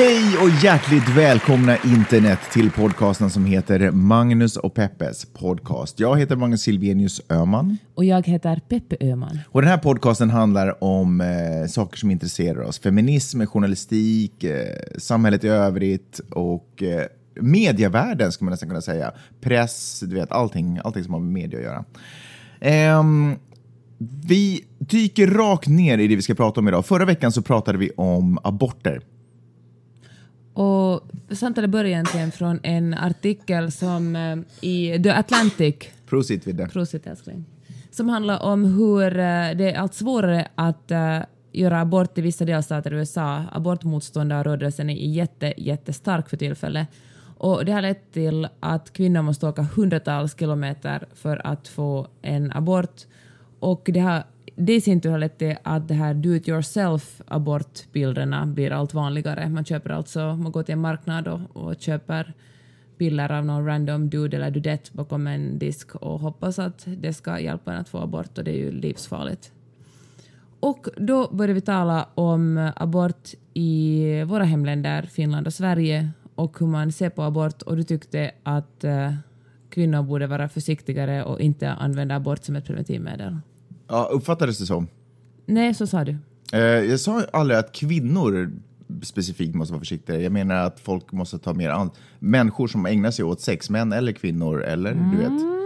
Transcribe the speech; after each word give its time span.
Hej 0.00 0.38
och 0.42 0.64
hjärtligt 0.64 1.08
välkomna 1.08 1.76
internet 1.84 2.38
till 2.52 2.70
podcasten 2.70 3.30
som 3.30 3.44
heter 3.44 3.90
Magnus 3.90 4.56
och 4.56 4.74
Peppes 4.74 5.24
podcast. 5.24 6.00
Jag 6.00 6.18
heter 6.18 6.36
Magnus 6.36 6.62
Silvenius 6.62 7.20
Öman. 7.28 7.78
Och 7.94 8.04
jag 8.04 8.26
heter 8.26 8.60
Peppe 8.68 8.96
Öman. 9.00 9.38
Och 9.48 9.62
den 9.62 9.70
här 9.70 9.78
podcasten 9.78 10.30
handlar 10.30 10.84
om 10.84 11.20
eh, 11.20 11.68
saker 11.68 11.98
som 11.98 12.10
intresserar 12.10 12.60
oss. 12.60 12.78
Feminism, 12.78 13.46
journalistik, 13.46 14.44
eh, 14.44 14.76
samhället 14.98 15.44
i 15.44 15.48
övrigt 15.48 16.20
och 16.30 16.82
eh, 16.82 17.06
medievärlden 17.40 18.32
skulle 18.32 18.46
man 18.46 18.50
nästan 18.50 18.68
kunna 18.68 18.82
säga. 18.82 19.12
Press, 19.40 20.00
du 20.00 20.14
vet 20.14 20.32
allting, 20.32 20.80
allting 20.84 21.04
som 21.04 21.12
har 21.12 21.20
med 21.20 21.32
media 21.32 21.58
att 21.58 21.64
göra. 21.64 21.84
Ehm, 22.60 23.36
vi 24.26 24.64
dyker 24.78 25.26
rakt 25.26 25.68
ner 25.68 25.98
i 25.98 26.08
det 26.08 26.16
vi 26.16 26.22
ska 26.22 26.34
prata 26.34 26.60
om 26.60 26.68
idag. 26.68 26.86
Förra 26.86 27.04
veckan 27.04 27.32
så 27.32 27.42
pratade 27.42 27.78
vi 27.78 27.90
om 27.96 28.38
aborter. 28.42 29.00
Och 30.60 31.02
samtalet 31.30 31.70
börjar 31.70 31.84
egentligen 31.84 32.32
från 32.32 32.60
en 32.62 32.94
artikel 32.94 33.72
som 33.72 34.16
eh, 34.16 34.36
i 34.60 35.02
The 35.02 35.10
Atlantic, 35.10 35.74
Prosit 36.06 36.46
Vidde. 36.46 36.68
prosit 36.68 37.06
älskling, 37.06 37.44
som 37.90 38.08
handlar 38.08 38.42
om 38.42 38.64
hur 38.64 39.06
eh, 39.06 39.50
det 39.56 39.72
är 39.72 39.78
allt 39.78 39.94
svårare 39.94 40.48
att 40.54 40.90
eh, 40.90 41.18
göra 41.52 41.80
abort 41.80 42.18
i 42.18 42.20
vissa 42.20 42.44
delstater 42.44 42.94
i 42.94 42.96
USA. 42.96 43.44
Abortmotståndarrörelsen 43.52 44.90
är 44.90 44.94
jätte, 44.94 45.54
jättestark 45.56 46.28
för 46.28 46.36
tillfället. 46.36 46.88
Och 47.36 47.64
det 47.64 47.72
har 47.72 47.82
lett 47.82 48.12
till 48.12 48.48
att 48.60 48.92
kvinnor 48.92 49.22
måste 49.22 49.46
åka 49.46 49.62
hundratals 49.62 50.38
kilometer 50.38 51.06
för 51.14 51.46
att 51.46 51.68
få 51.68 52.06
en 52.22 52.52
abort. 52.52 53.06
Och 53.60 53.82
det, 53.92 54.00
har, 54.00 54.24
det 54.60 54.74
i 54.74 54.80
sin 54.80 55.00
tur 55.00 55.10
har 55.10 55.18
lett 55.18 55.38
till 55.38 55.56
att 55.62 55.88
det 55.88 55.94
här 55.94 56.14
do 56.14 56.34
it 56.34 56.48
yourself 56.48 57.20
abortbilderna 57.26 58.46
blir 58.46 58.70
allt 58.70 58.94
vanligare. 58.94 59.48
Man 59.48 59.64
köper 59.64 59.90
alltså, 59.90 60.36
man 60.36 60.52
går 60.52 60.62
till 60.62 60.72
en 60.72 60.80
marknad 60.80 61.28
och, 61.28 61.40
och 61.52 61.74
köper 61.78 62.34
bilder 62.98 63.32
av 63.32 63.44
någon 63.44 63.66
random 63.66 64.10
dude 64.10 64.36
eller 64.36 64.50
dudette 64.50 64.90
bakom 64.92 65.26
en 65.26 65.58
disk 65.58 65.94
och 65.94 66.20
hoppas 66.20 66.58
att 66.58 66.84
det 66.86 67.12
ska 67.12 67.40
hjälpa 67.40 67.72
en 67.72 67.80
att 67.80 67.88
få 67.88 67.98
abort 67.98 68.38
och 68.38 68.44
det 68.44 68.50
är 68.50 68.56
ju 68.56 68.70
livsfarligt. 68.70 69.52
Och 70.60 70.88
då 70.96 71.28
började 71.32 71.52
vi 71.52 71.60
tala 71.60 72.08
om 72.14 72.70
abort 72.76 73.34
i 73.54 74.22
våra 74.22 74.44
hemländer, 74.44 75.02
Finland 75.02 75.46
och 75.46 75.54
Sverige 75.54 76.10
och 76.34 76.58
hur 76.58 76.66
man 76.66 76.92
ser 76.92 77.10
på 77.10 77.22
abort 77.22 77.62
och 77.62 77.76
du 77.76 77.82
tyckte 77.82 78.30
att 78.42 78.84
eh, 78.84 79.14
kvinnor 79.70 80.02
borde 80.02 80.26
vara 80.26 80.48
försiktigare 80.48 81.24
och 81.24 81.40
inte 81.40 81.70
använda 81.70 82.14
abort 82.14 82.44
som 82.44 82.56
ett 82.56 82.66
preventivmedel. 82.66 83.36
Ja, 83.90 84.08
uppfattades 84.12 84.58
det 84.58 84.66
så? 84.66 84.84
Nej, 85.46 85.74
så 85.74 85.86
sa 85.86 86.04
du. 86.04 86.16
Eh, 86.52 86.60
jag 86.60 87.00
sa 87.00 87.22
aldrig 87.32 87.58
att 87.58 87.72
kvinnor 87.72 88.50
specifikt 89.02 89.54
måste 89.54 89.72
vara 89.72 89.80
försiktiga. 89.80 90.20
Jag 90.20 90.32
menar 90.32 90.54
att 90.66 90.80
folk 90.80 91.12
måste 91.12 91.38
ta 91.38 91.52
mer 91.54 91.70
an... 91.70 91.90
Människor 92.18 92.66
som 92.68 92.86
ägnar 92.86 93.10
sig 93.10 93.24
åt 93.24 93.40
sex, 93.40 93.70
män 93.70 93.92
eller 93.92 94.12
kvinnor, 94.12 94.62
eller 94.62 94.94
du 95.12 95.16
vet. 95.16 95.60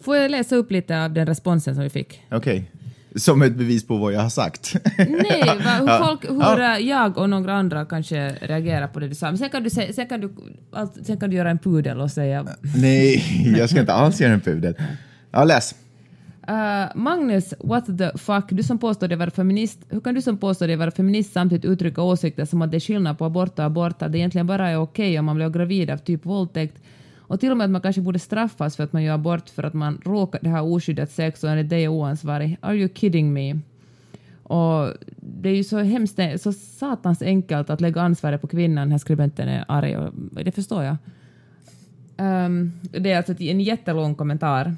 Får 0.00 0.16
jag 0.16 0.30
läsa 0.30 0.56
upp 0.56 0.70
lite 0.70 1.04
av 1.04 1.12
den 1.12 1.26
responsen 1.26 1.74
som 1.74 1.84
vi 1.84 1.90
fick? 1.90 2.22
Okej. 2.30 2.70
Som 3.16 3.42
ett 3.42 3.54
bevis 3.56 3.86
på 3.86 3.96
vad 3.96 4.12
jag 4.12 4.20
har 4.20 4.28
sagt. 4.30 4.76
Nej, 4.98 5.42
va, 5.46 5.52
hur, 5.80 5.86
Ja. 5.86 6.04
folk, 6.08 6.30
hur 6.30 6.60
Ja. 6.62 6.78
jag 6.78 7.18
och 7.18 7.30
några 7.30 7.54
andra 7.54 7.84
kanske 7.84 8.30
reagerar 8.40 8.88
på 8.88 9.00
det 9.00 9.08
du 9.08 9.14
sa. 9.14 9.26
Men 9.26 9.38
sen 9.38 9.50
kan 9.50 9.62
du, 9.62 9.70
sen 9.70 10.06
kan 10.08 10.20
du, 10.20 10.30
sen 11.02 11.16
kan 11.20 11.30
du 11.30 11.36
göra 11.36 11.50
en 11.50 11.58
pudel 11.58 12.00
och 12.00 12.10
säga 12.10 12.46
Nej, 12.76 13.24
jag 13.58 13.70
ska 13.70 13.80
inte 13.80 13.92
alls 13.92 14.20
göra 14.20 14.32
en 14.32 14.40
pudel. 14.40 14.74
Ja, 15.30 15.44
läs. 15.44 15.74
Uh, 16.48 16.92
Magnus, 16.94 17.54
what 17.58 17.98
the 17.98 18.18
fuck, 18.18 18.44
du 18.50 18.62
som 18.62 18.78
påstår 18.78 19.08
dig 19.08 19.18
vara 19.18 19.30
feminist, 19.30 19.78
hur 19.88 20.00
kan 20.00 20.14
du 20.14 20.22
som 20.22 20.38
påstår 20.38 20.66
dig 20.66 20.76
vara 20.76 20.90
feminist 20.90 21.32
samtidigt 21.32 21.64
uttrycka 21.64 22.02
åsikter 22.02 22.44
som 22.44 22.62
att 22.62 22.70
det 22.70 22.76
är 22.76 22.80
skillnad 22.80 23.18
på 23.18 23.24
abort 23.24 23.58
och 23.58 23.64
abort, 23.64 24.02
att 24.02 24.12
det 24.12 24.18
egentligen 24.18 24.46
bara 24.46 24.68
är 24.68 24.76
okej 24.76 25.18
om 25.18 25.24
man 25.24 25.36
blir 25.36 25.48
gravid 25.48 25.90
av 25.90 25.98
typ 25.98 26.26
våldtäkt 26.26 26.82
och 27.18 27.40
till 27.40 27.50
och 27.50 27.56
med 27.56 27.64
att 27.64 27.70
man 27.70 27.80
kanske 27.80 28.02
borde 28.02 28.18
straffas 28.18 28.76
för 28.76 28.84
att 28.84 28.92
man 28.92 29.02
gör 29.02 29.14
abort 29.14 29.48
för 29.48 29.62
att 29.62 29.74
man 29.74 30.00
råkade 30.04 30.50
ha 30.50 30.60
oskyddat 30.60 31.10
sex 31.10 31.44
och 31.44 31.50
enligt 31.50 31.68
dig 31.68 31.84
är 31.84 31.88
oansvarig. 31.88 32.56
Are 32.60 32.76
you 32.76 32.88
kidding 32.94 33.32
me? 33.32 33.58
Och 34.42 34.92
det 35.16 35.48
är 35.48 35.54
ju 35.54 35.64
så 35.64 35.78
hemskt, 35.78 36.20
så 36.38 36.52
satans 36.52 37.22
enkelt 37.22 37.70
att 37.70 37.80
lägga 37.80 38.00
ansvaret 38.00 38.40
på 38.40 38.46
kvinnan, 38.46 38.82
den 38.82 38.92
här 38.92 38.98
skribenten 38.98 39.48
är 39.48 39.64
arg 39.68 39.96
och 39.96 40.12
det 40.44 40.52
förstår 40.52 40.84
jag. 40.84 40.96
Um, 42.18 42.72
det 42.82 43.12
är 43.12 43.16
alltså 43.16 43.42
en 43.42 43.60
jättelång 43.60 44.14
kommentar. 44.14 44.76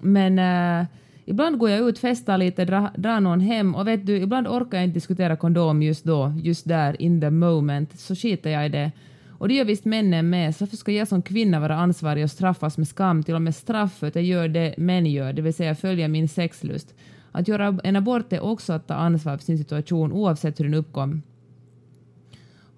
Men 0.00 0.38
uh, 0.38 0.86
ibland 1.24 1.58
går 1.58 1.70
jag 1.70 1.88
ut, 1.88 1.98
festar 1.98 2.38
lite, 2.38 2.64
dra, 2.64 2.90
drar 2.96 3.20
någon 3.20 3.40
hem 3.40 3.74
och 3.74 3.86
vet 3.86 4.06
du, 4.06 4.16
ibland 4.16 4.48
orkar 4.48 4.78
jag 4.78 4.84
inte 4.84 4.94
diskutera 4.94 5.36
kondom 5.36 5.82
just 5.82 6.04
då, 6.04 6.34
just 6.42 6.68
där, 6.68 7.02
in 7.02 7.20
the 7.20 7.30
moment, 7.30 8.00
så 8.00 8.14
skiter 8.14 8.50
jag 8.50 8.66
i 8.66 8.68
det. 8.68 8.92
Och 9.38 9.48
det 9.48 9.54
gör 9.54 9.64
visst 9.64 9.84
männen 9.84 10.30
med, 10.30 10.56
så 10.56 10.64
varför 10.64 10.76
ska 10.76 10.92
jag 10.92 11.08
som 11.08 11.22
kvinna 11.22 11.60
vara 11.60 11.76
ansvarig 11.76 12.24
och 12.24 12.30
straffas 12.30 12.78
med 12.78 12.88
skam, 12.88 13.22
till 13.22 13.34
och 13.34 13.42
med 13.42 13.54
straff 13.54 13.94
för 13.98 14.06
att 14.06 14.14
jag 14.14 14.24
gör 14.24 14.48
det 14.48 14.74
män 14.78 15.06
gör, 15.06 15.32
det 15.32 15.42
vill 15.42 15.54
säga 15.54 15.74
följa 15.74 16.08
min 16.08 16.28
sexlust. 16.28 16.94
Att 17.32 17.48
göra 17.48 17.78
en 17.84 17.96
abort 17.96 18.32
är 18.32 18.40
också 18.40 18.72
att 18.72 18.86
ta 18.86 18.94
ansvar 18.94 19.36
för 19.36 19.44
sin 19.44 19.58
situation 19.58 20.12
oavsett 20.12 20.60
hur 20.60 20.64
den 20.64 20.74
uppkom. 20.74 21.22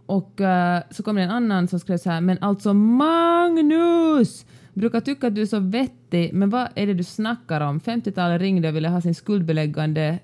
Och 0.06 0.40
uh, 0.40 0.78
så 0.90 1.02
kom 1.02 1.16
det 1.16 1.22
en 1.22 1.30
annan 1.30 1.68
som 1.68 1.80
skrev 1.80 1.98
så 1.98 2.10
här, 2.10 2.20
men 2.20 2.38
alltså 2.40 2.74
Magnus! 2.74 4.46
Brukar 4.76 5.00
tycka 5.00 5.26
att 5.26 5.34
du 5.34 5.42
är 5.42 5.46
så 5.46 5.60
vettig, 5.60 6.32
men 6.32 6.50
vad 6.50 6.68
är 6.74 6.86
det 6.86 6.94
du 6.94 7.04
snackar 7.04 7.60
om? 7.60 7.80
50-talet 7.80 8.40
ringde 8.40 8.68
och 8.68 8.76
ville 8.76 8.88
ha 8.88 9.00
sin 9.00 9.14
skuldbeläggande, 9.14 10.18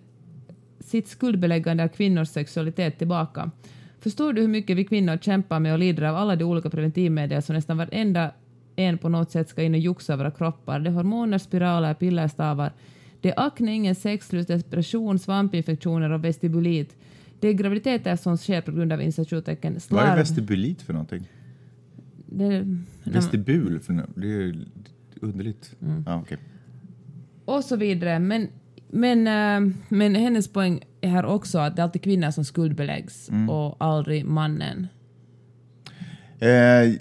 sitt 0.80 1.08
skuldbeläggande 1.08 1.84
av 1.84 1.88
kvinnors 1.88 2.28
sexualitet 2.28 2.98
tillbaka. 2.98 3.50
Förstår 4.00 4.32
du 4.32 4.40
hur 4.40 4.48
mycket 4.48 4.76
vi 4.76 4.84
kvinnor 4.84 5.18
kämpar 5.18 5.60
med 5.60 5.72
och 5.72 5.78
lider 5.78 6.02
av 6.02 6.16
alla 6.16 6.36
de 6.36 6.44
olika 6.44 6.70
preventivmedel 6.70 7.42
som 7.42 7.54
nästan 7.54 7.76
varenda 7.76 8.30
en 8.76 8.98
på 8.98 9.08
något 9.08 9.30
sätt 9.30 9.48
ska 9.48 9.62
in 9.62 9.74
och 9.74 9.80
joxa 9.80 10.16
våra 10.16 10.30
kroppar? 10.30 10.80
Det 10.80 10.90
är 10.90 10.94
hormoner, 10.94 11.38
spiraler, 11.38 11.94
pillerstavar. 11.94 12.72
Det 13.20 13.28
är 13.28 13.46
akne, 13.46 13.74
ingen 13.74 13.94
sexlust, 13.94 14.48
depression, 14.48 15.18
svampinfektioner 15.18 16.10
och 16.10 16.24
vestibulit. 16.24 16.96
Det 17.40 17.48
är 17.48 17.52
graviditeter 17.52 18.16
som 18.16 18.36
sker 18.36 18.60
på 18.60 18.72
grund 18.72 18.92
av 18.92 19.02
incitationstecken, 19.02 19.78
Vad 19.88 20.04
är 20.04 20.16
vestibulit 20.16 20.82
för 20.82 20.92
någonting? 20.92 21.28
Det, 22.34 22.66
Vestibul? 23.04 23.80
För 23.80 24.06
det 24.20 24.26
är 24.32 24.64
underligt. 25.20 25.74
Mm. 25.82 26.04
Ja, 26.06 26.20
okej. 26.20 26.38
och 27.44 27.64
så 27.64 27.76
vidare. 27.76 28.18
Men, 28.18 28.48
men, 28.90 29.26
eh, 29.26 29.74
men 29.88 30.14
hennes 30.14 30.52
poäng 30.52 30.80
är 31.00 31.08
här 31.08 31.24
också 31.24 31.58
att 31.58 31.76
det 31.76 31.82
är 31.82 31.84
alltid 31.84 32.02
kvinnan 32.02 32.32
som 32.32 32.44
skuldbeläggs 32.44 33.28
Mm. 33.30 33.50
och 33.50 33.76
aldrig 33.80 34.24
mannen. 34.24 34.86
Eh, 36.38 36.94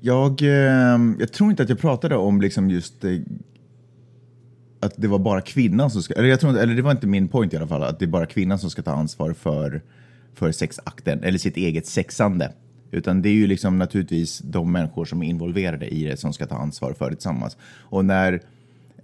jag, 0.00 0.42
eh, 0.42 0.98
jag 1.18 1.32
tror 1.32 1.50
inte 1.50 1.62
att 1.62 1.68
jag 1.68 1.78
pratade 1.78 2.16
om 2.16 2.40
liksom 2.40 2.70
just 2.70 3.04
eh, 3.04 3.18
att 4.80 4.92
det 4.96 5.08
var 5.08 5.18
bara 5.18 5.40
kvinnan 5.40 5.90
som 5.90 6.02
ska, 6.02 6.14
eller, 6.14 6.28
jag 6.28 6.40
tror, 6.40 6.50
inte- 6.50 6.62
eller 6.62 6.74
det 6.74 6.82
var 6.82 6.90
inte 6.90 7.06
min 7.06 7.28
point 7.28 7.52
i 7.52 7.56
alla 7.56 7.66
fall, 7.66 7.82
att 7.82 7.98
det 7.98 8.04
är 8.04 8.08
bara 8.08 8.26
kvinnan 8.26 8.58
som 8.58 8.70
ska 8.70 8.82
ta 8.82 8.92
ansvar 8.92 9.32
för, 9.32 9.82
för 10.34 10.52
sexakten, 10.52 11.22
eller 11.22 11.38
sitt 11.38 11.56
eget 11.56 11.86
sexande. 11.86 12.48
Utan 12.94 13.22
det 13.22 13.28
är 13.28 13.34
ju 13.34 13.46
liksom 13.46 13.78
naturligtvis 13.78 14.38
de 14.38 14.72
människor 14.72 15.04
som 15.04 15.22
är 15.22 15.26
involverade 15.26 15.86
i 15.86 16.04
det 16.04 16.16
som 16.16 16.32
ska 16.32 16.46
ta 16.46 16.56
ansvar 16.56 16.92
för 16.92 17.10
det 17.10 17.16
tillsammans. 17.16 17.56
Och 17.80 18.04
när 18.04 18.40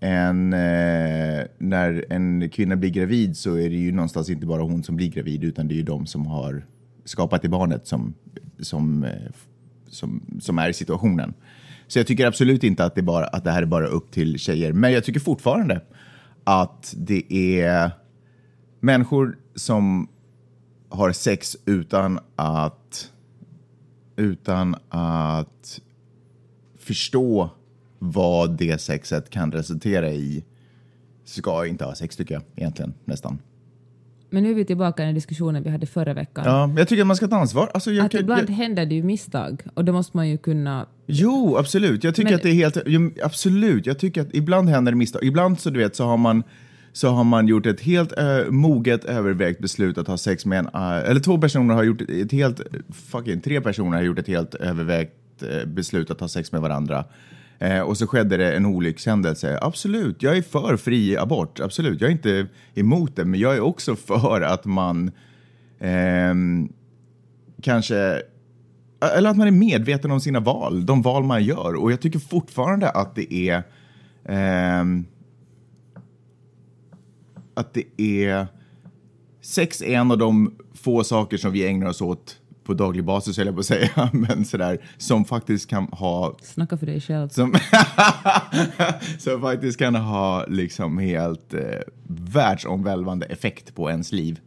en, 0.01 0.53
eh, 0.53 1.45
när 1.59 2.05
en 2.11 2.51
kvinna 2.51 2.77
blir 2.77 2.91
gravid 2.91 3.37
så 3.37 3.55
är 3.55 3.71
det 3.71 3.77
ju 3.77 3.93
någonstans 3.93 4.31
inte 4.31 4.47
bara 4.47 4.62
hon 4.62 4.83
som 4.83 4.97
blir 4.97 5.09
gravid 5.09 5.45
utan 5.45 5.69
det 5.69 5.75
är 5.75 5.77
ju 5.77 5.83
de 5.83 6.06
som 6.06 6.27
har 6.27 6.65
skapat 7.05 7.43
det 7.43 7.49
barnet 7.49 7.87
som, 7.87 8.15
som, 8.61 9.05
eh, 9.05 9.11
som, 9.89 10.22
som 10.41 10.59
är 10.59 10.69
i 10.69 10.72
situationen. 10.72 11.34
Så 11.87 11.99
jag 11.99 12.07
tycker 12.07 12.27
absolut 12.27 12.65
inte 12.65 12.84
att 12.84 12.95
det, 12.95 13.03
bara, 13.03 13.27
att 13.27 13.45
det 13.45 13.51
här 13.51 13.63
är 13.63 13.66
bara 13.66 13.86
upp 13.86 14.10
till 14.10 14.39
tjejer. 14.39 14.72
Men 14.72 14.93
jag 14.93 15.04
tycker 15.04 15.21
fortfarande 15.21 15.81
att 16.45 16.95
det 16.97 17.33
är 17.33 17.91
människor 18.81 19.39
som 19.54 20.09
har 20.89 21.13
sex 21.13 21.57
utan 21.66 22.19
att, 22.36 22.79
utan 24.21 24.77
att 24.89 25.81
förstå 26.78 27.51
vad 27.99 28.57
det 28.59 28.81
sexet 28.81 29.31
kan 29.31 29.53
resultera 29.53 30.11
i 30.11 30.45
ska 31.25 31.67
inte 31.67 31.84
ha 31.84 31.95
sex 31.95 32.17
tycker 32.17 32.34
jag 32.34 32.43
egentligen 32.57 32.95
nästan. 33.05 33.39
Men 34.31 34.43
nu 34.43 34.51
är 34.51 34.55
vi 34.55 34.65
tillbaka 34.65 35.03
i 35.03 35.07
den 35.07 35.15
diskussionen 35.15 35.63
vi 35.63 35.71
hade 35.71 35.87
förra 35.87 36.15
veckan. 36.15 36.45
Ja, 36.47 36.71
jag 36.78 36.89
tycker 36.89 37.01
att 37.03 37.07
man 37.07 37.17
ska 37.17 37.28
ta 37.28 37.37
ansvar. 37.37 37.71
Alltså, 37.75 37.93
jag, 37.93 38.07
att 38.07 38.13
kan- 38.13 38.21
ibland 38.21 38.43
jag, 38.51 38.55
händer 38.55 38.87
det 38.87 38.95
ju 38.95 39.03
misstag 39.03 39.63
och 39.75 39.84
det 39.84 39.93
måste 39.93 40.17
man 40.17 40.28
ju 40.28 40.39
kunna... 40.39 40.87
Jo, 41.07 41.57
absolut. 41.57 42.05
Jag 42.05 42.15
tycker 42.15 42.31
Men- 42.31 42.34
att 42.37 42.43
det 42.43 42.49
är 42.51 42.55
helt... 42.55 42.77
Jo, 42.87 43.11
absolut. 43.22 43.87
Jag 43.87 43.99
tycker 43.99 44.21
att 44.22 44.34
ibland 44.34 44.69
händer 44.69 44.93
det 44.93 44.97
misstag. 44.97 45.25
Ibland 45.25 45.61
så, 45.61 45.71
du 45.71 45.78
vet, 45.78 45.97
så 45.97 46.05
har 46.05 46.17
man 46.17 46.43
så 46.92 47.09
har 47.09 47.25
man 47.25 47.48
gjort 47.48 47.66
ett 47.66 47.81
helt 47.81 48.19
uh, 48.19 48.51
moget 48.51 49.04
övervägt 49.04 49.60
beslut 49.60 49.98
att 49.98 50.07
ha 50.07 50.16
sex 50.16 50.47
med 50.47 50.59
en... 50.59 50.66
eh, 50.66 51.10
eller 51.10 51.21
två 51.21 51.39
personer 51.39 51.75
har 51.75 51.83
gjort 51.83 52.01
ett 52.01 52.33
helt... 52.33 52.60
Fucking 52.91 53.41
tre 53.41 53.60
personer 53.60 53.97
har 53.97 54.04
gjort 54.04 54.19
ett 54.19 54.28
helt 54.28 54.54
övervägt 54.54 55.42
eh, 55.42 55.66
beslut 55.66 56.10
att 56.10 56.21
ha 56.21 56.28
sex 56.28 56.53
med 56.53 56.60
varandra. 56.60 57.04
Eh, 57.59 57.81
och 57.81 57.98
så 57.98 58.07
skedde 58.07 58.37
det 58.37 58.53
en 58.57 58.66
olyckshändelse. 58.66 59.59
Absolut, 59.63 60.22
jag 60.22 60.37
är 60.37 60.42
för 60.42 60.77
fri 60.77 61.16
abort. 61.16 61.60
Absolut, 61.60 62.01
jag 62.01 62.09
är 62.09 62.13
inte 62.13 62.47
emot 62.75 63.16
det. 63.16 63.25
Men 63.25 63.41
jag 63.41 63.57
är 63.57 63.60
också 63.60 63.97
för 63.97 64.41
att 64.41 64.65
man... 64.65 65.10
ehm, 65.81 66.72
kanske 67.63 67.97
eh, 69.03 69.16
eller 69.16 69.31
att 69.31 69.36
man 69.36 69.47
är 69.47 69.51
medveten 69.51 70.10
om 70.10 70.21
sina 70.21 70.41
val, 70.41 70.86
de 70.86 71.03
val 71.03 71.25
man 71.25 71.45
gör. 71.45 71.75
Och 71.75 71.93
jag 71.93 72.01
tycker 72.01 72.19
fortfarande 72.19 72.91
att 72.91 73.15
det 73.15 73.34
är 73.34 73.63
ehm, 74.25 75.04
att 77.54 77.74
det 77.74 77.84
är 77.97 78.47
sex 79.41 79.82
är 79.82 79.86
en 79.86 80.10
av 80.10 80.18
de 80.18 80.54
få 80.74 81.04
saker 81.04 81.36
som 81.36 81.52
vi 81.52 81.66
ägnar 81.66 81.86
oss 81.86 82.00
åt 82.00 82.36
på 82.64 82.74
daglig 82.74 83.04
basis, 83.04 83.36
höll 83.36 83.47
jag 83.47 83.54
på 83.54 83.60
att 83.60 83.66
säga, 83.66 84.10
men 84.12 84.44
sådär, 84.44 84.78
som 84.98 85.24
faktiskt 85.24 85.70
kan 85.70 85.84
ha... 85.84 86.36
Snacka 86.42 86.76
för 86.76 86.86
dig 86.86 87.00
själv. 87.00 87.28
Som, 87.28 87.54
som 89.18 89.41
faktiskt 89.41 89.78
kan 89.78 89.94
ha 89.94 90.44
liksom 90.48 90.98
helt 90.98 91.54
eh, 91.54 91.80
världsomvälvande 92.06 93.26
effekt 93.26 93.74
på 93.74 93.91
ens 93.91 94.12
liv. 94.12 94.41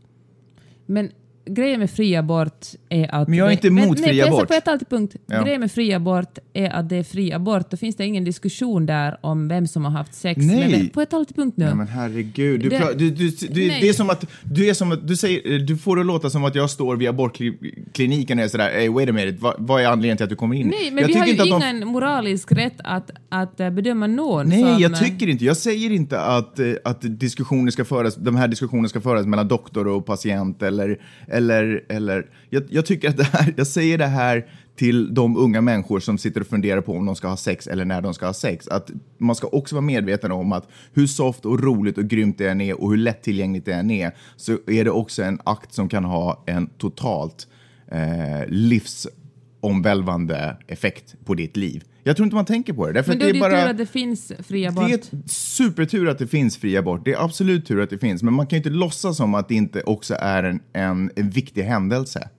Men 0.85 1.11
grejen 1.45 1.79
med 1.79 1.89
fri 1.91 2.15
abort 2.15 2.65
är 2.89 3.15
att... 3.15 3.27
Men 3.27 3.37
jag 3.37 3.47
är 3.47 3.51
inte 3.51 3.67
emot 3.67 3.97
nej, 3.99 4.09
fri 4.09 4.17
nej, 4.17 4.27
abort. 4.27 4.47
Får 4.47 4.53
jag 4.55 4.65
ta 4.65 4.77
till 4.77 4.87
punkt? 4.87 5.15
Ja. 5.25 5.43
Grejen 5.43 5.59
med 5.59 5.71
fri 5.71 5.93
abort 5.93 6.37
är 6.53 6.69
att 6.69 6.89
det 6.89 6.95
är 6.95 7.03
fri 7.03 7.33
abort. 7.33 7.71
Då 7.71 7.77
finns 7.77 7.95
det 7.95 8.05
ingen 8.05 8.23
diskussion 8.23 8.85
där 8.85 9.17
om 9.21 9.47
vem 9.47 9.67
som 9.67 9.85
har 9.85 9.91
haft 9.91 10.13
sex. 10.13 10.41
Nej. 10.43 10.71
vem. 10.71 10.89
Får 10.93 11.01
jag 11.01 11.09
ta 11.09 11.25
till 11.25 11.35
punkt 11.35 11.57
nu? 11.57 11.65
Ja, 11.65 11.75
men 11.75 11.87
herregud, 11.87 12.59
du, 12.61 12.69
Det- 12.69 12.93
du, 12.97 13.09
du, 13.09 13.29
du, 13.29 13.67
Nej. 13.67 13.77
det 13.81 13.89
är 13.89 13.93
som 13.93 14.09
att 14.09 14.25
du 14.43 14.67
är 14.69 14.73
som 14.73 14.91
att 14.91 15.07
du 15.07 15.15
säger, 15.15 15.59
du 15.59 15.77
får 15.77 15.95
det 15.97 16.03
låta 16.03 16.29
som 16.29 16.43
att 16.45 16.55
jag 16.55 16.69
står 16.69 16.95
vid 16.95 17.09
abortkliniken 17.09 18.39
och 18.39 18.43
är 18.45 18.47
sådär, 18.47 18.71
hey, 18.73 18.89
wait 18.89 19.09
a 19.09 19.11
minute, 19.13 19.37
vad, 19.41 19.55
vad 19.57 19.81
är 19.81 19.85
anledningen 19.87 20.17
till 20.17 20.23
att 20.23 20.29
du 20.29 20.35
kommer 20.35 20.55
in? 20.55 20.67
Nej, 20.67 20.91
men 20.91 21.01
jag 21.01 21.07
vi 21.07 21.13
har 21.13 21.25
ju 21.25 21.31
att 21.33 21.37
de- 21.61 21.61
ingen 21.75 21.87
moralisk 21.87 22.51
rätt 22.51 22.75
att, 22.83 23.11
att 23.29 23.59
eh, 23.59 23.69
bedöma 23.69 24.07
någon 24.07 24.49
Nej, 24.49 24.61
som... 24.61 24.81
jag 24.81 24.99
tycker 24.99 25.29
inte. 25.29 25.45
Jag 25.45 25.57
säger 25.57 25.89
inte 25.91 26.19
att, 26.19 26.59
eh, 26.59 26.71
att 26.83 26.99
diskussioner 27.01 27.71
ska 27.71 27.85
föras, 27.85 28.15
de 28.15 28.35
här 28.35 28.47
diskussionerna 28.47 28.89
ska 28.89 29.01
föras 29.01 29.25
mellan 29.25 29.47
doktor 29.47 29.87
och 29.87 30.05
patient 30.05 30.63
eller, 30.63 30.99
eller, 31.33 31.85
eller 31.89 32.29
jag, 32.49 32.63
jag 32.69 32.85
tycker 32.85 33.09
att 33.09 33.17
det 33.17 33.23
här, 33.23 33.53
jag 33.57 33.67
säger 33.67 33.97
det 33.97 34.05
här 34.05 34.47
till 34.75 35.13
de 35.13 35.37
unga 35.37 35.61
människor 35.61 35.99
som 35.99 36.17
sitter 36.17 36.41
och 36.41 36.47
funderar 36.47 36.81
på 36.81 36.93
om 36.93 37.05
de 37.05 37.15
ska 37.15 37.27
ha 37.27 37.37
sex 37.37 37.67
eller 37.67 37.85
när 37.85 38.01
de 38.01 38.13
ska 38.13 38.25
ha 38.25 38.33
sex. 38.33 38.67
Att 38.67 38.91
man 39.17 39.35
ska 39.35 39.47
också 39.47 39.75
vara 39.75 39.85
medveten 39.85 40.31
om 40.31 40.51
att 40.51 40.67
hur 40.93 41.07
soft 41.07 41.45
och 41.45 41.63
roligt 41.63 41.97
och 41.97 42.05
grymt 42.05 42.37
det 42.37 42.47
än 42.47 42.61
är 42.61 42.81
och 42.81 42.89
hur 42.89 42.97
lättillgängligt 42.97 43.65
det 43.65 43.73
än 43.73 43.91
är 43.91 44.11
så 44.35 44.57
är 44.67 44.83
det 44.83 44.91
också 44.91 45.23
en 45.23 45.39
akt 45.43 45.73
som 45.73 45.89
kan 45.89 46.05
ha 46.05 46.43
en 46.45 46.67
totalt 46.67 47.47
eh, 47.91 48.47
livsomvälvande 48.47 50.57
effekt 50.67 51.15
på 51.25 51.33
ditt 51.33 51.57
liv. 51.57 51.83
Jag 52.03 52.15
tror 52.15 52.25
inte 52.25 52.35
man 52.35 52.45
tänker 52.45 52.73
på 52.73 52.87
det. 52.87 52.93
Därför 52.93 53.11
Men 53.11 53.19
då 53.19 53.25
det 53.25 53.29
är 53.29 53.33
det 53.33 53.39
är 53.39 53.41
bara... 53.41 53.61
tur 53.61 53.69
att 53.69 53.77
det 53.77 53.85
finns 53.85 54.31
fri 54.39 54.67
abort. 54.67 54.87
Det 54.87 54.93
är 54.93 55.29
supertur 55.29 56.09
att 56.09 56.19
det 56.19 56.27
finns 56.27 56.57
fri 56.57 56.77
abort. 56.77 57.05
Det 57.05 57.13
är 57.13 57.23
absolut 57.23 57.65
tur 57.65 57.81
att 57.81 57.89
det 57.89 57.97
finns. 57.97 58.23
Men 58.23 58.33
man 58.33 58.47
kan 58.47 58.57
ju 58.57 58.59
inte 58.59 58.69
låtsas 58.69 59.17
som 59.17 59.35
att 59.35 59.47
det 59.47 59.55
inte 59.55 59.81
också 59.81 60.15
är 60.19 60.43
en, 60.43 60.59
en, 60.73 61.11
en 61.15 61.29
viktig 61.29 61.63
händelse. 61.63 62.29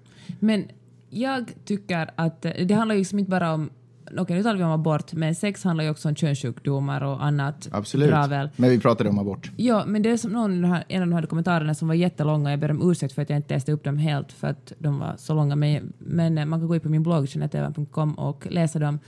Men 0.41 0.65
jag 1.11 1.53
tycker 1.65 2.11
att 2.15 2.43
det 2.43 2.75
handlar 2.75 2.95
ju 2.95 2.99
liksom 3.01 3.19
inte 3.19 3.31
bara 3.31 3.53
om 3.53 3.71
Okej, 4.19 4.37
nu 4.37 4.43
talar 4.43 4.57
vi 4.57 4.65
om 4.65 4.71
abort, 4.71 5.13
men 5.13 5.35
sex 5.35 5.65
handlar 5.65 5.85
ju 5.85 5.91
också 5.91 6.09
om 6.09 6.17
könssjukdomar 6.17 7.01
och 7.05 7.25
annat 7.25 7.69
Absolut. 7.73 8.09
dravel. 8.09 8.51
Men 8.57 8.71
vi 8.71 8.81
pratade 8.81 9.11
om 9.11 9.19
abort. 9.19 9.51
Ja, 9.57 9.85
men 9.87 10.03
det 10.03 10.11
är 10.11 10.17
som 10.17 10.33
någon, 10.33 10.65
en 10.65 11.03
av 11.03 11.09
de 11.09 11.13
här 11.13 11.27
kommentarerna 11.27 11.75
som 11.75 11.89
var 11.89 11.95
jättelånga, 11.95 12.51
jag 12.51 12.61
ber 12.61 12.71
om 12.71 12.91
ursäkt 12.91 13.15
för 13.15 13.23
att 13.23 13.31
jag 13.31 13.37
inte 13.37 13.55
läste 13.55 13.73
upp 13.73 13.85
dem 13.85 13.99
helt 13.99 14.33
för 14.33 14.49
att 14.49 14.73
de 14.79 14.99
var 14.99 15.15
så 15.19 15.35
långa, 15.35 15.57
men, 15.57 15.93
men 15.99 16.49
man 16.49 16.61
kan 16.61 16.69
gå 16.69 16.75
in 16.75 16.81
på 16.81 16.89
min 16.89 17.03
blogg, 17.03 17.27
jeanetteevan.com 17.27 18.15
och 18.15 18.47
läsa 18.51 18.79
dem. 18.79 18.99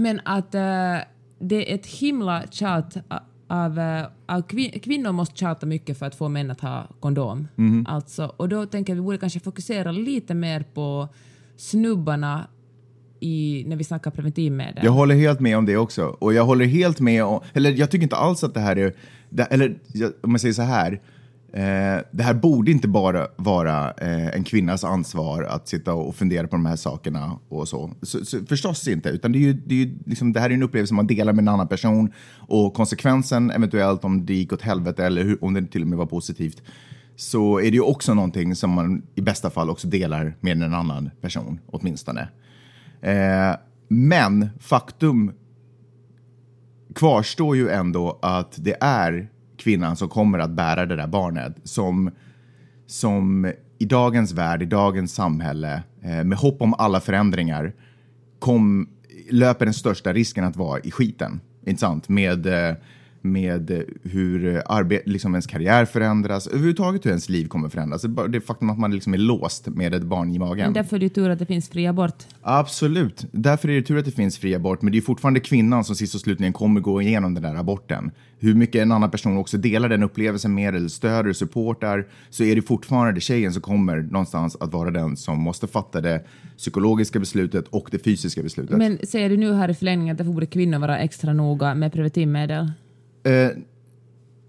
Men 0.00 0.20
att 0.24 0.54
eh, 0.54 0.60
det 1.38 1.70
är 1.70 1.74
ett 1.74 1.86
himla 1.86 2.42
tjat 2.50 2.96
a- 3.08 3.20
av, 3.48 3.78
eh, 3.78 4.04
av 4.26 4.42
kvin- 4.48 4.78
kvinnor 4.80 5.12
måste 5.12 5.36
tjata 5.36 5.66
mycket 5.66 5.98
för 5.98 6.06
att 6.06 6.14
få 6.14 6.28
män 6.28 6.50
att 6.50 6.60
ha 6.60 6.86
kondom. 7.00 7.48
Alltså, 7.88 8.32
och 8.36 8.48
då 8.48 8.66
tänker 8.66 8.92
jag 8.92 8.96
att 8.96 9.02
vi 9.02 9.04
borde 9.04 9.18
kanske 9.18 9.40
fokusera 9.40 9.92
lite 9.92 10.34
mer 10.34 10.64
på 10.74 11.08
snubbarna 11.56 12.46
i, 13.20 13.64
när 13.66 13.76
vi 13.76 13.84
snackar 13.84 14.10
preventivmedel. 14.10 14.84
Jag 14.84 14.92
håller 14.92 15.14
helt 15.14 15.40
med 15.40 15.58
om 15.58 15.66
det 15.66 15.76
också. 15.76 16.04
Och 16.04 16.34
jag 16.34 16.44
håller 16.44 16.64
helt 16.64 17.00
med 17.00 17.24
om, 17.24 17.40
eller 17.52 17.70
jag 17.70 17.90
tycker 17.90 18.02
inte 18.02 18.16
alls 18.16 18.44
att 18.44 18.54
det 18.54 18.60
här 18.60 18.76
är, 18.78 18.94
det, 19.30 19.42
eller 19.42 19.78
jag- 19.92 20.12
om 20.22 20.30
jag 20.30 20.40
säger 20.40 20.54
så 20.54 20.62
här, 20.62 21.00
eh, 21.52 21.98
det 22.10 22.22
här 22.22 22.34
borde 22.34 22.70
inte 22.70 22.88
bara 22.88 23.26
vara 23.36 23.90
eh, 23.90 24.26
en 24.26 24.44
kvinnas 24.44 24.84
ansvar 24.84 25.42
att 25.42 25.68
sitta 25.68 25.94
och 25.94 26.16
fundera 26.16 26.46
på 26.46 26.56
de 26.56 26.66
här 26.66 26.76
sakerna 26.76 27.38
och 27.48 27.68
så. 27.68 27.92
så, 28.02 28.24
så 28.24 28.46
förstås 28.46 28.88
inte, 28.88 29.08
utan 29.08 29.32
det, 29.32 29.38
är 29.38 29.40
ju, 29.40 29.52
det, 29.52 29.74
är 29.74 29.78
ju 29.78 29.98
liksom, 30.06 30.32
det 30.32 30.40
här 30.40 30.50
är 30.50 30.54
en 30.54 30.62
upplevelse 30.62 30.94
man 30.94 31.06
delar 31.06 31.32
med 31.32 31.42
en 31.42 31.48
annan 31.48 31.68
person 31.68 32.12
och 32.38 32.74
konsekvensen 32.74 33.50
eventuellt 33.50 34.04
om 34.04 34.26
det 34.26 34.34
gick 34.34 34.52
åt 34.52 34.62
helvete 34.62 35.06
eller 35.06 35.24
hur, 35.24 35.44
om 35.44 35.54
det 35.54 35.66
till 35.66 35.82
och 35.82 35.88
med 35.88 35.98
var 35.98 36.06
positivt 36.06 36.62
så 37.16 37.58
är 37.58 37.62
det 37.62 37.76
ju 37.76 37.80
också 37.80 38.14
någonting 38.14 38.56
som 38.56 38.70
man 38.70 39.02
i 39.14 39.20
bästa 39.20 39.50
fall 39.50 39.70
också 39.70 39.88
delar 39.88 40.36
med 40.40 40.62
en 40.62 40.74
annan 40.74 41.10
person 41.20 41.60
åtminstone. 41.66 42.28
Eh, 43.02 43.56
men 43.88 44.48
faktum 44.60 45.32
kvarstår 46.94 47.56
ju 47.56 47.68
ändå 47.68 48.18
att 48.22 48.54
det 48.56 48.76
är 48.80 49.30
kvinnan 49.60 49.96
som 49.96 50.08
kommer 50.08 50.38
att 50.38 50.50
bära 50.50 50.86
det 50.86 50.96
där 50.96 51.06
barnet 51.06 51.56
som, 51.64 52.10
som 52.86 53.52
i 53.78 53.84
dagens 53.84 54.32
värld, 54.32 54.62
i 54.62 54.66
dagens 54.66 55.14
samhälle, 55.14 55.82
eh, 56.02 56.24
med 56.24 56.38
hopp 56.38 56.62
om 56.62 56.74
alla 56.74 57.00
förändringar, 57.00 57.72
kom, 58.38 58.88
löper 59.30 59.64
den 59.64 59.74
största 59.74 60.12
risken 60.12 60.44
att 60.44 60.56
vara 60.56 60.80
i 60.80 60.90
skiten. 60.90 61.40
Inte 61.66 61.80
sant? 61.80 62.08
Med, 62.08 62.46
eh, 62.46 62.76
med 63.22 63.70
eh, 63.70 63.78
hur 64.02 64.62
eh, 64.68 64.98
liksom 65.04 65.34
ens 65.34 65.46
karriär 65.46 65.84
förändras, 65.84 66.46
överhuvudtaget 66.46 67.06
hur 67.06 67.10
ens 67.10 67.28
liv 67.28 67.48
kommer 67.48 67.68
förändras. 67.68 68.02
Det, 68.28 68.40
faktum 68.40 68.70
att 68.70 68.78
man 68.78 68.94
liksom 68.94 69.14
är 69.14 69.18
låst 69.18 69.68
med 69.68 69.94
ett 69.94 70.02
barn 70.02 70.30
i 70.30 70.38
magen. 70.38 70.64
Men 70.64 70.72
därför 70.72 70.96
är 70.96 71.00
det 71.00 71.08
tur 71.08 71.30
att 71.30 71.38
det 71.38 71.46
finns 71.46 71.68
fri 71.68 71.86
abort. 71.86 72.24
Absolut. 72.42 73.26
Därför 73.32 73.68
är 73.68 73.74
det 73.74 73.82
tur 73.82 73.98
att 73.98 74.04
det 74.04 74.10
finns 74.10 74.38
fri 74.38 74.54
abort, 74.54 74.82
men 74.82 74.92
det 74.92 74.98
är 74.98 75.02
fortfarande 75.02 75.40
kvinnan 75.40 75.84
som 75.84 75.96
sist 75.96 76.14
och 76.14 76.20
slutligen 76.20 76.52
kommer 76.52 76.80
gå 76.80 77.02
igenom 77.02 77.34
den 77.34 77.42
där 77.42 77.54
aborten. 77.54 78.10
Hur 78.38 78.54
mycket 78.54 78.82
en 78.82 78.92
annan 78.92 79.10
person 79.10 79.36
också 79.36 79.58
delar 79.58 79.88
den 79.88 80.02
upplevelsen 80.02 80.54
med 80.54 80.74
eller 80.74 80.88
stöder 80.88 81.30
och 81.30 81.36
supportar 81.36 82.06
så 82.30 82.44
är 82.44 82.56
det 82.56 82.62
fortfarande 82.62 83.20
tjejen 83.20 83.52
som 83.52 83.62
kommer 83.62 83.96
någonstans 83.96 84.56
att 84.60 84.72
vara 84.72 84.90
den 84.90 85.16
som 85.16 85.40
måste 85.40 85.66
fatta 85.66 86.00
det 86.00 86.24
psykologiska 86.56 87.18
beslutet 87.18 87.68
och 87.68 87.88
det 87.90 87.98
fysiska 87.98 88.42
beslutet. 88.42 88.78
Men 88.78 88.98
säger 89.06 89.30
du 89.30 89.36
nu 89.36 89.52
här 89.52 89.68
i 89.68 89.74
förlängningen 89.74 90.12
att 90.12 90.18
därför 90.18 90.32
borde 90.32 90.46
kvinnor 90.46 90.78
vara 90.78 90.98
extra 90.98 91.32
noga 91.32 91.74
med 91.74 91.92
preventivmedel? 91.92 92.72
Eh, 93.24 93.50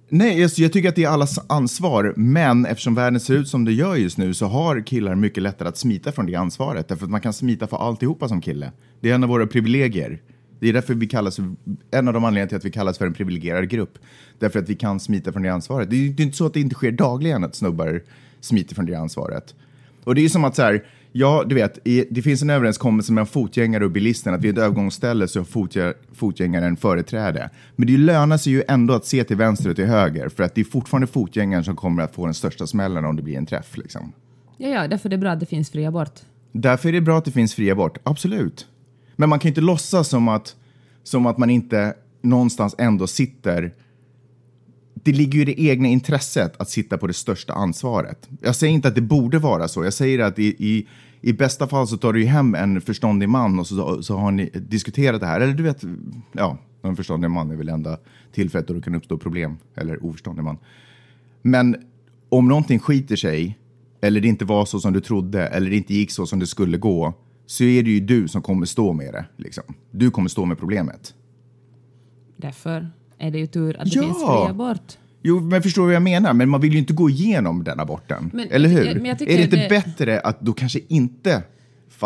nej, 0.10 0.40
jag, 0.42 0.52
jag 0.56 0.74
tycker 0.74 0.90
att 0.90 0.96
det 0.96 1.04
är 1.04 1.10
allas 1.10 1.40
ansvar, 1.50 2.14
men 2.18 2.66
eftersom 2.66 2.96
världen 2.96 3.20
ser 3.20 3.34
ut 3.34 3.48
som 3.48 3.66
det 3.66 3.74
gör 3.74 3.96
just 3.96 4.18
nu 4.18 4.34
så 4.34 4.46
har 4.46 4.86
killar 4.86 5.16
mycket 5.16 5.44
lättare 5.44 5.70
att 5.70 5.78
smita 5.78 6.12
från 6.12 6.26
det 6.26 6.36
ansvaret, 6.36 6.88
därför 6.88 7.06
att 7.06 7.12
man 7.12 7.22
kan 7.22 7.34
smita 7.34 7.68
för 7.68 7.78
alltihopa 7.78 8.28
som 8.28 8.42
kille. 8.42 8.72
Det 9.00 9.10
är 9.10 9.16
en 9.16 9.24
av 9.24 9.30
våra 9.30 9.48
privilegier. 9.48 10.22
Det 10.60 10.70
är 10.70 10.74
därför 10.74 10.94
vi 10.94 11.08
kallas, 11.08 11.40
en 11.92 12.08
av 12.08 12.14
de 12.14 12.24
anledningarna 12.24 12.50
till 12.50 12.58
att 12.58 12.66
vi 12.66 12.72
kallas 12.72 12.98
för 12.98 13.06
en 13.06 13.14
privilegierad 13.14 13.70
grupp. 13.70 13.98
Därför 14.40 14.60
att 14.60 14.70
vi 14.70 14.76
kan 14.76 15.00
smita 15.00 15.32
från 15.32 15.42
det 15.42 15.50
ansvaret. 15.50 15.90
Det 15.90 15.96
är, 15.96 16.10
det 16.10 16.24
är 16.24 16.26
inte 16.26 16.38
så 16.38 16.46
att 16.46 16.54
det 16.54 16.60
inte 16.60 16.76
sker 16.76 16.92
dagligen 16.92 17.44
att 17.44 17.56
snubbar 17.56 18.02
smiter 18.42 18.76
från 18.76 18.86
det 18.86 18.96
ansvaret. 18.96 19.56
Och 20.04 20.16
det 20.16 20.26
är 20.26 20.30
som 20.30 20.44
att 20.44 20.56
så 20.56 20.62
här, 20.62 20.86
ja, 21.12 21.44
du 21.48 21.56
vet, 21.56 21.88
i, 21.88 22.06
det 22.10 22.22
finns 22.22 22.42
en 22.42 22.50
överenskommelse 22.50 23.14
mellan 23.14 23.28
fotgängare 23.28 23.86
och 23.86 23.92
bilisten 23.92 24.34
att 24.34 24.42
vid 24.42 24.58
ett 24.58 24.64
övergångsställe 24.64 25.28
så 25.28 25.40
har 25.40 25.46
fotgä, 25.46 25.94
fotgängaren 26.14 26.78
företräde. 26.78 27.50
Men 27.76 27.88
det 27.88 27.98
lönar 27.98 28.38
sig 28.38 28.54
ju 28.54 28.64
ändå 28.68 28.94
att 28.94 29.06
se 29.06 29.24
till 29.24 29.38
vänster 29.38 29.70
och 29.70 29.76
till 29.76 29.86
höger 29.86 30.30
för 30.30 30.44
att 30.44 30.56
det 30.56 30.62
är 30.62 30.66
fortfarande 30.66 31.08
fotgängaren 31.08 31.64
som 31.64 31.76
kommer 31.76 32.04
att 32.04 32.16
få 32.16 32.26
den 32.26 32.34
största 32.34 32.68
smällen 32.68 33.06
om 33.06 33.16
det 33.16 33.22
blir 33.22 33.38
en 33.38 33.46
träff. 33.46 33.78
Liksom. 33.78 34.14
Ja, 34.58 34.70
ja, 34.70 34.88
därför 34.88 35.10
är 35.10 35.12
det 35.12 35.18
bra 35.18 35.32
att 35.32 35.40
det 35.40 35.46
finns 35.46 35.70
fri 35.70 35.86
abort. 35.86 36.20
Därför 36.52 36.90
är 36.90 36.94
det 36.94 37.02
bra 37.02 37.18
att 37.18 37.26
det 37.26 37.32
finns 37.32 37.54
fri 37.56 37.72
abort, 37.72 37.98
absolut. 38.04 38.68
Men 39.16 39.30
man 39.30 39.40
kan 39.40 39.50
inte 39.50 39.62
låtsas 39.62 40.08
som 40.08 40.28
att, 40.28 40.56
som 41.04 41.26
att 41.26 41.38
man 41.38 41.50
inte 41.50 41.94
någonstans 42.22 42.76
ändå 42.78 43.08
sitter 43.08 43.74
det 44.94 45.12
ligger 45.12 45.36
ju 45.36 45.42
i 45.42 45.46
det 45.46 45.62
egna 45.62 45.88
intresset 45.88 46.62
att 46.62 46.70
sitta 46.70 46.98
på 46.98 47.08
det 47.08 47.14
största 47.14 47.54
ansvaret. 47.54 48.30
Jag 48.42 48.56
säger 48.56 48.74
inte 48.74 48.88
att 48.88 48.96
det 48.96 49.02
borde 49.02 49.40
vara 49.40 49.68
så. 49.68 49.84
Jag 49.84 49.94
säger 49.94 50.20
att 50.20 50.40
i, 50.40 50.46
i, 50.46 50.88
i 51.22 51.34
bästa 51.34 51.68
fall 51.68 51.88
så 51.88 51.98
tar 51.98 52.14
du 52.14 52.20
ju 52.20 52.26
hem 52.26 52.56
en 52.56 52.82
förståndig 52.82 53.30
man 53.30 53.60
och 53.60 53.68
så, 53.68 54.04
så 54.04 54.18
har 54.18 54.32
ni 54.32 54.50
diskuterat 54.54 55.22
det 55.22 55.28
här. 55.28 55.42
Eller 55.42 55.54
du 55.54 55.64
vet, 55.64 55.84
ja, 56.32 56.58
en 56.82 56.96
förståndig 56.96 57.30
man 57.30 57.52
är 57.52 57.56
väl 57.56 57.70
enda 57.70 57.98
tillfället 58.34 58.68
då 58.68 58.74
det 58.74 58.82
kan 58.82 58.96
uppstå 58.96 59.18
problem. 59.18 59.58
Eller 59.76 60.06
oförståndig 60.06 60.44
man. 60.44 60.58
Men 61.42 61.76
om 62.30 62.48
någonting 62.48 62.80
skiter 62.80 63.16
sig, 63.16 63.58
eller 64.02 64.22
det 64.22 64.28
inte 64.28 64.46
var 64.46 64.66
så 64.66 64.80
som 64.80 64.94
du 64.94 65.02
trodde, 65.02 65.48
eller 65.48 65.70
det 65.70 65.76
inte 65.76 65.94
gick 65.94 66.12
så 66.12 66.26
som 66.26 66.40
det 66.40 66.48
skulle 66.48 66.78
gå, 66.78 67.14
så 67.46 67.64
är 67.64 67.84
det 67.84 67.90
ju 67.90 68.00
du 68.00 68.28
som 68.28 68.42
kommer 68.42 68.66
stå 68.66 68.94
med 68.94 69.14
det. 69.14 69.26
Liksom. 69.38 69.64
Du 69.92 70.12
kommer 70.12 70.30
stå 70.30 70.46
med 70.46 70.58
problemet. 70.58 71.14
Därför 72.38 72.90
är 73.22 73.32
det 73.32 73.40
ju 73.40 73.48
tur 73.48 73.78
att 73.80 73.86
det 73.86 73.96
Ja! 73.96 74.02
finns 74.02 74.18
fri 74.18 74.50
abort. 74.50 74.98
Jo, 75.24 75.40
men 75.40 75.62
förstår 75.64 75.84
vad 75.86 75.94
jag 75.94 76.02
menar? 76.04 76.34
Men 76.34 76.50
man 76.50 76.62
vill 76.62 76.74
ju 76.74 76.80
inte 76.80 76.94
gå 76.94 77.10
igenom 77.10 77.64
den 77.64 77.80
aborten. 77.80 78.30
Men- 78.34 78.48
eller 78.52 78.70
hur? 78.70 78.86
jag 78.86 79.08
är 79.08 79.26
det 79.38 79.44
inte 79.44 79.56
det- 79.58 79.70
bättre 79.70 80.20
att 80.20 80.42
då 80.42 80.54
kanske 80.54 80.80
inte 80.88 81.44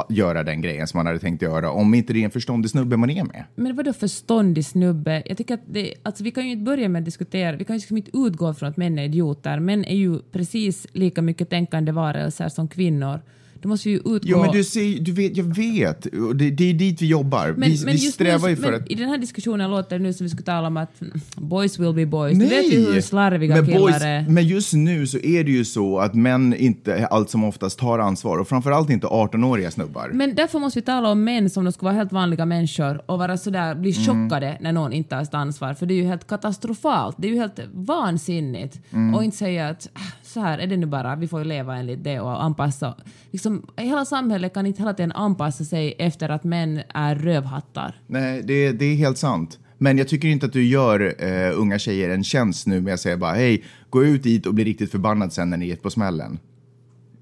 göra 0.10 0.44
den 0.44 0.62
grejen 0.62 0.88
som 0.88 0.98
man 0.98 1.06
hade 1.06 1.20
tänkt 1.20 1.42
göra 1.42 1.72
om 1.72 1.94
inte 1.94 2.14
det 2.14 2.20
är 2.22 2.26
en 2.26 2.32
förståndig 2.32 2.72
snubbe 2.72 2.98
man 2.98 3.10
är 3.10 3.24
med? 3.24 3.44
Men 3.56 3.76
vadå 3.76 3.94
förståndig 3.94 4.66
snubbe? 4.66 5.24
Jag 5.26 5.38
tycker 5.38 5.54
att 5.54 5.64
det, 5.72 5.94
alltså 6.04 6.24
vi 6.24 6.32
kan 6.32 6.46
ju 6.46 6.52
inte 6.52 6.64
börja 6.64 6.90
med 6.90 7.00
att 7.00 7.06
diskutera, 7.06 7.56
vi 7.56 7.66
kan 7.66 7.76
ju 7.76 7.78
liksom 7.80 7.98
inte 7.98 8.12
utgå 8.18 8.54
från 8.54 8.70
att 8.70 8.78
män 8.78 9.00
är 9.00 9.04
idioter. 9.04 9.60
Män 9.60 9.86
är 9.86 9.96
ju 9.96 10.20
precis 10.32 10.88
lika 10.94 11.22
mycket 11.22 11.50
tänkande 11.50 11.92
varelser 11.92 12.50
som 12.50 12.68
kvinnor. 12.68 13.20
Det 13.66 13.70
måste 13.70 13.90
ju 13.90 13.96
utgå... 13.96 14.20
Jo, 14.22 14.42
men 14.42 14.52
du 14.52 14.64
säger, 14.64 15.00
du 15.00 15.12
vet, 15.12 15.38
jag 15.38 15.56
vet. 15.56 16.08
Det, 16.36 16.50
det 16.52 16.70
är 16.70 16.74
dit 16.74 17.02
vi 17.02 17.06
jobbar. 17.08 17.54
Men- 17.58 17.70
vi 17.72 17.86
men 17.86 17.94
vi 17.94 18.00
strävar 18.00 18.50
ju 18.50 18.56
för 18.56 18.74
att... 18.74 18.92
I 18.92 18.96
den 18.96 19.10
här 19.10 19.18
diskussionen 19.18 19.72
låter 19.72 19.98
det 19.98 20.04
nu 20.04 20.14
som 20.14 20.24
vi 20.24 20.30
skulle 20.30 20.44
tala 20.46 20.68
om 20.68 20.78
att 20.78 21.02
mm, 21.02 21.14
boys 21.36 21.80
will 21.80 21.94
be 21.94 22.06
boys. 22.06 22.40
Du 22.40 22.46
vet 22.46 22.74
ju 22.74 22.80
hur 22.94 23.02
slarviga 23.02 23.56
men, 23.56 23.66
killar 23.66 23.80
boys, 23.80 24.02
är. 24.02 24.26
men 24.30 24.48
just 24.48 24.74
nu 24.74 25.08
så 25.08 25.18
är 25.18 25.44
det 25.44 25.52
ju 25.52 25.66
så 25.66 26.00
att 26.00 26.14
män 26.14 26.54
inte 26.54 27.06
allt 27.08 27.30
som 27.30 27.44
oftast 27.44 27.80
tar 27.80 28.00
ansvar 28.00 28.38
och 28.38 28.48
framförallt 28.48 28.90
inte 28.90 29.08
18-åriga 29.08 29.72
snubbar. 29.72 30.10
Men 30.14 30.36
därför 30.36 30.60
måste 30.60 30.80
vi 30.80 30.86
tala 30.86 31.12
om 31.12 31.24
män 31.24 31.50
som 31.50 31.64
de 31.66 31.72
skulle 31.72 31.88
vara 31.88 31.96
helt 31.98 32.12
vanliga 32.12 32.46
människor 32.46 33.02
och 33.12 33.20
vara 33.20 33.38
sådär, 33.38 33.76
bli 33.76 33.96
Mm. 33.98 34.30
chockade 34.30 34.58
när 34.62 34.72
någon 34.72 34.94
inte 34.94 35.10
tar 35.10 35.24
sitt 35.24 35.34
ansvar. 35.34 35.74
För 35.74 35.86
det 35.86 35.94
är 35.94 35.96
ju 35.96 36.06
helt 36.06 36.28
katastrofalt. 36.28 37.16
Det 37.20 37.28
är 37.28 37.32
ju 37.32 37.38
helt 37.40 37.60
vansinnigt. 37.74 38.80
Mm. 38.94 39.16
Och 39.16 39.24
inte 39.24 39.38
säga 39.38 39.70
att 39.70 39.90
"Ah, 39.94 40.00
så 40.36 40.42
här 40.42 40.58
är 40.58 40.68
det 40.68 40.78
nu 40.78 40.86
bara, 40.86 41.16
vi 41.16 41.28
får 41.28 41.40
ju 41.40 41.46
leva 41.46 41.76
enligt 41.76 42.04
det 42.04 42.20
och 42.20 42.44
anpassa. 42.44 42.96
Liksom, 43.32 43.66
hela 43.78 44.06
samhället 44.06 44.54
kan 44.54 44.66
inte 44.66 44.82
hela 44.82 44.94
tiden 44.94 45.12
anpassa 45.12 45.64
sig 45.64 45.96
efter 46.00 46.30
att 46.30 46.44
män 46.44 46.82
är 46.94 47.16
rövhattar. 47.16 47.96
Nej, 48.08 48.42
det, 48.44 48.72
det 48.72 48.86
är 48.86 48.96
helt 48.96 49.18
sant. 49.18 49.60
Men 49.78 49.98
jag 49.98 50.08
tycker 50.08 50.28
inte 50.28 50.46
att 50.46 50.54
du 50.54 50.64
gör 50.64 51.16
eh, 51.20 51.60
unga 51.60 51.80
tjejer 51.80 52.10
en 52.10 52.24
tjänst 52.24 52.68
nu 52.68 52.82
med 52.82 52.94
att 52.94 53.00
säga 53.00 53.18
bara 53.18 53.34
hej, 53.34 53.64
gå 53.90 54.04
ut 54.04 54.24
dit 54.24 54.46
och 54.46 54.54
bli 54.54 54.64
riktigt 54.64 54.92
förbannad 54.92 55.34
sen 55.34 55.50
när 55.50 55.58
ni 55.58 55.70
är 55.70 55.76
på 55.76 55.90
smällen. 55.90 56.40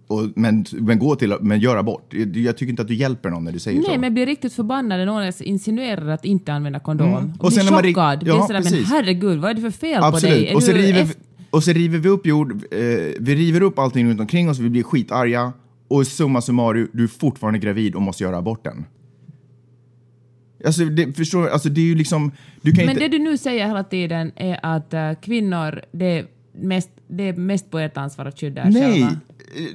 Och, 0.07 0.29
men, 0.35 0.65
men 0.71 0.99
gå 0.99 1.15
till 1.15 1.35
men 1.41 1.59
gör 1.59 1.77
abort. 1.77 2.13
Jag, 2.13 2.37
jag 2.37 2.57
tycker 2.57 2.69
inte 2.69 2.81
att 2.81 2.87
du 2.87 2.95
hjälper 2.95 3.29
någon 3.29 3.43
när 3.43 3.51
du 3.51 3.59
säger 3.59 3.81
så. 3.81 3.87
Nej, 3.89 3.97
men 3.97 4.13
blir 4.13 4.25
riktigt 4.25 4.53
förbannad 4.53 4.99
när 4.99 5.05
någon 5.05 5.31
insinuerar 5.39 6.07
att 6.07 6.25
inte 6.25 6.53
använda 6.53 6.79
kondom. 6.79 7.07
Mm. 7.13 7.31
Och, 7.39 7.45
Och 7.45 7.51
blir 7.51 7.63
när 7.63 7.71
man 7.71 7.83
chockad. 7.83 8.19
det 8.19 8.25
är 8.31 8.35
Ja, 8.35 8.41
sådär, 8.41 8.53
men 8.53 8.63
precis. 8.63 8.89
herregud, 8.89 9.39
vad 9.39 9.51
är 9.51 9.53
det 9.53 9.61
för 9.61 9.71
fel 9.71 10.01
på 10.01 10.09
dig? 10.09 10.15
Absolut. 10.15 10.49
Är 10.49 10.55
Och 10.55 10.63
så, 10.63 10.71
river, 10.71 11.07
och 11.53 11.63
så 11.63 11.71
river 11.71 11.99
vi 11.99 12.09
upp 12.09 12.25
jord, 12.25 12.51
eh, 12.51 12.79
vi 13.19 13.35
river 13.35 13.61
upp 13.61 13.79
allting 13.79 14.09
runt 14.09 14.19
omkring 14.19 14.49
oss, 14.49 14.59
vi 14.59 14.69
blir 14.69 14.83
skitarga 14.83 15.53
och 15.87 16.07
summa 16.07 16.41
summarum, 16.41 16.89
du 16.93 17.03
är 17.03 17.07
fortfarande 17.07 17.59
gravid 17.59 17.95
och 17.95 18.01
måste 18.01 18.23
göra 18.23 18.37
aborten. 18.37 18.85
Alltså, 20.65 20.85
det, 20.85 21.13
förstår? 21.13 21.47
Alltså, 21.47 21.69
det 21.69 21.81
är 21.81 21.85
ju 21.85 21.95
liksom... 21.95 22.31
Du 22.61 22.71
kan 22.71 22.85
Men 22.85 22.89
inte... 22.89 23.07
det 23.07 23.17
du 23.17 23.19
nu 23.19 23.37
säger 23.37 23.67
hela 23.67 23.83
tiden 23.83 24.31
är 24.35 24.59
att 24.63 24.93
eh, 24.93 25.11
kvinnor, 25.21 25.81
det 25.91 26.05
är, 26.05 26.25
mest, 26.53 26.89
det 27.07 27.23
är 27.23 27.33
mest 27.33 27.71
på 27.71 27.79
ert 27.79 27.97
ansvar 27.97 28.25
att 28.25 28.39
skydda 28.39 28.61
er 28.61 28.69
Nej, 28.69 29.01
själva. 29.01 29.19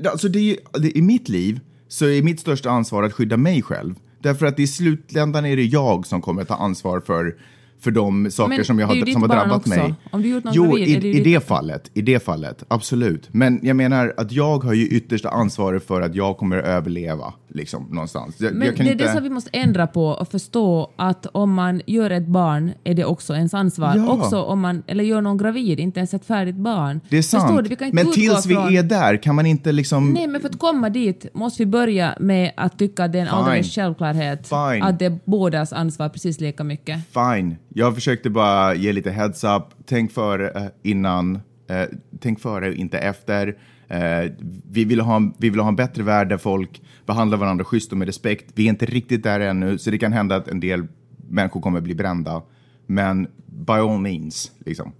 Eh, 0.04 0.10
alltså 0.10 0.28
det 0.28 0.50
är, 0.50 0.80
det, 0.80 0.98
i 0.98 1.02
mitt 1.02 1.28
liv 1.28 1.60
så 1.88 2.06
är 2.06 2.22
mitt 2.22 2.40
största 2.40 2.70
ansvar 2.70 3.02
att 3.02 3.12
skydda 3.12 3.36
mig 3.36 3.62
själv. 3.62 3.94
Därför 4.22 4.46
att 4.46 4.58
i 4.58 4.66
slutändan 4.66 5.46
är 5.46 5.56
det 5.56 5.64
jag 5.64 6.06
som 6.06 6.22
kommer 6.22 6.44
ta 6.44 6.54
ansvar 6.54 7.00
för, 7.00 7.36
för 7.80 7.90
de 7.90 8.30
saker 8.30 8.56
Men 8.56 8.64
som, 8.64 8.78
jag 8.78 8.86
har, 8.86 9.12
som 9.12 9.22
har 9.22 9.28
drabbat 9.28 9.56
också. 9.56 9.68
mig. 9.68 9.94
Om 10.10 10.22
du 10.22 10.28
gjort 10.28 10.44
någon 10.44 10.54
jo, 10.54 10.78
i, 10.78 10.96
det 10.96 11.08
i 11.08 11.20
det 11.20 11.46
fallet, 11.46 11.90
i 11.94 12.02
det 12.02 12.24
fallet, 12.24 12.64
absolut. 12.68 13.28
Men 13.32 13.60
jag 13.62 13.76
menar 13.76 14.14
att 14.16 14.32
jag 14.32 14.64
har 14.64 14.74
ju 14.74 14.86
yttersta 14.86 15.28
ansvaret 15.28 15.86
för 15.86 16.00
att 16.00 16.14
jag 16.14 16.36
kommer 16.36 16.58
att 16.58 16.64
överleva, 16.64 17.32
liksom, 17.48 17.86
någonstans. 17.90 18.40
Jag, 18.40 18.54
Men 18.54 18.66
jag 18.66 18.76
det 18.76 18.82
är 18.82 18.92
inte... 18.92 19.04
det 19.04 19.12
som 19.12 19.22
vi 19.22 19.30
måste 19.30 19.50
ändra 19.52 19.86
på 19.86 20.06
och 20.06 20.28
förstå 20.28 20.90
att 20.96 21.26
om 21.26 21.54
man 21.54 21.82
gör 21.86 22.10
ett 22.10 22.26
barn 22.26 22.72
är 22.84 22.94
det 22.94 23.04
också 23.04 23.34
ens 23.34 23.54
ansvar. 23.54 23.96
Ja. 23.96 24.08
Också 24.08 24.42
om 24.42 24.60
man, 24.60 24.82
eller 24.86 25.04
gör 25.04 25.20
någon 25.20 25.38
gravid, 25.38 25.80
inte 25.80 26.00
ens 26.00 26.14
ett 26.14 26.24
färdigt 26.24 26.56
barn. 26.56 27.00
Det 27.08 27.18
är 27.18 27.22
sant. 27.22 27.70
Men 27.92 28.12
tills 28.12 28.46
vi 28.46 28.54
från... 28.54 28.76
är 28.76 28.82
där 28.82 29.22
kan 29.22 29.34
man 29.34 29.46
inte 29.46 29.72
liksom... 29.72 30.12
Nej, 30.12 30.26
men 30.26 30.40
för 30.40 30.48
att 30.48 30.58
komma 30.58 30.88
dit 30.90 31.26
måste 31.34 31.62
vi 31.62 31.66
börja 31.66 32.14
med 32.20 32.52
att 32.56 32.78
tycka 32.78 33.04
att 33.04 33.12
det 33.12 33.18
är 33.18 33.22
en 33.22 33.28
alldeles 33.28 33.74
självklarhet 33.74 34.48
Fine. 34.48 34.82
att 34.82 34.98
det 34.98 35.04
är 35.04 35.18
bådas 35.24 35.72
ansvar 35.72 36.08
precis 36.08 36.40
lika 36.40 36.64
mycket. 36.64 36.98
Fine. 37.12 37.56
Jag 37.68 37.94
försökte 37.94 38.30
bara 38.30 38.74
ge 38.74 38.92
lite 38.92 39.10
heads 39.10 39.44
up. 39.44 39.62
Tänk 39.86 40.12
före 40.12 40.50
eh, 40.50 40.66
innan. 40.82 41.34
Eh, 41.68 41.82
tänk 42.20 42.40
före, 42.40 42.74
inte 42.74 42.98
efter. 42.98 43.58
Eh, 43.88 44.32
vi, 44.70 44.84
vill 44.84 45.00
ha, 45.00 45.16
en- 45.16 45.34
vi 45.38 45.50
vill 45.50 45.60
ha 45.60 45.68
en 45.68 45.76
bättre 45.76 46.02
värld 46.02 46.28
där 46.28 46.38
folk 46.38 46.82
behandlar 47.06 47.38
varandra 47.38 47.64
schysst 47.64 47.92
och 47.92 47.98
med 47.98 48.06
respekt. 48.06 48.52
Vi 48.54 48.64
är 48.64 48.68
inte 48.68 48.86
riktigt 48.86 49.22
där 49.22 49.40
ännu, 49.40 49.78
så 49.78 49.90
det 49.90 49.98
kan 49.98 50.12
hända 50.12 50.36
att 50.36 50.48
en 50.48 50.60
del 50.60 50.86
människor 51.28 51.60
kommer 51.60 51.80
bli 51.80 51.94
brända. 51.94 52.42
Men 52.86 53.26
by 53.46 53.72
all 53.72 54.00
means, 54.00 54.52
liksom. 54.58 54.92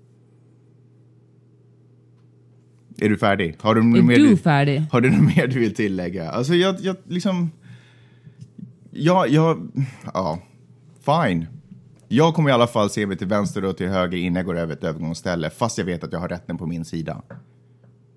Är 3.00 3.08
du 3.08 3.18
färdig? 3.18 3.56
Har 3.60 3.74
du 3.74 3.80
Är 3.80 4.02
mer 4.02 4.16
du 4.16 4.36
färdig? 4.36 4.82
Har 4.92 5.00
du 5.00 5.10
något 5.10 5.36
mer 5.36 5.46
du 5.46 5.60
vill 5.60 5.74
tillägga? 5.74 6.30
Alltså 6.30 6.54
jag, 6.54 6.76
jag 6.80 6.96
liksom... 7.06 7.50
Ja, 8.90 9.26
jag... 9.26 9.68
Ja, 10.14 10.38
fine. 11.06 11.46
Jag 12.08 12.34
kommer 12.34 12.50
i 12.50 12.52
alla 12.52 12.66
fall 12.66 12.90
se 12.90 13.06
mig 13.06 13.16
till 13.16 13.26
vänster 13.26 13.64
och 13.64 13.76
till 13.76 13.88
höger 13.88 14.18
innan 14.18 14.36
jag 14.36 14.46
går 14.46 14.58
över 14.58 14.72
ett 14.72 14.84
övergångsställe, 14.84 15.50
fast 15.50 15.78
jag 15.78 15.84
vet 15.84 16.04
att 16.04 16.12
jag 16.12 16.20
har 16.20 16.28
rätten 16.28 16.58
på 16.58 16.66
min 16.66 16.84
sida. 16.84 17.22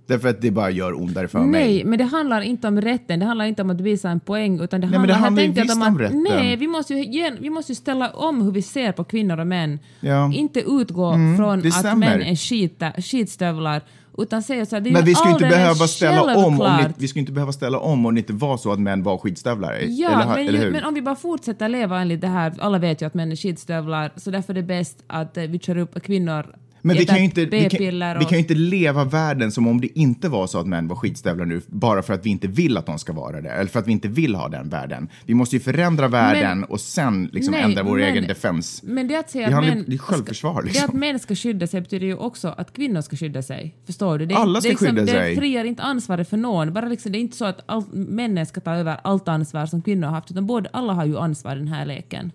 Därför 0.07 0.29
att 0.29 0.41
det 0.41 0.51
bara 0.51 0.69
gör 0.69 1.01
ondare 1.01 1.27
för 1.27 1.39
mig. 1.39 1.47
Nej, 1.51 1.83
men 1.85 1.97
det 1.99 2.03
handlar 2.03 2.41
inte 2.41 2.67
om 2.67 2.81
rätten, 2.81 3.19
det 3.19 3.25
handlar 3.25 3.45
inte 3.45 3.61
om 3.61 3.69
att 3.69 3.77
bevisa 3.77 4.09
en 4.09 4.19
poäng, 4.19 4.59
utan 4.59 4.81
det 4.81 4.87
men 4.87 4.93
handlar, 4.93 5.07
det 5.07 5.13
jag 5.13 5.17
handlar 5.19 5.43
ju 5.43 5.49
att 5.49 5.57
visst 5.57 5.77
man- 5.77 5.87
om 5.87 5.99
rätten. 5.99 6.23
Nej, 6.29 6.55
vi 6.55 6.67
måste, 6.67 6.93
ju, 6.93 7.37
vi 7.39 7.49
måste 7.49 7.71
ju 7.71 7.75
ställa 7.75 8.09
om 8.09 8.41
hur 8.41 8.51
vi 8.51 8.61
ser 8.61 8.91
på 8.91 9.03
kvinnor 9.03 9.39
och 9.39 9.47
män. 9.47 9.79
Ja. 9.99 10.33
Inte 10.33 10.59
utgå 10.59 11.13
från 11.37 11.61
det 11.61 11.67
att 11.67 11.73
stämmer. 11.73 12.09
män 12.17 12.21
är 12.21 12.35
skita, 12.35 12.91
skitstövlar, 12.91 13.81
utan 14.17 14.43
säga 14.43 14.65
så 14.65 14.75
här, 14.75 14.81
det 14.81 14.89
är 14.89 14.93
Men 14.93 15.05
vi 15.05 15.15
skulle 15.15 15.33
inte 15.33 15.47
behöva 15.47 15.87
ställa 15.87 16.35
om, 16.37 16.61
om 16.61 16.77
det, 16.77 16.93
vi 16.97 17.07
skulle 17.07 17.19
inte 17.19 17.31
behöva 17.31 17.51
ställa 17.51 17.79
om 17.79 18.05
om 18.05 18.15
det 18.15 18.19
inte 18.19 18.33
var 18.33 18.57
så 18.57 18.71
att 18.71 18.79
män 18.79 19.03
var 19.03 19.17
skitstövlar. 19.17 19.77
Ja, 19.87 20.09
eller, 20.09 20.25
men, 20.25 20.47
eller 20.47 20.65
ju, 20.65 20.71
men 20.71 20.83
om 20.83 20.93
vi 20.93 21.01
bara 21.01 21.15
fortsätter 21.15 21.69
leva 21.69 22.01
enligt 22.01 22.21
det 22.21 22.27
här, 22.27 22.53
alla 22.59 22.77
vet 22.77 23.01
ju 23.01 23.05
att 23.05 23.13
män 23.13 23.31
är 23.31 23.35
skitstövlar, 23.35 24.11
så 24.15 24.31
därför 24.31 24.53
är 24.53 24.55
det 24.55 24.63
bäst 24.63 25.03
att 25.07 25.37
eh, 25.37 25.43
vi 25.43 25.59
kör 25.59 25.77
upp 25.77 26.03
kvinnor 26.03 26.55
Men 26.83 26.97
vi 26.97 27.05
kan, 27.05 27.17
ju 27.17 27.23
inte, 27.23 27.45
vi, 27.45 27.69
kan, 27.69 27.79
vi 28.19 28.25
kan 28.25 28.37
inte 28.39 28.53
leva 28.53 29.03
världen 29.03 29.51
som 29.51 29.67
om 29.67 29.81
det 29.81 29.99
inte 29.99 30.29
var 30.29 30.47
så 30.47 30.59
att 30.59 30.67
män 30.67 30.87
var 30.87 30.95
skitstövlar 30.95 31.45
nu, 31.45 31.61
bara 31.67 32.01
för 32.03 32.13
att 32.13 32.25
vi 32.25 32.29
inte 32.29 32.47
vill 32.47 32.77
att 32.77 32.85
de 32.85 32.99
ska 32.99 33.13
vara 33.13 33.41
det, 33.41 33.49
eller 33.49 33.69
för 33.69 33.79
att 33.79 33.87
vi 33.87 33.91
inte 33.91 34.07
vill 34.07 34.35
ha 34.35 34.49
den 34.49 34.69
världen. 34.69 35.09
Vi 35.25 35.33
måste 35.33 35.55
ju 35.55 35.59
förändra 35.59 36.07
världen 36.07 36.59
Men- 36.59 36.69
och 36.69 36.79
sen 36.81 37.29
liksom 37.33 37.51
Nej, 37.51 37.63
ändra 37.63 37.83
vår 37.83 37.97
men- 37.97 38.07
egen 38.11 38.27
defens. 38.27 38.81
Men 38.83 39.07
det 39.07 39.15
att 39.19 39.29
säga 39.29 39.49
Det 39.49 39.57
att 39.57 39.63
män... 39.65 39.83
det 39.87 39.93
är 39.93 39.97
självförsvar, 39.97 40.53
ska, 40.53 40.61
liksom. 40.61 40.81
Det 40.81 40.87
att 40.87 40.93
män 40.93 41.19
ska 41.19 41.35
skydda 41.35 41.67
sig 41.67 41.81
betyder 41.81 42.05
ju 42.07 42.15
också 42.15 42.53
att 42.57 42.73
kvinnor 42.73 43.01
ska 43.01 43.15
skydda 43.15 43.41
sig. 43.41 43.75
Förstår 43.85 44.17
du? 44.19 44.25
Det, 44.25 44.35
Alla 44.35 44.61
ska 44.61 44.69
det 44.69 44.73
är 44.73 44.77
skydda 44.77 45.01
det 45.01 45.07
sig. 45.07 45.35
friar 45.35 45.63
inte 45.65 45.83
ansvaret 45.83 46.29
för 46.29 46.37
någon. 46.37 46.73
Bara 46.73 46.85
liksom, 46.85 47.11
det 47.11 47.17
är 47.17 47.19
inte 47.21 47.37
så 47.37 47.45
att 47.45 47.59
all, 47.65 47.83
männen 47.93 48.45
ska 48.45 48.61
ta 48.61 48.75
över 48.75 48.97
allt 49.03 49.27
ansvar 49.27 49.65
som 49.65 49.81
kvinnor 49.81 50.07
har 50.07 50.13
haft, 50.13 50.31
utan 50.31 50.45
både, 50.47 50.69
alla 50.73 50.93
har 50.93 51.05
ju 51.05 51.17
ansvar 51.17 51.55
i 51.55 51.59
den 51.59 51.67
här 51.67 51.85
leken. 51.85 52.31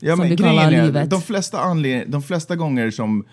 Ja, 0.00 0.12
som 0.12 0.18
men 0.20 0.28
vi 0.30 0.36
kallar 0.36 0.72
är, 0.72 0.84
livet. 0.86 1.10
de 1.10 1.20
flesta, 1.22 1.58
anled- 1.58 2.04
de 2.08 2.22
flesta 2.22 2.56
gånger 2.56 2.90
som, 2.90 3.24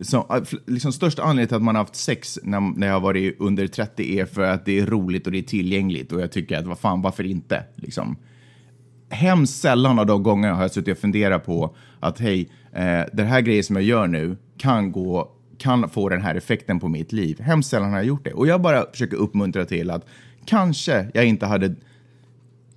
som 0.00 0.24
äh, 0.30 0.58
liksom 0.66 0.92
största 0.92 1.22
anledningen 1.22 1.48
till 1.48 1.56
att 1.56 1.62
man 1.62 1.74
har 1.74 1.82
haft 1.82 1.96
sex 1.96 2.38
när, 2.42 2.60
när 2.60 2.86
jag 2.86 2.94
har 2.94 3.00
varit 3.00 3.36
under 3.40 3.66
30 3.66 4.18
är 4.18 4.24
för 4.24 4.42
att 4.42 4.64
det 4.64 4.78
är 4.78 4.86
roligt 4.86 5.26
och 5.26 5.32
det 5.32 5.38
är 5.38 5.42
tillgängligt 5.42 6.12
och 6.12 6.20
jag 6.20 6.32
tycker 6.32 6.58
att 6.58 6.66
vad 6.66 6.78
fan, 6.78 7.02
varför 7.02 7.24
inte? 7.24 7.64
Liksom. 7.74 8.16
Hemskt 9.08 9.60
sällan 9.60 9.98
av 9.98 10.06
de 10.06 10.22
gångerna 10.22 10.54
har 10.54 10.62
jag 10.62 10.70
suttit 10.70 10.96
och 10.96 11.00
funderat 11.00 11.46
på 11.46 11.76
att 12.00 12.18
hej, 12.18 12.48
eh, 12.72 13.00
den 13.12 13.26
här 13.26 13.40
grejen 13.40 13.64
som 13.64 13.76
jag 13.76 13.84
gör 13.84 14.06
nu 14.06 14.36
kan 14.58 14.92
gå 14.92 15.30
kan 15.58 15.88
få 15.88 16.08
den 16.08 16.22
här 16.22 16.34
effekten 16.34 16.80
på 16.80 16.88
mitt 16.88 17.12
liv. 17.12 17.40
Hemskt 17.40 17.70
sällan 17.70 17.90
har 17.90 17.96
jag 17.96 18.06
gjort 18.06 18.24
det. 18.24 18.32
Och 18.32 18.46
jag 18.46 18.60
bara 18.60 18.90
försöker 18.90 19.16
uppmuntra 19.16 19.64
till 19.64 19.90
att 19.90 20.06
kanske 20.44 21.06
jag 21.14 21.24
inte 21.24 21.46
hade 21.46 21.74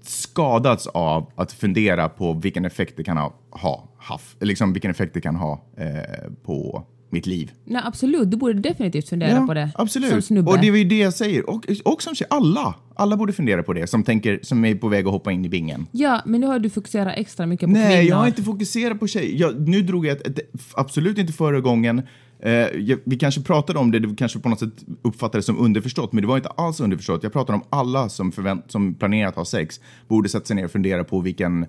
skadats 0.02 0.88
av 0.88 1.32
att 1.36 1.52
fundera 1.52 2.10
på 2.10 2.34
vilken 2.34 2.66
effekt 2.66 2.98
det 2.98 3.04
kan 3.04 3.18
ha, 3.18 3.34
ha 3.50 3.90
haft, 3.98 4.44
liksom 4.44 4.74
vilken 4.74 4.92
effekt 4.92 5.14
det 5.14 5.22
kan 5.22 5.36
ha 5.36 5.62
eh, 5.78 6.32
på 6.44 6.86
mitt 7.10 7.26
liv. 7.26 7.52
Nej, 7.66 7.82
absolut. 7.86 8.32
Du 8.32 8.38
borde 8.38 8.54
definitivt 8.54 9.10
fundera 9.10 9.48
på 9.48 9.54
det. 9.54 9.70
Som 9.76 9.84
absolut. 9.84 10.26
snubbe. 10.26 10.52
Och 10.52 10.60
det 10.60 10.68
är 10.68 10.76
ju 10.76 10.84
det 10.84 10.98
jag 10.98 11.14
säger. 11.14 11.50
Och, 11.50 11.66
och 11.86 12.02
som 12.02 12.16
tjej, 12.16 12.28
alla. 12.30 12.76
Alla 12.96 13.18
borde 13.18 13.34
fundera 13.34 13.64
på 13.64 13.74
det 13.74 13.88
som, 13.88 14.04
tänker, 14.04 14.40
som 14.44 14.66
är 14.66 14.76
på 14.76 14.88
väg 14.88 15.06
att 15.06 15.12
hoppa 15.12 15.32
in 15.32 15.46
i 15.46 15.50
bingen. 15.50 15.88
Ja, 15.92 16.22
men 16.26 16.42
nu 16.42 16.48
har 16.48 16.60
du 16.60 16.70
fokuserat 16.70 17.14
extra 17.18 17.46
mycket 17.46 17.68
på 17.68 17.74
Nej, 17.74 17.98
kvinnor. 17.98 18.10
jag 18.10 18.16
har 18.18 18.28
inte 18.28 18.44
fokuserat 18.44 19.00
på 19.00 19.08
tjejer. 19.08 19.40
Jag, 19.40 19.68
nu 19.68 19.82
drog 19.82 20.06
jag 20.06 20.18
ett, 20.18 20.28
ett, 20.28 20.40
absolut 20.74 21.18
inte 21.18 21.34
förra 21.34 21.62
gången. 21.62 22.02
Eh, 22.40 22.52
jag, 22.52 23.00
vi 23.04 23.18
kanske 23.18 23.42
pratade 23.42 23.80
om 23.80 23.92
det, 23.92 24.00
det 24.00 24.16
kanske 24.16 24.40
på 24.40 24.50
något 24.50 24.60
sätt 24.60 24.86
uppfattades 25.02 25.46
som 25.46 25.58
underförstått, 25.60 26.14
men 26.14 26.22
det 26.22 26.28
var 26.28 26.38
inte 26.38 26.50
alls 26.50 26.80
underförstått. 26.80 27.24
Jag 27.24 27.34
pratade 27.34 27.58
om 27.58 27.64
alla 27.70 28.10
som, 28.10 28.32
förvänt, 28.32 28.72
som 28.72 28.94
planerar 28.94 29.30
att 29.30 29.36
ha 29.36 29.46
sex 29.46 29.80
borde 30.08 30.30
sätta 30.30 30.46
sig 30.46 30.56
ner 30.56 30.66
och 30.66 30.72
fundera 30.72 31.04
på 31.04 31.22
vilken, 31.22 31.64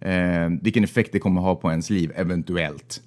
eh, 0.00 0.48
vilken 0.62 0.84
effekt 0.84 1.12
det 1.12 1.18
kommer 1.18 1.40
ha 1.40 1.54
på 1.54 1.70
ens 1.70 1.90
liv, 1.90 2.12
eventuellt. 2.16 3.02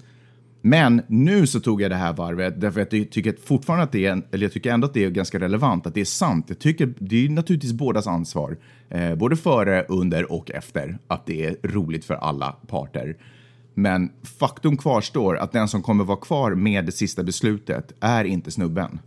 Men 0.66 1.02
nu 1.08 1.48
så 1.48 1.60
tog 1.60 1.82
jag 1.82 1.92
det 1.92 1.96
här 1.96 2.14
varvet 2.14 2.62
därför 2.62 2.82
att 2.82 2.94
jag 2.94 3.10
tycker 3.12 3.36
fortfarande 3.46 3.84
att 3.84 3.92
det 3.92 4.06
är, 4.06 4.22
eller 4.32 4.46
jag 4.46 4.52
tycker 4.52 4.72
ändå 4.72 4.88
att 4.88 4.94
det 4.94 5.04
är 5.04 5.10
ganska 5.10 5.40
relevant, 5.40 5.88
att 5.88 5.94
det 5.94 6.02
är 6.02 6.06
sant. 6.06 6.46
Jag 6.48 6.60
tycker 6.60 6.94
det 7.00 7.26
är 7.26 7.30
naturligtvis 7.30 7.74
bådas 7.74 8.08
ansvar, 8.08 8.58
eh, 8.90 9.16
både 9.16 9.36
före, 9.36 9.86
under 9.90 10.32
och 10.32 10.52
efter, 10.52 10.98
att 11.08 11.26
det 11.26 11.46
är 11.46 11.56
roligt 11.64 12.06
för 12.06 12.14
alla 12.14 12.52
parter. 12.68 13.18
Men 13.74 14.12
faktum 14.40 14.78
kvarstår 14.78 15.38
att 15.38 15.52
den 15.52 15.68
som 15.68 15.82
kommer 15.82 16.04
vara 16.04 16.18
kvar 16.18 16.56
med 16.56 16.86
det 16.86 16.92
sista 16.92 17.24
beslutet 17.24 17.94
är 18.00 18.24
inte 18.24 18.52
snubben. 18.52 19.00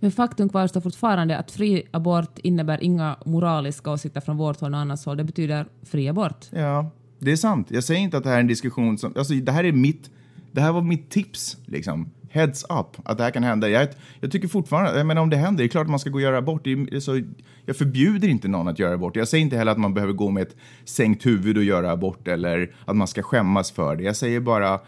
Men 0.00 0.12
faktum 0.12 0.48
kvarstår 0.48 0.80
fortfarande 0.80 1.38
att 1.38 1.50
fri 1.50 1.82
abort 1.90 2.38
innebär 2.38 2.82
inga 2.82 3.16
moraliska 3.24 3.90
åsikter 3.90 4.20
från 4.20 4.36
vårt 4.36 4.60
håll 4.60 4.74
och 4.74 4.80
annars 4.80 5.06
håll. 5.06 5.16
Det 5.16 5.24
betyder 5.24 5.66
fri 5.82 6.08
abort. 6.08 6.46
Ja, 6.50 6.90
det 7.18 7.32
är 7.32 7.36
sant. 7.36 7.66
Jag 7.70 7.84
säger 7.84 8.00
inte 8.00 8.16
att 8.16 8.24
det 8.24 8.30
här 8.30 8.36
är 8.36 8.40
en 8.40 8.46
diskussion 8.46 8.98
som... 8.98 9.12
Alltså, 9.16 9.34
det 9.34 9.52
här 9.52 9.64
är 9.64 9.72
mitt... 9.72 10.10
Det 10.52 10.60
här 10.60 10.72
var 10.72 10.82
mitt 10.82 11.10
tips, 11.10 11.56
liksom. 11.66 12.10
heads 12.30 12.64
up 12.64 12.96
att 13.04 13.18
det 13.18 13.24
här 13.24 13.30
kan 13.30 13.42
hända. 13.42 13.68
Jag, 13.68 13.88
jag 14.20 14.32
tycker 14.32 14.48
fortfarande, 14.48 14.98
jag 14.98 15.06
menar 15.06 15.22
om 15.22 15.30
det 15.30 15.36
händer, 15.36 15.62
det 15.62 15.66
är 15.66 15.68
klart 15.68 15.84
att 15.84 15.90
man 15.90 15.98
ska 15.98 16.10
gå 16.10 16.14
och 16.14 16.22
göra 16.22 16.38
abort. 16.38 16.66
Så, 17.00 17.22
jag 17.66 17.76
förbjuder 17.76 18.28
inte 18.28 18.48
någon 18.48 18.68
att 18.68 18.78
göra 18.78 18.94
abort. 18.94 19.16
Jag 19.16 19.28
säger 19.28 19.42
inte 19.42 19.56
heller 19.56 19.72
att 19.72 19.78
man 19.78 19.94
behöver 19.94 20.12
gå 20.12 20.30
med 20.30 20.42
ett 20.42 20.56
sänkt 20.84 21.26
huvud 21.26 21.56
och 21.56 21.64
göra 21.64 21.90
abort 21.90 22.28
eller 22.28 22.74
att 22.84 22.96
man 22.96 23.08
ska 23.08 23.22
skämmas 23.22 23.70
för 23.70 23.96
det. 23.96 24.02
Jag 24.02 24.16
säger 24.16 24.40
bara 24.40 24.80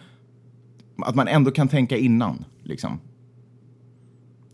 att 0.97 1.15
man 1.15 1.29
ändå 1.29 1.51
kan 1.51 1.69
tänka 1.69 1.97
innan, 1.97 2.45
liksom. 2.63 3.01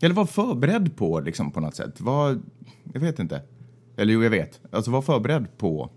Eller 0.01 0.15
vara 0.15 0.27
förberedd 0.27 0.95
på, 0.95 1.19
liksom, 1.19 1.51
på 1.51 1.59
något 1.59 1.75
sätt. 1.75 2.01
Var, 2.01 2.39
jag 2.93 3.01
vet 3.01 3.19
inte. 3.19 3.41
Eller 3.97 4.13
jo, 4.13 4.23
jag 4.23 4.29
vet. 4.29 4.61
Alltså 4.71 4.91
var 4.91 5.01
förberedd 5.01 5.57
på 5.57 5.89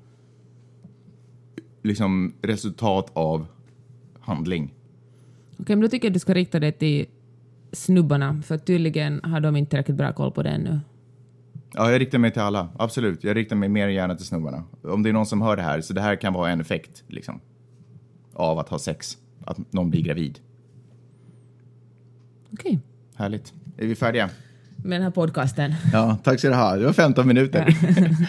liksom 1.83 2.35
resultat 2.43 3.11
av 3.13 3.47
handling. 4.21 4.75
Okej, 5.59 5.77
men 5.77 5.81
då 5.81 5.89
tycker 5.89 6.07
jag 6.09 6.11
att 6.11 6.15
du 6.15 6.21
ska 6.21 6.35
rikta 6.35 6.61
det 6.61 6.73
till 6.73 7.07
snubbarna, 7.73 8.43
för 8.43 8.59
tydligen 8.59 9.21
har 9.25 9.41
de 9.41 9.57
inte 9.57 9.71
tillräckligt 9.71 9.97
bra 9.97 10.13
koll 10.13 10.33
på 10.33 10.43
det 10.43 10.51
ännu. 10.51 10.81
Ja, 11.75 11.91
jag 11.91 12.01
riktar 12.01 12.19
mig 12.19 12.31
till 12.31 12.43
alla. 12.43 12.69
Absolut. 12.79 13.25
Jag 13.25 13.37
riktar 13.37 13.57
mig 13.57 13.69
mer 13.69 13.87
än 13.89 13.95
gärna 13.95 14.15
till 14.17 14.27
snubbarna. 14.27 14.65
Om 14.83 15.03
det 15.03 15.09
är 15.09 15.13
någon 15.13 15.27
som 15.27 15.43
hör 15.43 15.57
det 15.57 15.63
här, 15.63 15.81
så 15.81 15.93
det 15.93 16.01
här 16.01 16.17
kan 16.17 16.33
vara 16.33 16.51
en 16.51 16.61
effekt 16.61 17.03
liksom, 17.09 17.41
av 18.35 18.59
att 18.59 18.69
ha 18.69 18.79
sex. 18.79 19.17
Att 19.45 19.73
någon 19.73 19.91
blir 19.91 20.03
gravid. 20.03 20.39
Okej, 22.53 22.81
Härligt. 23.17 23.53
Är 23.79 23.87
vi 23.87 23.95
färdiga? 23.95 24.31
med 24.77 24.97
den 24.97 25.03
här 25.03 25.11
podcasten. 25.11 25.75
Ja, 25.93 26.19
tack 26.25 26.39
ska 26.39 26.49
du 26.49 26.55
ha. 26.55 26.77
Det 26.77 26.85
var 26.85 26.93
15 26.93 27.29
minuter. 27.29 27.77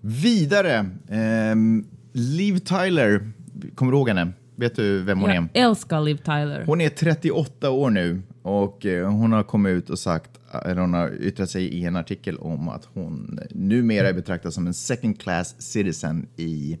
Vidare. 0.00 0.90
ehm, 1.08 1.84
Liv 2.12 2.58
Tyler. 2.58 3.30
Kommer 3.74 3.92
du 3.92 3.98
ihåg 3.98 4.08
henne? 4.08 4.32
Vet 4.56 4.76
du 4.76 5.02
vem 5.02 5.20
hon 5.20 5.30
är? 5.30 5.34
Jag 5.34 5.48
älskar 5.64 6.00
Liv 6.00 6.16
Tyler. 6.16 6.64
Hon 6.66 6.80
är 6.80 6.88
38 6.88 7.70
år 7.70 7.90
nu 7.90 8.22
och 8.42 8.86
eh, 8.86 9.10
hon 9.10 9.32
har 9.32 9.42
kommit 9.42 9.70
ut 9.70 9.90
och 9.90 9.98
sagt, 9.98 10.30
eller 10.64 10.80
hon 10.80 10.94
har 10.94 11.12
yttrat 11.20 11.50
sig 11.50 11.64
i 11.64 11.84
en 11.84 11.96
artikel 11.96 12.36
om 12.38 12.68
att 12.68 12.88
hon 12.94 13.40
numera 13.50 14.08
är 14.08 14.12
betraktad 14.12 14.50
som 14.54 14.66
en 14.66 14.74
second 14.74 15.20
class 15.20 15.54
citizen 15.62 16.26
i 16.36 16.78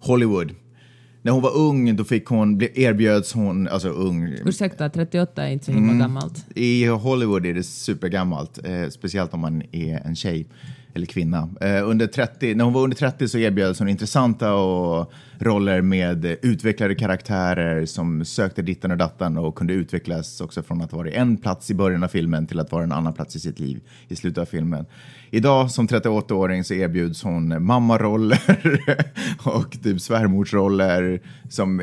Hollywood. 0.00 0.54
När 1.22 1.32
hon 1.32 1.42
var 1.42 1.56
ung, 1.56 1.96
då 1.96 2.04
fick 2.04 2.26
hon, 2.26 2.62
erbjöds 2.74 3.32
hon, 3.32 3.68
alltså 3.68 3.88
ung, 3.88 4.34
Ursäkta, 4.44 4.88
38 4.88 5.44
är 5.46 5.50
inte 5.50 5.64
så 5.64 5.72
himla 5.72 5.94
gammalt. 5.94 6.46
i 6.54 6.86
Hollywood 6.86 7.46
är 7.46 7.54
det 7.54 7.62
supergammalt, 7.62 8.58
eh, 8.64 8.88
speciellt 8.88 9.34
om 9.34 9.40
man 9.40 9.62
är 9.72 10.06
en 10.06 10.16
tjej 10.16 10.46
eller 10.94 11.06
kvinna. 11.06 11.48
Eh, 11.60 11.88
under 11.88 12.06
30, 12.06 12.54
när 12.54 12.64
hon 12.64 12.72
var 12.72 12.82
under 12.82 12.96
30 12.96 13.28
så 13.28 13.38
erbjöds 13.38 13.78
hon 13.78 13.88
intressanta 13.88 14.54
och 14.54 15.12
roller 15.38 15.80
med 15.82 16.24
utvecklade 16.24 16.94
karaktärer 16.94 17.86
som 17.86 18.24
sökte 18.24 18.62
ditten 18.62 18.90
och 18.90 18.96
dattan 18.96 19.38
och 19.38 19.54
kunde 19.54 19.72
utvecklas 19.72 20.40
också 20.40 20.62
från 20.62 20.82
att 20.82 20.92
vara 20.92 21.08
i 21.08 21.14
en 21.14 21.36
plats 21.36 21.70
i 21.70 21.74
början 21.74 22.04
av 22.04 22.08
filmen 22.08 22.46
till 22.46 22.60
att 22.60 22.72
vara 22.72 22.84
en 22.84 22.92
annan 22.92 23.14
plats 23.14 23.36
i 23.36 23.40
sitt 23.40 23.60
liv 23.60 23.80
i 24.08 24.16
slutet 24.16 24.38
av 24.38 24.44
filmen. 24.44 24.86
Idag 25.30 25.70
som 25.70 25.88
38-åring 25.88 26.64
så 26.64 26.74
erbjuds 26.74 27.22
hon 27.22 27.64
mammaroller 27.64 28.40
och 29.44 29.82
typ 29.82 30.00
svärmorsroller 30.00 31.20
som 31.48 31.76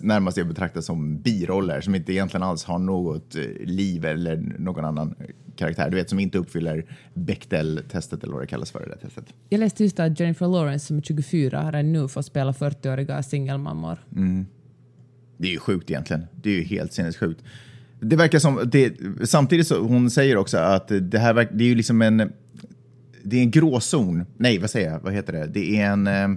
närmast 0.00 0.38
är 0.38 0.44
betraktas 0.44 0.86
som 0.86 1.18
biroller 1.18 1.80
som 1.80 1.94
inte 1.94 2.12
egentligen 2.12 2.42
alls 2.42 2.64
har 2.64 2.78
något 2.78 3.36
eh, 3.36 3.42
liv 3.64 4.04
eller 4.04 4.36
någon 4.58 4.84
annan 4.84 5.14
eh, 5.20 5.26
karaktär. 5.56 5.90
Du 5.90 5.96
vet, 5.96 6.08
som 6.08 6.18
inte 6.18 6.38
uppfyller 6.38 6.84
Bechdel-testet 7.14 8.22
eller 8.22 8.32
vad 8.32 8.42
det 8.42 8.46
kallas 8.46 8.70
för 8.70 8.86
det 8.86 8.96
testet. 8.96 9.24
Jag 9.48 9.58
läste 9.58 9.82
just 9.82 10.00
att 10.00 10.20
Jennifer 10.20 10.48
Lawrence 10.48 10.86
som 10.86 10.96
är 10.96 11.02
24 11.02 11.62
har 11.62 11.82
nu 11.82 12.08
fått 12.08 12.26
spela 12.26 12.52
40 12.52 12.91
40-åriga 12.96 13.22
singelmammor. 13.22 13.98
Det 15.36 15.48
är 15.48 15.52
ju 15.52 15.58
sjukt 15.58 15.90
egentligen. 15.90 16.24
Det 16.42 16.50
är 16.50 16.54
ju 16.54 16.62
helt 16.62 16.92
sinnessjukt. 16.92 17.44
Det 18.00 18.16
verkar 18.16 18.38
som, 18.38 18.60
det, 18.64 18.94
samtidigt 19.24 19.66
så 19.66 19.82
hon 19.82 20.10
säger 20.10 20.36
också 20.36 20.58
att 20.58 20.92
det 21.00 21.18
här 21.18 21.34
verk, 21.34 21.48
det 21.52 21.64
är 21.64 21.68
ju 21.68 21.74
liksom 21.74 22.02
en, 22.02 22.32
det 23.22 23.36
är 23.36 23.42
en 23.42 23.50
gråzon. 23.50 24.26
Nej, 24.36 24.58
vad 24.58 24.70
säger 24.70 24.90
jag? 24.90 25.00
Vad 25.00 25.12
heter 25.12 25.32
det? 25.32 25.46
Det 25.46 25.80
är 25.80 25.86
en, 25.86 26.06
eh, 26.06 26.28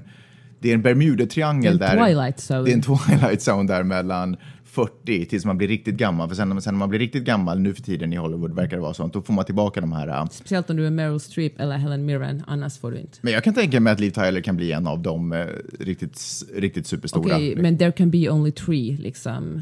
det 0.60 0.70
är 0.70 0.74
en 0.74 0.82
Bermuda-triangel 0.82 1.78
där. 1.78 2.06
Twilight 2.06 2.38
Zone. 2.38 2.64
Det 2.64 2.72
är 2.72 2.74
en 2.74 2.82
Twilight 2.82 3.48
Zone 3.48 3.74
där 3.74 3.84
mellan 3.84 4.38
40 4.76 5.26
tills 5.26 5.46
man 5.46 5.58
blir 5.58 5.68
riktigt 5.68 5.96
gammal. 5.96 6.28
För 6.30 6.36
sen, 6.36 6.62
sen 6.62 6.74
när 6.74 6.80
man 6.80 6.90
blir 6.90 7.00
riktigt 7.00 7.24
gammal 7.24 7.60
nu 7.60 7.74
för 7.74 7.82
tiden 7.82 8.14
i 8.14 8.16
Hollywood 8.16 8.56
verkar 8.56 8.78
det 8.78 8.82
vara 8.82 8.94
sånt. 8.94 9.14
Då 9.14 9.22
får 9.22 9.34
man 9.34 9.46
tillbaka 9.46 9.82
de 9.82 9.92
här. 9.92 10.08
eh, 10.08 10.26
Speciellt 10.26 10.70
om 10.70 10.76
du 10.78 10.86
är 10.88 10.92
Meryl 10.92 11.20
Streep 11.20 11.60
eller 11.60 11.78
Helen 11.78 12.06
Mirren, 12.06 12.44
annars 12.48 12.78
får 12.78 12.92
du 12.92 12.98
inte. 13.00 13.18
Men 13.22 13.34
jag 13.34 13.44
kan 13.44 13.54
tänka 13.54 13.80
mig 13.80 13.94
att 13.94 14.00
Liv 14.00 14.12
Tyler 14.12 14.42
kan 14.42 14.56
bli 14.56 14.72
en 14.72 14.88
av 14.88 15.00
de 15.00 15.32
eh, 15.34 15.46
riktigt, 15.80 16.22
riktigt 16.56 16.88
superstora. 16.88 17.36
Okej, 17.36 17.56
men 17.56 17.78
there 17.78 17.92
can 17.92 18.12
be 18.12 18.30
only 18.30 18.52
three, 18.52 18.98
liksom. 18.98 19.62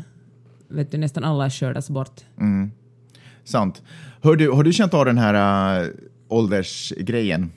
Vet 0.69 0.91
du, 0.91 0.97
nästan 0.97 1.23
alla 1.23 1.49
kördas 1.49 1.89
bort. 1.89 2.21
Sant. 3.43 3.81
Hör 4.21 4.35
du, 4.35 4.49
har 4.51 4.63
du 4.63 4.73
känt 4.73 4.93
av 4.93 5.05
den 5.05 5.17
här 5.17 5.81
äh, 5.83 5.87
åldersgrejen? 6.27 7.51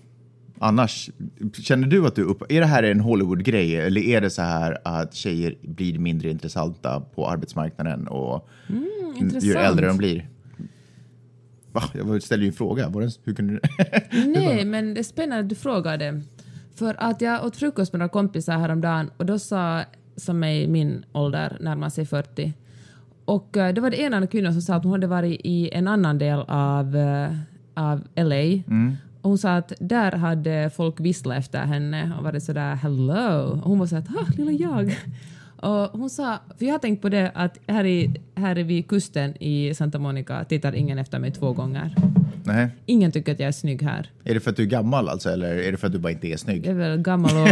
Annars, 0.58 1.10
känner 1.52 1.86
du 1.86 2.06
att 2.06 2.14
du 2.14 2.22
upp, 2.22 2.52
är 2.52 2.60
det 2.60 2.66
här 2.66 2.82
en 2.82 3.00
Hollywood-grej 3.00 3.76
eller 3.76 4.00
är 4.00 4.20
det 4.20 4.30
så 4.30 4.42
här 4.42 4.78
att 4.84 5.14
tjejer 5.14 5.54
blir 5.62 5.98
mindre 5.98 6.30
intressanta 6.30 7.00
på 7.00 7.28
arbetsmarknaden 7.28 8.08
och 8.08 8.48
ju 8.68 8.86
intressant. 9.16 9.56
äldre 9.56 9.86
de 9.86 9.96
blir? 9.96 10.28
Va? 11.72 11.82
Jag 11.94 12.22
ställde 12.22 12.44
ju 12.44 12.48
en 12.48 12.54
fråga. 12.54 12.88
Var 12.88 13.02
det, 13.02 13.10
hur 13.24 13.34
kunde 13.34 13.52
du? 13.52 13.60
Nej, 14.26 14.64
men 14.64 14.94
det 14.94 15.00
är 15.00 15.04
spännande 15.04 15.42
att 15.42 15.48
du 15.48 15.54
frågar 15.54 15.98
det. 15.98 16.22
För 16.74 16.94
att 16.98 17.20
jag 17.20 17.44
åt 17.44 17.56
frukost 17.56 17.92
med 17.92 17.98
några 17.98 18.08
kompisar 18.08 18.58
häromdagen 18.58 19.10
och 19.16 19.26
då 19.26 19.38
sa, 19.38 19.82
som 20.16 20.44
är 20.44 20.54
i 20.54 20.68
min 20.68 21.04
ålder, 21.12 21.56
närmar 21.60 21.88
sig 21.88 22.06
40, 22.06 22.52
och 23.24 23.56
eh, 23.56 23.74
då 23.74 23.82
var 23.82 23.90
det 23.90 24.02
en 24.04 24.14
av 24.14 24.26
kvinnorna 24.26 24.52
som 24.52 24.62
sa 24.62 24.74
att 24.74 24.82
hon 24.82 24.92
hade 24.92 25.06
varit 25.06 25.40
i 25.44 25.70
en 25.72 25.88
annan 25.88 26.18
del 26.18 26.38
av, 26.48 26.96
eh, 26.96 27.36
av 27.74 28.00
LA. 28.14 28.62
Och 29.26 29.30
hon 29.30 29.38
sa 29.38 29.56
att 29.56 29.72
där 29.80 30.12
hade 30.12 30.70
folk 30.70 31.00
visslat 31.00 31.38
efter 31.38 31.64
henne 31.64 32.12
och 32.18 32.24
varit 32.24 32.42
sådär 32.42 32.74
hello. 32.74 33.50
Och 33.50 33.58
hon 33.58 33.78
var 33.78 33.86
såhär 33.86 34.04
ah, 34.08 34.32
lilla 34.36 34.50
jag. 34.52 34.96
Och 35.56 35.98
hon 35.98 36.10
sa, 36.10 36.38
för 36.58 36.66
jag 36.66 36.74
har 36.74 36.78
tänkt 36.78 37.02
på 37.02 37.08
det 37.08 37.32
att 37.34 37.58
här, 37.66 37.84
i, 37.84 38.20
här 38.34 38.54
vid 38.54 38.88
kusten 38.88 39.42
i 39.42 39.74
Santa 39.74 39.98
Monica 39.98 40.44
tittar 40.44 40.74
ingen 40.74 40.98
efter 40.98 41.18
mig 41.18 41.30
två 41.30 41.52
gånger. 41.52 41.94
Nej. 42.46 42.68
Ingen 42.86 43.12
tycker 43.12 43.32
att 43.32 43.40
jag 43.40 43.48
är 43.48 43.52
snygg 43.52 43.82
här. 43.82 44.10
Är 44.24 44.34
det 44.34 44.40
för 44.40 44.50
att 44.50 44.56
du 44.56 44.62
är 44.62 44.66
gammal 44.66 45.08
alltså 45.08 45.30
eller 45.30 45.54
är 45.56 45.72
det 45.72 45.78
för 45.78 45.86
att 45.86 45.92
du 45.92 45.98
bara 45.98 46.12
inte 46.12 46.26
är 46.28 46.36
snygg? 46.36 46.66
Jag 46.66 46.70
är 46.70 46.74
väl 46.78 46.98
gammal 46.98 47.30
och 47.36 47.48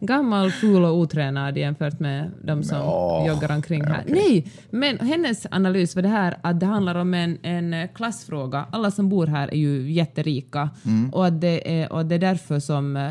gammal, 0.06 0.50
ful 0.50 0.84
och 0.84 0.96
otränad 0.98 1.56
jämfört 1.58 2.00
med 2.00 2.30
de 2.44 2.62
som 2.64 2.78
Ja, 2.78 3.26
joggar 3.28 3.52
omkring 3.56 3.84
här. 3.84 4.02
okej. 4.04 4.14
Nej, 4.14 4.52
men 4.70 4.98
hennes 4.98 5.46
analys 5.50 5.94
var 5.96 6.02
det 6.02 6.08
här 6.08 6.36
att 6.42 6.60
det 6.60 6.66
handlar 6.66 6.94
om 6.94 7.14
en, 7.14 7.38
en 7.42 7.88
klassfråga. 7.88 8.66
Alla 8.72 8.90
som 8.90 9.08
bor 9.08 9.26
här 9.26 9.48
är 9.48 9.58
ju 9.58 9.92
jätterika 9.92 10.70
Mm. 10.84 11.10
och, 11.10 11.26
att 11.26 11.40
det 11.40 11.80
är, 11.82 11.92
och 11.92 12.06
det 12.06 12.14
är 12.14 12.18
därför 12.18 12.60
som, 12.60 13.10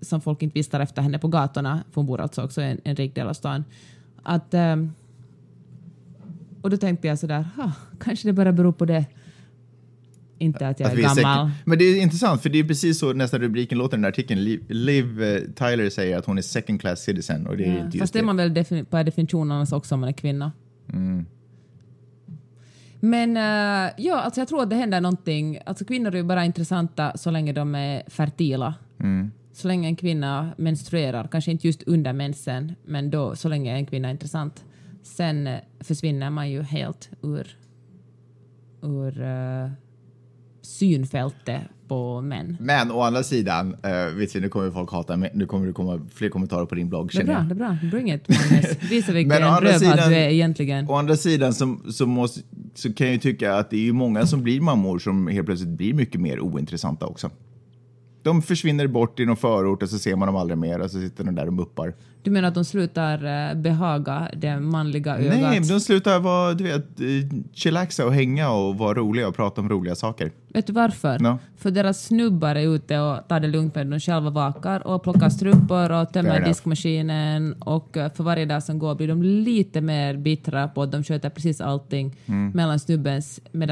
som 0.00 0.20
folk 0.20 0.42
inte 0.42 0.54
vistar 0.54 0.80
efter 0.80 1.02
henne 1.02 1.18
på 1.18 1.28
gatorna, 1.28 1.80
för 1.90 1.94
hon 1.94 2.06
bor 2.06 2.20
alltså 2.20 2.42
också 2.44 2.62
i 2.62 2.64
en, 2.70 2.80
en 2.84 2.96
rik 2.96 3.14
del 3.14 3.26
av 3.28 3.32
stan. 3.34 3.64
Att, 4.22 4.54
ehm, 4.54 4.92
och 6.62 6.70
då 6.70 6.76
tänkte 6.76 7.08
jag 7.08 7.18
sådär, 7.18 7.48
"Ha, 7.56 7.72
kanske 8.00 8.28
det 8.28 8.32
bara 8.32 8.52
beror 8.52 8.72
på 8.72 8.84
det. 8.84 9.04
Inte 10.38 10.68
att 10.68 10.80
jag 10.80 10.90
är 10.92 10.96
vi 10.96 11.02
gammal. 11.02 11.16
säkert- 11.16 11.66
Men 11.66 11.78
det 11.78 11.84
är 11.84 12.02
intressant, 12.02 12.42
för 12.42 12.48
det 12.50 12.58
är 12.58 12.64
precis 12.64 12.98
så 12.98 13.12
nästan 13.12 13.40
rubriken 13.40 13.78
låter 13.78 13.94
i 13.94 13.96
den 13.96 14.02
där 14.02 14.08
artikeln. 14.08 14.44
Liv, 14.44 14.64
Liv 14.68 15.22
eh, 15.22 15.40
Tyler 15.40 15.90
säger 15.90 16.18
att 16.18 16.26
hon 16.26 16.38
är 16.38 16.42
second 16.42 16.80
class 16.80 17.00
citizen 17.00 17.46
och 17.46 17.56
det 17.56 17.64
är 17.64 17.76
Ja, 17.78 17.84
inte 17.84 17.98
fast 17.98 18.12
det 18.12 18.18
är 18.18 18.22
man 18.24 18.36
väl 18.36 18.50
defini- 18.54 18.84
per 18.84 19.04
definition 19.04 19.52
annars 19.52 19.72
också 19.72 19.94
om 19.94 20.00
man 20.00 20.08
är 20.08 20.12
kvinna. 20.12 20.52
Mm. 20.92 21.26
Men 23.00 23.36
eh, 23.36 23.92
ja, 23.98 24.20
alltså 24.20 24.40
jag 24.40 24.48
tror 24.48 24.62
att 24.62 24.70
det 24.70 24.76
händer 24.76 25.00
någonting. 25.00 25.58
Alltså 25.66 25.84
kvinnor 25.84 26.12
är 26.12 26.16
ju 26.16 26.22
bara 26.22 26.44
intressanta 26.44 27.16
så 27.16 27.30
länge 27.30 27.52
de 27.52 27.74
är 27.74 28.02
fertila. 28.10 28.74
Mm. 29.00 29.30
Så 29.52 29.68
länge 29.68 29.88
en 29.88 29.96
kvinna 29.96 30.54
menstruerar, 30.58 31.28
kanske 31.32 31.50
inte 31.50 31.66
just 31.66 31.82
under 31.82 32.12
mensen, 32.12 32.72
men 32.86 33.10
då 33.10 33.36
så 33.36 33.48
länge 33.48 33.72
en 33.74 33.86
kvinna 33.86 34.08
är 34.08 34.12
intressant. 34.12 34.64
Sen 35.02 35.46
eh, 35.46 35.58
försvinner 35.80 36.30
man 36.30 36.50
ju 36.50 36.62
helt 36.62 37.10
ur, 37.22 37.46
ur 38.82 39.22
eh, 39.22 39.70
synfältet 40.64 41.62
på 41.88 42.20
män. 42.20 42.56
Men 42.60 42.90
å 42.90 43.00
andra 43.00 43.22
sidan, 43.22 43.74
uh, 43.74 44.16
vet 44.16 44.32
du, 44.32 44.40
nu 44.40 44.48
kommer 44.48 44.70
folk 44.70 44.92
hata 44.92 45.16
mig, 45.16 45.30
nu 45.34 45.46
kommer 45.46 45.66
det 45.66 45.72
komma 45.72 46.00
fler 46.14 46.28
kommentarer 46.28 46.66
på 46.66 46.74
din 46.74 46.88
blogg 46.88 47.10
Det 47.12 47.20
är 47.20 47.24
bra, 47.24 47.34
jag. 47.34 47.44
det 47.44 47.54
är 47.54 47.56
bra. 47.56 47.76
Bring 47.90 48.12
it, 48.12 48.28
Magnus. 48.28 48.82
Visa 48.90 49.12
vilken 49.12 49.38
rövhatt 49.38 50.08
du 50.08 50.14
är 50.16 50.28
egentligen. 50.28 50.90
Å 50.90 50.94
andra 50.94 51.16
sidan 51.16 51.54
så, 51.54 51.76
så, 51.92 52.06
måste, 52.06 52.40
så 52.74 52.92
kan 52.92 53.06
jag 53.06 53.14
ju 53.14 53.20
tycka 53.20 53.54
att 53.54 53.70
det 53.70 53.76
är 53.76 53.80
ju 53.80 53.92
många 53.92 54.26
som 54.26 54.42
blir 54.42 54.60
mammor 54.60 54.98
som 54.98 55.26
helt 55.28 55.46
plötsligt 55.46 55.76
blir 55.76 55.94
mycket 55.94 56.20
mer 56.20 56.40
ointressanta 56.40 57.06
också. 57.06 57.30
De 58.24 58.42
försvinner 58.42 58.86
bort 58.86 59.20
i 59.20 59.26
någon 59.26 59.36
förort 59.36 59.82
och 59.82 59.88
så 59.88 59.98
ser 59.98 60.16
man 60.16 60.26
dem 60.28 60.36
aldrig 60.36 60.58
mer 60.58 60.80
och 60.80 60.90
så 60.90 61.00
sitter 61.00 61.24
de 61.24 61.34
där 61.34 61.46
och 61.46 61.52
muppar. 61.52 61.94
Du 62.22 62.30
menar 62.30 62.48
att 62.48 62.54
de 62.54 62.64
slutar 62.64 63.48
eh, 63.50 63.54
behaga 63.56 64.28
det 64.36 64.60
manliga 64.60 65.16
ögat? 65.16 65.40
Nej, 65.40 65.60
de 65.60 65.80
slutar 65.80 66.20
vara, 66.20 66.54
du 66.54 66.64
vet, 66.64 67.00
eh, 67.00 67.06
chillaxa 67.52 68.06
och 68.06 68.14
hänga 68.14 68.50
och 68.50 68.78
vara 68.78 68.94
roliga 68.94 69.28
och 69.28 69.36
prata 69.36 69.60
om 69.60 69.68
roliga 69.68 69.94
saker. 69.94 70.32
Vet 70.48 70.66
du 70.66 70.72
varför? 70.72 71.18
No. 71.18 71.38
För 71.56 71.70
deras 71.70 72.04
snubbar 72.04 72.54
är 72.54 72.74
ute 72.74 72.98
och 73.00 73.28
tar 73.28 73.40
det 73.40 73.48
lugnt 73.48 73.74
med 73.74 73.86
de 73.86 74.00
själva 74.00 74.30
vakar 74.30 74.86
och 74.86 75.02
plockar 75.02 75.28
strumpor 75.28 75.92
och 75.92 76.12
tömmer 76.12 76.44
diskmaskinen 76.44 77.54
och 77.58 77.96
eh, 77.96 78.12
för 78.12 78.24
varje 78.24 78.44
dag 78.46 78.62
som 78.62 78.78
går 78.78 78.94
blir 78.94 79.08
de 79.08 79.22
lite 79.22 79.80
mer 79.80 80.16
bittra 80.16 80.68
på 80.68 80.82
att 80.82 80.92
de 80.92 81.04
sköter 81.04 81.30
precis 81.30 81.60
allting 81.60 82.16
Mm. 82.26 82.52
medan 82.54 82.78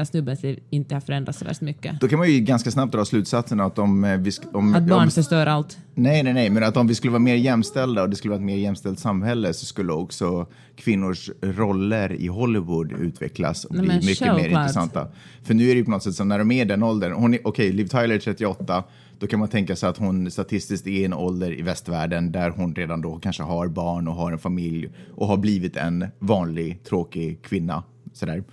snubbens 0.05 0.43
liv 0.43 0.59
inte 0.69 0.95
har 0.95 1.01
förändrats 1.01 1.39
så 1.39 1.45
värst 1.45 1.61
mycket. 1.61 1.99
Då 2.01 2.07
kan 2.07 2.19
man 2.19 2.31
ju 2.31 2.39
ganska 2.39 2.71
snabbt 2.71 2.91
dra 2.91 3.05
slutsatsen 3.05 3.59
att 3.59 3.79
om 3.79 4.21
vi, 4.23 4.31
om, 4.51 4.75
Att 4.75 4.83
barn 4.83 5.03
om, 5.03 5.11
förstör 5.11 5.45
allt. 5.47 5.77
Nej, 5.95 6.23
nej, 6.23 6.33
nej, 6.33 6.49
men 6.49 6.63
att 6.63 6.77
om 6.77 6.87
vi 6.87 6.95
skulle 6.95 7.11
vara 7.11 7.19
mer 7.19 7.35
jämställda 7.35 8.01
och 8.03 8.09
det 8.09 8.15
skulle 8.15 8.29
vara 8.29 8.39
ett 8.39 8.45
mer 8.45 8.55
jämställt 8.55 8.99
samhälle 8.99 9.53
så 9.53 9.65
skulle 9.65 9.93
också 9.93 10.45
kvinnors 10.75 11.29
roller 11.41 12.13
i 12.13 12.27
Hollywood 12.27 12.91
utvecklas 12.91 13.65
och 13.65 13.75
Nej, 13.75 13.85
bli 13.85 13.95
mycket 14.05 14.35
mer 14.35 14.47
intressanta. 14.47 15.07
För 15.43 15.53
nu 15.53 15.63
är 15.63 15.67
det 15.67 15.79
ju 15.79 15.85
på 15.85 15.91
något 15.91 16.03
sätt 16.03 16.15
som 16.15 16.27
när 16.27 16.39
de 16.39 16.51
är 16.51 16.61
i 16.61 16.65
den 16.65 16.83
åldern, 16.83 17.11
hon 17.11 17.33
är- 17.33 17.39
okej, 17.47 17.71
Liv 17.71 17.87
Tyler 17.87 18.15
är 18.15 18.19
38, 18.19 18.83
då 19.19 19.27
kan 19.27 19.39
man 19.39 19.47
tänka 19.47 19.75
sig 19.75 19.89
att 19.89 19.97
hon 19.97 20.31
statistiskt 20.31 20.87
är 20.87 20.91
i 20.91 21.05
en 21.05 21.13
ålder 21.13 21.59
i 21.59 21.61
västvärlden 21.61 22.31
där 22.31 22.49
hon 22.49 22.75
redan 22.75 23.01
då 23.01 23.19
kanske 23.19 23.43
har 23.43 23.67
barn 23.67 24.07
och 24.07 24.15
har 24.15 24.31
en 24.31 24.39
familj 24.39 24.89
och 25.15 25.27
har 25.27 25.37
blivit 25.37 25.77
en 25.77 26.05
vanlig, 26.19 26.83
tråkig 26.83 27.41
kvinna. 27.41 27.83
Sådär. 28.13 28.43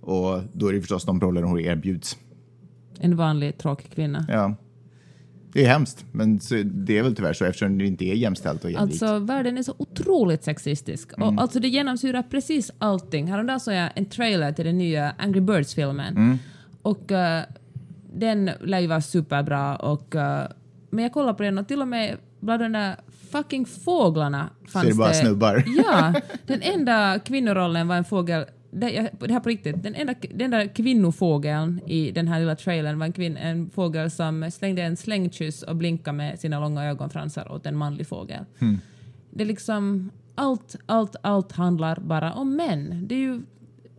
Och 0.00 0.40
då 0.52 0.68
är 0.68 0.72
det 0.72 0.80
förstås 0.80 1.04
de 1.04 1.20
roller 1.20 1.42
hon 1.42 1.60
erbjuds. 1.60 2.16
En 3.00 3.16
vanlig 3.16 3.58
tråkig 3.58 3.90
kvinna. 3.94 4.24
Ja. 4.28 4.54
Det 5.56 5.64
är 5.64 5.68
hemskt, 5.68 6.04
men 6.12 6.40
så, 6.40 6.62
det 6.64 6.98
är 6.98 7.02
väl 7.02 7.16
tyvärr 7.16 7.32
så 7.32 7.44
eftersom 7.44 7.78
det 7.78 7.86
inte 7.86 8.04
är 8.04 8.14
jämställt 8.14 8.64
och 8.64 8.70
jämlikt. 8.70 9.02
Alltså 9.02 9.18
världen 9.18 9.58
är 9.58 9.62
så 9.62 9.74
otroligt 9.78 10.44
sexistisk. 10.44 11.12
Och, 11.12 11.34
alltså 11.36 11.60
det 11.60 11.68
genomsyrar 11.68 12.22
precis 12.22 12.70
allting. 12.78 13.26
Häromdagen 13.26 13.60
såg 13.60 13.74
jag 13.74 13.90
en 13.94 14.06
trailer 14.06 14.52
till 14.52 14.64
den 14.64 14.78
nya 14.78 15.14
Angry 15.18 15.40
Birds-filmen. 15.40 16.38
Och 16.82 17.12
eh, 17.12 17.42
den 18.14 18.50
lär 18.60 18.78
ju 18.80 18.86
vara 18.86 19.00
superbra. 19.00 19.76
Och, 19.76 20.14
eh, 20.14 20.48
men 20.90 21.04
jag 21.04 21.12
kollade 21.12 21.34
på 21.34 21.42
den 21.42 21.58
och 21.58 21.68
till 21.68 21.80
och 21.80 21.88
med 21.88 22.16
bland 22.40 22.62
de 22.62 22.72
där 22.72 22.96
fucking 23.30 23.66
fåglarna 23.66 24.50
fanns 24.68 24.72
Så 24.72 24.78
är 24.78 24.92
det 24.92 24.98
bara 24.98 25.12
snubbar? 25.12 25.64
Ja, 25.66 26.14
den 26.46 26.62
enda 26.62 27.18
kvinnorollen 27.18 27.88
var 27.88 27.96
en 27.96 28.04
fågel 28.04 28.44
det, 28.80 28.90
jag, 28.90 29.08
det 29.18 29.32
här 29.32 29.40
på 29.40 29.48
riktigt, 29.48 29.82
den 29.82 29.94
enda, 29.94 30.14
den 30.30 30.54
enda 30.54 30.68
kvinnofågeln 30.68 31.80
i 31.86 32.10
den 32.10 32.28
här 32.28 32.40
lilla 32.40 32.56
trailern 32.56 32.98
var 32.98 33.06
en, 33.06 33.12
kvinn, 33.12 33.36
en 33.36 33.70
fågel 33.70 34.10
som 34.10 34.50
slängde 34.50 34.82
en 34.82 34.96
slängkyss 34.96 35.62
och 35.62 35.76
blinkade 35.76 36.16
med 36.16 36.40
sina 36.40 36.60
långa 36.60 36.84
ögonfransar 36.84 37.52
åt 37.52 37.66
en 37.66 37.76
manlig 37.76 38.06
fågel. 38.06 38.44
Det 39.30 39.42
är 39.42 39.46
liksom, 39.46 40.10
allt, 40.34 40.76
allt, 40.86 41.16
allt 41.20 41.52
handlar 41.52 42.00
bara 42.00 42.32
om 42.32 42.56
män. 42.56 43.06
Det, 43.08 43.14
är 43.14 43.18
ju, 43.18 43.42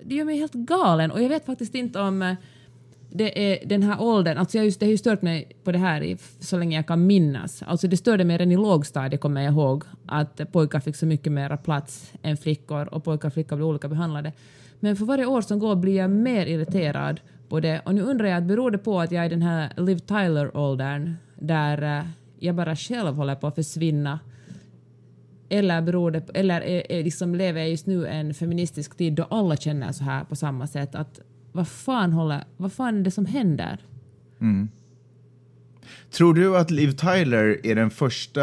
det 0.03 0.15
gör 0.15 0.25
mig 0.25 0.37
helt 0.37 0.53
galen 0.53 1.11
och 1.11 1.21
jag 1.21 1.29
vet 1.29 1.45
faktiskt 1.45 1.75
inte 1.75 1.99
om 1.99 2.21
eh, 2.21 2.35
det 3.09 3.53
är 3.53 3.67
den 3.67 3.83
här 3.83 4.01
åldern, 4.01 4.37
alltså 4.37 4.57
jag 4.57 4.65
just, 4.65 4.79
det 4.79 4.85
har 4.85 4.91
ju 4.91 4.97
stört 4.97 5.21
mig 5.21 5.51
på 5.63 5.71
det 5.71 5.77
här 5.77 6.03
i, 6.03 6.17
så 6.39 6.57
länge 6.57 6.75
jag 6.75 6.87
kan 6.87 7.07
minnas. 7.07 7.63
Alltså 7.63 7.87
det 7.87 7.97
störde 7.97 8.23
mig 8.23 8.37
redan 8.37 8.51
i 8.51 8.55
lågstadiet 8.55 9.21
kommer 9.21 9.41
jag 9.41 9.53
ihåg 9.53 9.83
att 10.05 10.51
pojkar 10.51 10.79
fick 10.79 10.95
så 10.95 11.05
mycket 11.05 11.31
mer 11.31 11.57
plats 11.57 12.13
än 12.21 12.37
flickor 12.37 12.93
och 12.93 13.03
pojkar 13.03 13.27
och 13.27 13.33
flickor 13.33 13.55
blev 13.55 13.67
olika 13.67 13.87
behandlade. 13.87 14.31
Men 14.79 14.95
för 14.95 15.05
varje 15.05 15.25
år 15.25 15.41
som 15.41 15.59
går 15.59 15.75
blir 15.75 15.95
jag 15.95 16.09
mer 16.09 16.45
irriterad 16.45 17.19
på 17.49 17.59
det 17.59 17.81
och 17.85 17.95
nu 17.95 18.01
undrar 18.01 18.27
jag, 18.27 18.45
beror 18.45 18.71
det 18.71 18.77
på 18.77 18.99
att 19.01 19.11
jag 19.11 19.21
är 19.21 19.25
i 19.25 19.29
den 19.29 19.41
här 19.41 19.71
Liv 19.77 19.97
Tyler-åldern 19.97 21.15
där 21.35 21.97
eh, 21.99 22.05
jag 22.39 22.55
bara 22.55 22.75
själv 22.75 23.15
håller 23.15 23.35
på 23.35 23.47
att 23.47 23.55
försvinna 23.55 24.19
eller, 25.49 25.81
beror 25.81 26.11
det, 26.11 26.29
eller 26.33 26.61
är, 26.61 26.91
är 26.91 27.03
liksom, 27.03 27.35
lever 27.35 27.59
jag 27.59 27.69
just 27.69 27.85
nu 27.85 28.07
en 28.07 28.33
feministisk 28.33 28.97
tid 28.97 29.13
då 29.13 29.23
alla 29.23 29.57
känner 29.57 29.91
så 29.91 30.03
här 30.03 30.23
på 30.23 30.35
samma 30.35 30.67
sätt? 30.67 30.95
Att 30.95 31.19
vad 31.57 31.67
fan, 31.67 32.11
håller, 32.13 32.43
vad 32.57 32.71
fan 32.73 32.97
är 32.97 33.01
det 33.01 33.11
som 33.11 33.25
händer? 33.25 33.77
Tror 36.11 36.33
du 36.33 36.57
att 36.57 36.71
Liv 36.71 36.91
Tyler 36.91 37.59
är 37.63 37.75
den 37.75 37.89
första 37.89 38.41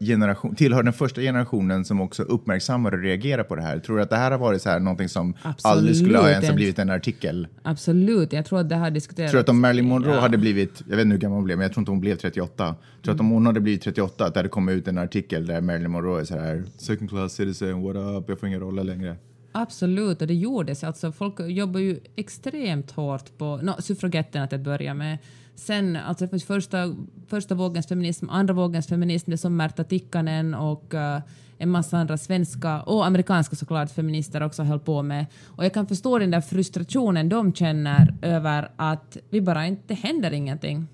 generation, 0.00 0.54
tillhör 0.54 0.82
den 0.82 0.92
första 0.92 1.20
generationen 1.20 1.84
som 1.84 2.00
också 2.00 2.22
uppmärksammar 2.22 2.92
och 2.92 2.98
reagerar 3.02 3.42
på 3.44 3.56
det 3.56 3.62
här? 3.62 3.78
Tror 3.78 3.96
du 3.96 4.02
att 4.02 4.10
det 4.10 4.16
här 4.16 4.30
har 4.30 4.38
varit 4.38 4.62
så 4.62 4.70
här 4.70 4.80
någonting 4.80 5.08
som 5.08 5.34
Absolut 5.42 5.76
aldrig 5.76 5.96
skulle 5.96 6.18
ha 6.18 6.30
ens 6.30 6.52
blivit 6.54 6.78
en 6.78 6.90
artikel? 6.90 7.48
Absolut, 7.62 8.32
jag 8.32 8.44
tror 8.46 8.60
att 8.60 8.68
det 8.68 8.76
har 8.76 8.90
diskuterats. 8.90 9.30
Tror 9.30 9.38
du 9.38 9.42
att 9.42 9.48
om 9.48 9.60
Marilyn 9.60 9.88
Monroe 9.88 10.14
Ja. 10.14 10.20
hade 10.20 10.38
blivit, 10.38 10.82
jag 10.88 10.96
vet 10.96 11.04
inte 11.04 11.14
hur 11.14 11.20
gammal 11.20 11.36
hon 11.36 11.44
blev, 11.44 11.58
men 11.58 11.62
jag 11.62 11.72
tror 11.72 11.80
inte 11.82 11.90
hon 11.90 12.00
blev 12.00 12.16
38. 12.16 12.64
Tror 12.66 12.74
du 13.02 13.10
att 13.10 13.20
om 13.20 13.30
hon 13.30 13.46
hade 13.46 13.60
blivit 13.60 13.82
38, 13.82 14.24
att 14.26 14.34
det 14.34 14.38
hade 14.38 14.48
kommit 14.48 14.76
ut 14.76 14.88
en 14.88 14.98
artikel 14.98 15.46
där 15.46 15.60
Marilyn 15.60 15.90
Monroe 15.90 16.20
är 16.20 16.24
så 16.24 16.38
här, 16.38 16.64
second 16.76 17.10
class 17.10 17.32
citizen, 17.32 17.82
what 17.82 17.96
up, 17.96 18.24
jag 18.28 18.40
får 18.40 18.48
inga 18.48 18.58
roller 18.58 18.84
längre. 18.84 19.16
Absolut, 19.56 20.20
och 20.20 20.26
det 20.26 20.34
gjordes. 20.34 20.84
Alltså, 20.84 21.12
folk 21.12 21.40
jobbar 21.40 21.80
ju 21.80 22.00
extremt 22.16 22.90
hårt 22.90 23.38
på 23.38 23.56
no, 23.56 23.72
suffragetterna 23.78 24.46
till 24.46 24.58
att 24.58 24.64
börja 24.64 24.94
med. 24.94 25.18
Sen, 25.54 25.96
alltså 25.96 26.24
det 26.24 26.28
finns 26.28 26.44
första, 26.44 26.94
första 27.26 27.54
vågens 27.54 27.86
feminism, 27.86 28.30
andra 28.30 28.54
vågens 28.54 28.86
feminism, 28.86 29.30
det 29.30 29.38
som 29.38 29.56
Märta 29.56 29.84
Tikkanen 29.84 30.54
och 30.54 30.94
uh, 30.94 31.18
en 31.58 31.70
massa 31.70 31.98
andra 31.98 32.18
svenska 32.18 32.82
och 32.82 33.06
amerikanska 33.06 33.56
såklart 33.56 33.90
feminister 33.90 34.42
också 34.42 34.62
höll 34.62 34.80
på 34.80 35.02
med. 35.02 35.26
Och 35.44 35.64
jag 35.64 35.74
kan 35.74 35.86
förstå 35.86 36.18
den 36.18 36.30
där 36.30 36.40
frustrationen 36.40 37.28
de 37.28 37.52
känner 37.52 38.14
över 38.22 38.70
att 38.76 39.16
vi 39.30 39.40
bara 39.40 39.66
inte, 39.66 39.82
det 39.86 39.94
händer 39.94 40.32
ingenting. 40.32 40.86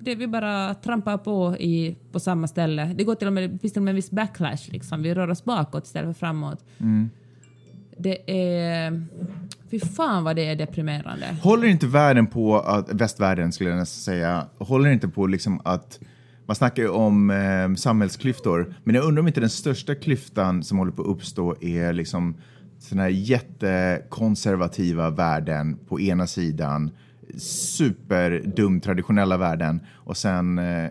Det, 0.00 0.14
vi 0.14 0.26
bara 0.26 0.74
trampar 0.74 1.18
på 1.18 1.56
i, 1.56 1.96
på 2.12 2.20
samma 2.20 2.48
ställe. 2.48 2.94
Det 2.96 3.04
går 3.04 3.14
till 3.14 3.26
och 3.26 3.32
med, 3.32 3.50
det 3.50 3.58
finns 3.58 3.72
till 3.72 3.80
och 3.80 3.84
med 3.84 3.92
en 3.92 3.96
viss 3.96 4.10
backlash, 4.10 4.72
liksom. 4.72 5.02
vi 5.02 5.14
rör 5.14 5.30
oss 5.30 5.44
bakåt 5.44 5.84
istället 5.84 6.16
för 6.16 6.26
framåt. 6.26 6.64
Mm. 6.78 7.10
Det 7.98 8.30
är... 8.30 9.02
Fy 9.70 9.80
fan 9.80 10.24
vad 10.24 10.36
det 10.36 10.46
är 10.46 10.56
deprimerande. 10.56 11.36
Håller 11.42 11.68
inte 11.68 11.86
världen 11.86 12.26
på 12.26 12.58
att, 12.58 12.92
västvärlden 12.92 13.52
skulle 13.52 13.70
jag 13.70 13.78
nästan 13.78 14.14
säga, 14.14 14.46
håller 14.58 14.90
inte 14.90 15.08
på 15.08 15.26
liksom 15.26 15.60
att 15.64 16.00
man 16.46 16.54
snackar 16.54 16.82
ju 16.82 16.88
om 16.88 17.30
eh, 17.30 17.74
samhällsklyftor, 17.74 18.74
men 18.84 18.94
jag 18.94 19.04
undrar 19.04 19.20
om 19.20 19.28
inte 19.28 19.40
den 19.40 19.50
största 19.50 19.94
klyftan 19.94 20.62
som 20.62 20.78
håller 20.78 20.92
på 20.92 21.02
att 21.02 21.08
uppstå 21.08 21.56
är 21.60 21.92
liksom 21.92 22.34
sådana 22.78 23.02
här 23.02 23.10
jättekonservativa 23.10 25.10
värden 25.10 25.78
på 25.88 26.00
ena 26.00 26.26
sidan, 26.26 26.90
superdum 27.36 28.80
traditionella 28.80 29.36
värden 29.36 29.80
och 29.92 30.16
sen 30.16 30.58
eh, 30.58 30.90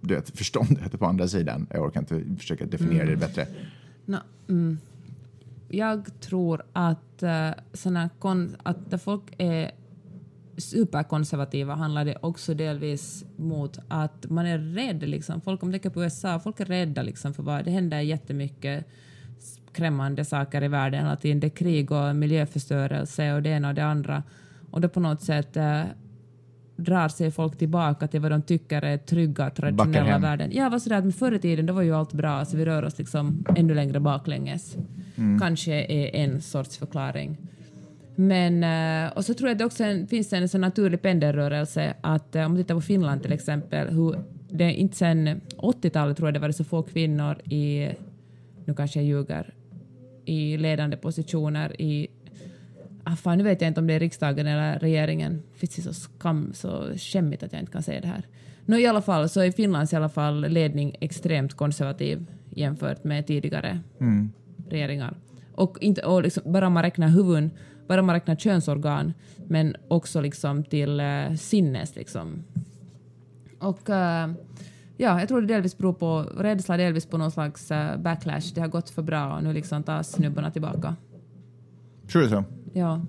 du 0.00 0.14
vet, 0.14 0.38
förståndet 0.38 0.98
på 0.98 1.06
andra 1.06 1.28
sidan. 1.28 1.66
Jag 1.70 1.82
orkar 1.82 2.00
inte 2.00 2.22
försöka 2.38 2.66
definiera 2.66 3.06
det 3.06 3.16
bättre. 3.16 3.46
Nå, 4.06 4.18
mm. 4.48 4.78
Jag 5.68 6.20
tror 6.20 6.62
att, 6.72 7.22
uh, 7.22 7.50
såna 7.72 8.08
kon- 8.18 8.56
att 8.62 8.90
där 8.90 8.98
folk 8.98 9.22
är 9.38 9.70
superkonservativa 10.56 11.74
handlar 11.74 12.04
det 12.04 12.16
också 12.20 12.54
delvis 12.54 13.24
mot 13.36 13.78
att 13.88 14.30
man 14.30 14.46
är 14.46 14.58
rädd. 14.58 15.08
Liksom. 15.08 15.40
Folk, 15.40 15.62
om 15.62 15.68
man 15.68 15.72
tänker 15.72 15.90
på 15.90 16.02
USA, 16.02 16.40
folk 16.40 16.60
är 16.60 16.64
rädda 16.64 17.02
liksom, 17.02 17.34
för 17.34 17.42
vad 17.42 17.64
det 17.64 17.70
händer 17.70 18.00
jättemycket 18.00 18.86
skrämmande 19.38 20.24
saker 20.24 20.62
i 20.62 20.68
världen 20.68 21.00
hela 21.04 21.16
tiden. 21.16 21.40
Det 21.40 21.46
är 21.46 21.50
krig 21.50 21.90
och 21.92 22.16
miljöförstörelse 22.16 23.32
och 23.32 23.42
det 23.42 23.50
ena 23.50 23.68
och 23.68 23.74
det 23.74 23.84
andra. 23.84 24.22
Och 24.70 24.80
då 24.80 24.88
på 24.88 25.00
något 25.00 25.22
sätt 25.22 25.56
uh, 25.56 25.82
drar 26.76 27.08
sig 27.08 27.30
folk 27.30 27.58
tillbaka 27.58 28.08
till 28.08 28.20
vad 28.20 28.30
de 28.30 28.42
tycker 28.42 28.82
är 28.82 28.96
trygga 28.98 29.50
traditionella 29.50 30.18
värden. 30.18 30.50
Ja, 30.52 30.68
vad 30.68 30.82
sådär, 30.82 31.02
men 31.02 31.12
förr 31.12 31.32
i 31.32 31.38
tiden 31.38 31.66
då 31.66 31.72
var 31.72 31.82
ju 31.82 31.94
allt 31.94 32.12
bra, 32.12 32.44
så 32.44 32.56
vi 32.56 32.64
rör 32.64 32.82
oss 32.82 32.98
liksom 32.98 33.44
ännu 33.56 33.74
längre 33.74 34.00
baklänges. 34.00 34.76
Kanske 35.40 35.72
är 35.72 36.14
en 36.14 36.42
sorts 36.42 36.78
förklaring. 36.78 37.38
Men, 38.16 38.64
eh, 38.64 39.12
och 39.12 39.24
så 39.24 39.34
tror 39.34 39.48
jag 39.48 39.54
att 39.54 39.58
det 39.58 39.64
också 39.64 39.84
finns 40.08 40.32
en 40.32 40.48
sån 40.48 40.60
naturlig 40.60 41.02
pendelrörelse 41.02 41.94
att 42.00 42.36
eh, 42.36 42.44
om 42.44 42.52
man 42.52 42.62
tittar 42.62 42.74
på 42.74 42.80
Finland 42.80 43.22
till 43.22 43.32
exempel, 43.32 43.88
hur 43.88 44.18
det 44.50 44.64
är 44.64 44.70
inte 44.70 44.96
sen 44.96 45.40
80-talet 45.56 46.16
tror 46.16 46.28
jag 46.28 46.34
det 46.34 46.40
var 46.40 46.50
så 46.50 46.64
få 46.64 46.82
kvinnor 46.82 47.38
i, 47.44 47.88
nu 48.64 48.74
kanske 48.74 48.98
jag 48.98 49.06
ljuger, 49.06 49.54
i 50.24 50.56
ledande 50.56 50.96
positioner 50.96 51.80
i 51.80 52.08
Ah, 53.04 53.16
fan, 53.16 53.38
nu 53.38 53.44
vet 53.44 53.60
jag 53.60 53.68
inte 53.68 53.80
om 53.80 53.86
det 53.86 53.94
är 53.94 54.00
riksdagen 54.00 54.46
eller 54.46 54.78
regeringen. 54.78 55.42
Finns 55.54 55.76
det 55.76 55.82
så 55.82 55.94
skam, 55.94 56.52
så 56.54 56.92
skämmigt 56.96 57.42
att 57.42 57.52
jag 57.52 57.62
inte 57.62 57.72
kan 57.72 57.82
säga 57.82 58.00
det 58.00 58.06
här. 58.06 58.26
Nå, 58.66 58.76
i 58.76 58.86
alla 58.86 59.02
fall 59.02 59.28
så 59.28 59.40
är 59.40 59.50
Finlands 59.50 59.92
i 59.92 59.96
alla 59.96 60.08
fall 60.08 60.48
ledning 60.48 60.96
extremt 61.00 61.54
konservativ 61.54 62.26
jämfört 62.50 63.04
med 63.04 63.26
tidigare 63.26 63.80
regeringar. 64.68 65.16
Och, 65.54 65.78
inte, 65.80 66.02
och 66.02 66.22
liksom, 66.22 66.52
bara 66.52 66.70
man 66.70 66.82
räknar 66.82 67.08
huvuden, 67.08 67.50
bara 67.88 68.02
man 68.02 68.14
räknar 68.14 68.36
könsorgan, 68.36 69.12
men 69.46 69.76
också 69.88 70.20
liksom 70.20 70.64
till 70.64 71.00
eh, 71.00 71.34
sinnes 71.38 71.96
liksom. 71.96 72.44
Och 73.58 73.90
eh, 73.90 74.30
ja, 74.96 75.20
jag 75.20 75.28
tror 75.28 75.40
det 75.40 75.46
delvis 75.46 75.78
beror 75.78 75.92
på 75.92 76.22
rädsla, 76.22 76.76
delvis 76.76 77.06
på 77.06 77.18
någon 77.18 77.30
slags 77.30 77.70
eh, 77.70 77.96
backlash. 77.96 78.54
Det 78.54 78.60
har 78.60 78.68
gått 78.68 78.90
för 78.90 79.02
bra 79.02 79.36
och 79.36 79.44
nu 79.44 79.52
liksom 79.52 79.82
tas 79.82 80.12
snubbarna 80.12 80.50
tillbaka. 80.50 80.96
Tror 82.12 82.22
du 82.22 82.28
så? 82.28 82.44
Ja. 82.74 83.00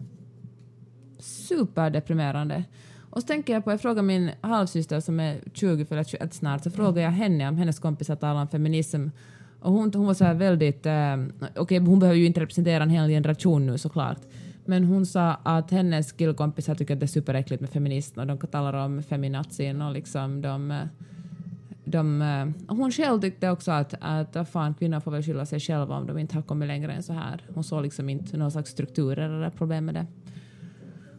Superdeprimerande. 1.19 2.63
Och 3.09 3.21
så 3.21 3.27
tänker 3.27 3.53
jag 3.53 3.63
på, 3.63 3.71
jag 3.71 3.81
frågar 3.81 4.03
min 4.03 4.31
halvsyster 4.41 4.99
som 4.99 5.19
är 5.19 5.39
20 5.53 5.85
för 5.85 6.03
21 6.03 6.33
snart, 6.33 6.63
så 6.63 6.71
frågar 6.71 7.03
jag 7.03 7.11
henne 7.11 7.49
om 7.49 7.57
hennes 7.57 7.79
kompisar 7.79 8.15
talar 8.15 8.41
om 8.41 8.47
feminism. 8.47 9.07
Och 9.59 9.71
hon, 9.71 9.91
hon 9.93 10.05
var 10.05 10.13
så 10.13 10.25
här 10.25 10.33
väldigt, 10.33 10.85
eh, 10.85 11.17
okej 11.55 11.77
hon 11.77 11.99
behöver 11.99 12.19
ju 12.19 12.25
inte 12.25 12.39
representera 12.39 12.83
en 12.83 12.89
hel 12.89 13.09
generation 13.09 13.65
nu 13.65 13.77
såklart, 13.77 14.19
Men 14.65 14.83
hon 14.83 15.05
sa 15.05 15.33
att 15.43 15.71
hennes 15.71 16.11
killkompisar 16.11 16.75
tycker 16.75 16.93
att 16.93 16.99
det 16.99 17.05
är 17.05 17.07
superäckligt 17.07 17.61
med 17.61 17.69
feminism 17.69 18.19
och 18.19 18.27
de 18.27 18.37
talar 18.37 18.73
om 18.73 19.03
feminazin 19.03 19.81
och 19.81 19.93
liksom 19.93 20.41
de 20.41 20.71
eh, 20.71 20.77
de, 21.85 22.21
eh, 22.21 22.75
hon 22.75 22.91
själv 22.91 23.21
tyckte 23.21 23.49
också 23.49 23.71
att, 23.71 23.93
att 23.99 24.49
fan, 24.49 24.73
kvinnor 24.73 24.99
får 24.99 25.11
väl 25.11 25.23
skylla 25.23 25.45
sig 25.45 25.59
själva 25.59 25.95
om 25.95 26.07
de 26.07 26.17
inte 26.17 26.35
har 26.35 26.41
kommit 26.41 26.67
längre 26.67 26.93
än 26.93 27.03
så 27.03 27.13
här. 27.13 27.41
Hon 27.53 27.63
såg 27.63 27.83
liksom 27.83 28.09
inte 28.09 28.37
någon 28.37 28.51
slags 28.51 28.71
strukturer 28.71 29.29
eller 29.29 29.49
problem 29.49 29.85
med 29.85 29.95
det. 29.95 30.05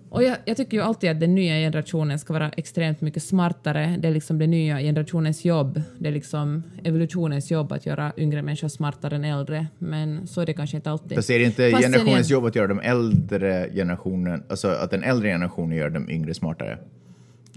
Och 0.09 0.23
jag, 0.23 0.37
jag, 0.45 0.57
tycker 0.57 0.77
ju 0.77 0.83
alltid 0.83 1.11
att 1.11 1.21
den 1.21 1.35
nya 1.35 1.55
generationen 1.55 2.19
ska 2.19 2.33
vara 2.33 2.49
extremt 2.49 3.01
mycket 3.01 3.23
smartare. 3.23 3.97
Det 3.99 4.09
är 4.09 4.13
liksom 4.13 4.39
den 4.39 4.51
nya 4.51 4.81
generationens 4.81 5.45
jobb. 5.45 5.83
Det 5.99 6.09
är 6.09 6.13
liksom 6.13 6.63
evolutionens 6.85 7.51
jobb 7.51 7.73
att 7.73 7.87
göra 7.87 8.13
yngre 8.17 8.43
människor 8.43 8.69
smartare 8.69 9.17
än 9.17 9.25
äldre. 9.25 9.67
Men 9.79 10.27
så 10.27 10.41
är 10.41 10.47
det 10.47 10.53
kanske 10.53 10.77
inte 10.77 10.91
alltid. 10.91 11.17
Fast 11.17 11.31
är 11.31 11.39
det 11.39 11.45
inte 11.45 11.71
Fast 11.71 11.83
generationens 11.83 12.31
jobb 12.31 12.45
att 12.45 12.55
göra 12.55 12.67
de 12.67 12.81
äldre 12.81 13.71
generationen, 13.75 14.43
alltså 14.49 14.69
att 14.69 14.91
den 14.91 15.03
äldre 15.03 15.29
generationen 15.29 15.79
gör 15.79 15.91
de 15.91 16.11
yngre 16.11 16.35
smartare? 16.35 16.79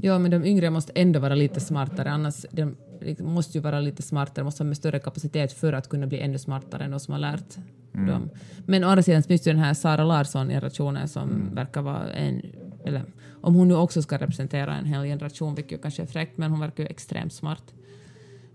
Ja, 0.02 0.20
men 0.20 0.32
de 0.32 0.46
yngre 0.46 0.70
måste 0.70 0.92
ändå 0.96 1.20
vara 1.20 1.36
lite 1.36 1.60
smartare, 1.60 2.10
annars 2.10 2.46
de 2.52 2.76
liksom 3.02 3.34
måste 3.34 3.58
ju 3.58 3.62
vara 3.62 3.80
lite 3.80 4.02
smartare, 4.02 4.46
måste 4.46 4.64
ha 4.64 4.68
med 4.68 4.78
större 4.78 5.00
kapacitet 5.00 5.54
för 5.54 5.74
att 5.74 5.90
kunna 5.90 6.08
bli 6.08 6.20
ännu 6.20 6.38
smartare 6.38 6.84
än 6.84 6.92
de 6.92 7.00
som 7.00 7.12
har 7.12 7.20
lärt 7.20 7.58
mm. 7.94 8.08
dem. 8.08 8.30
Men 8.66 8.84
å 8.84 8.88
andra 8.88 9.04
sidan 9.04 9.24
finns 9.24 9.48
ju 9.48 9.52
den 9.52 9.62
här 9.62 9.74
Sara 9.74 10.04
Larsson-generationen 10.04 11.08
som 11.08 11.30
mm. 11.30 11.56
verkar 11.56 11.82
vara 11.82 12.14
en, 12.14 12.42
eller 12.86 13.04
om 13.42 13.56
hon 13.56 13.68
nu 13.68 13.76
också 13.76 14.02
ska 14.02 14.18
representera 14.18 14.76
en 14.76 14.86
hel 14.86 15.04
generation, 15.04 15.56
vilket 15.56 15.72
ju 15.72 15.82
kanske 15.82 16.02
är 16.02 16.08
fräckt, 16.08 16.38
men 16.38 16.52
hon 16.52 16.60
verkar 16.60 16.84
ju 16.84 16.90
extremt 16.90 17.34
smart. 17.34 17.64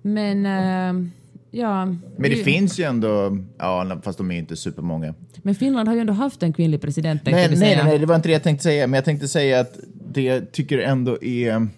Men 0.02 0.46
äh, 0.46 1.10
ja... 1.50 1.84
Men 1.84 2.00
det, 2.16 2.28
det 2.28 2.36
finns 2.36 2.80
ju 2.80 2.84
ändå, 2.84 3.38
ja 3.58 4.00
fast 4.02 4.18
de 4.18 4.30
är 4.30 4.34
ju 4.34 4.40
inte 4.40 4.56
supermånga. 4.56 5.14
Men 5.42 5.54
Finland 5.54 5.88
har 5.88 5.94
ju 5.94 6.00
ändå 6.00 6.12
haft 6.12 6.42
en 6.42 6.52
kvinnlig 6.52 6.80
president, 6.80 7.22
nej, 7.24 7.56
nej, 7.56 7.80
nej, 7.84 7.98
det 7.98 8.06
var 8.06 8.16
inte 8.16 8.28
det 8.28 8.32
jag 8.32 8.42
tänkte 8.42 8.62
säga, 8.62 8.86
men 8.86 8.94
jag 8.94 9.04
tänkte 9.04 9.28
säga 9.28 9.60
att 9.60 9.78
det 10.14 10.22
jag 10.22 10.52
tycker 10.52 10.78
ändå 10.78 11.22
är 11.22 11.68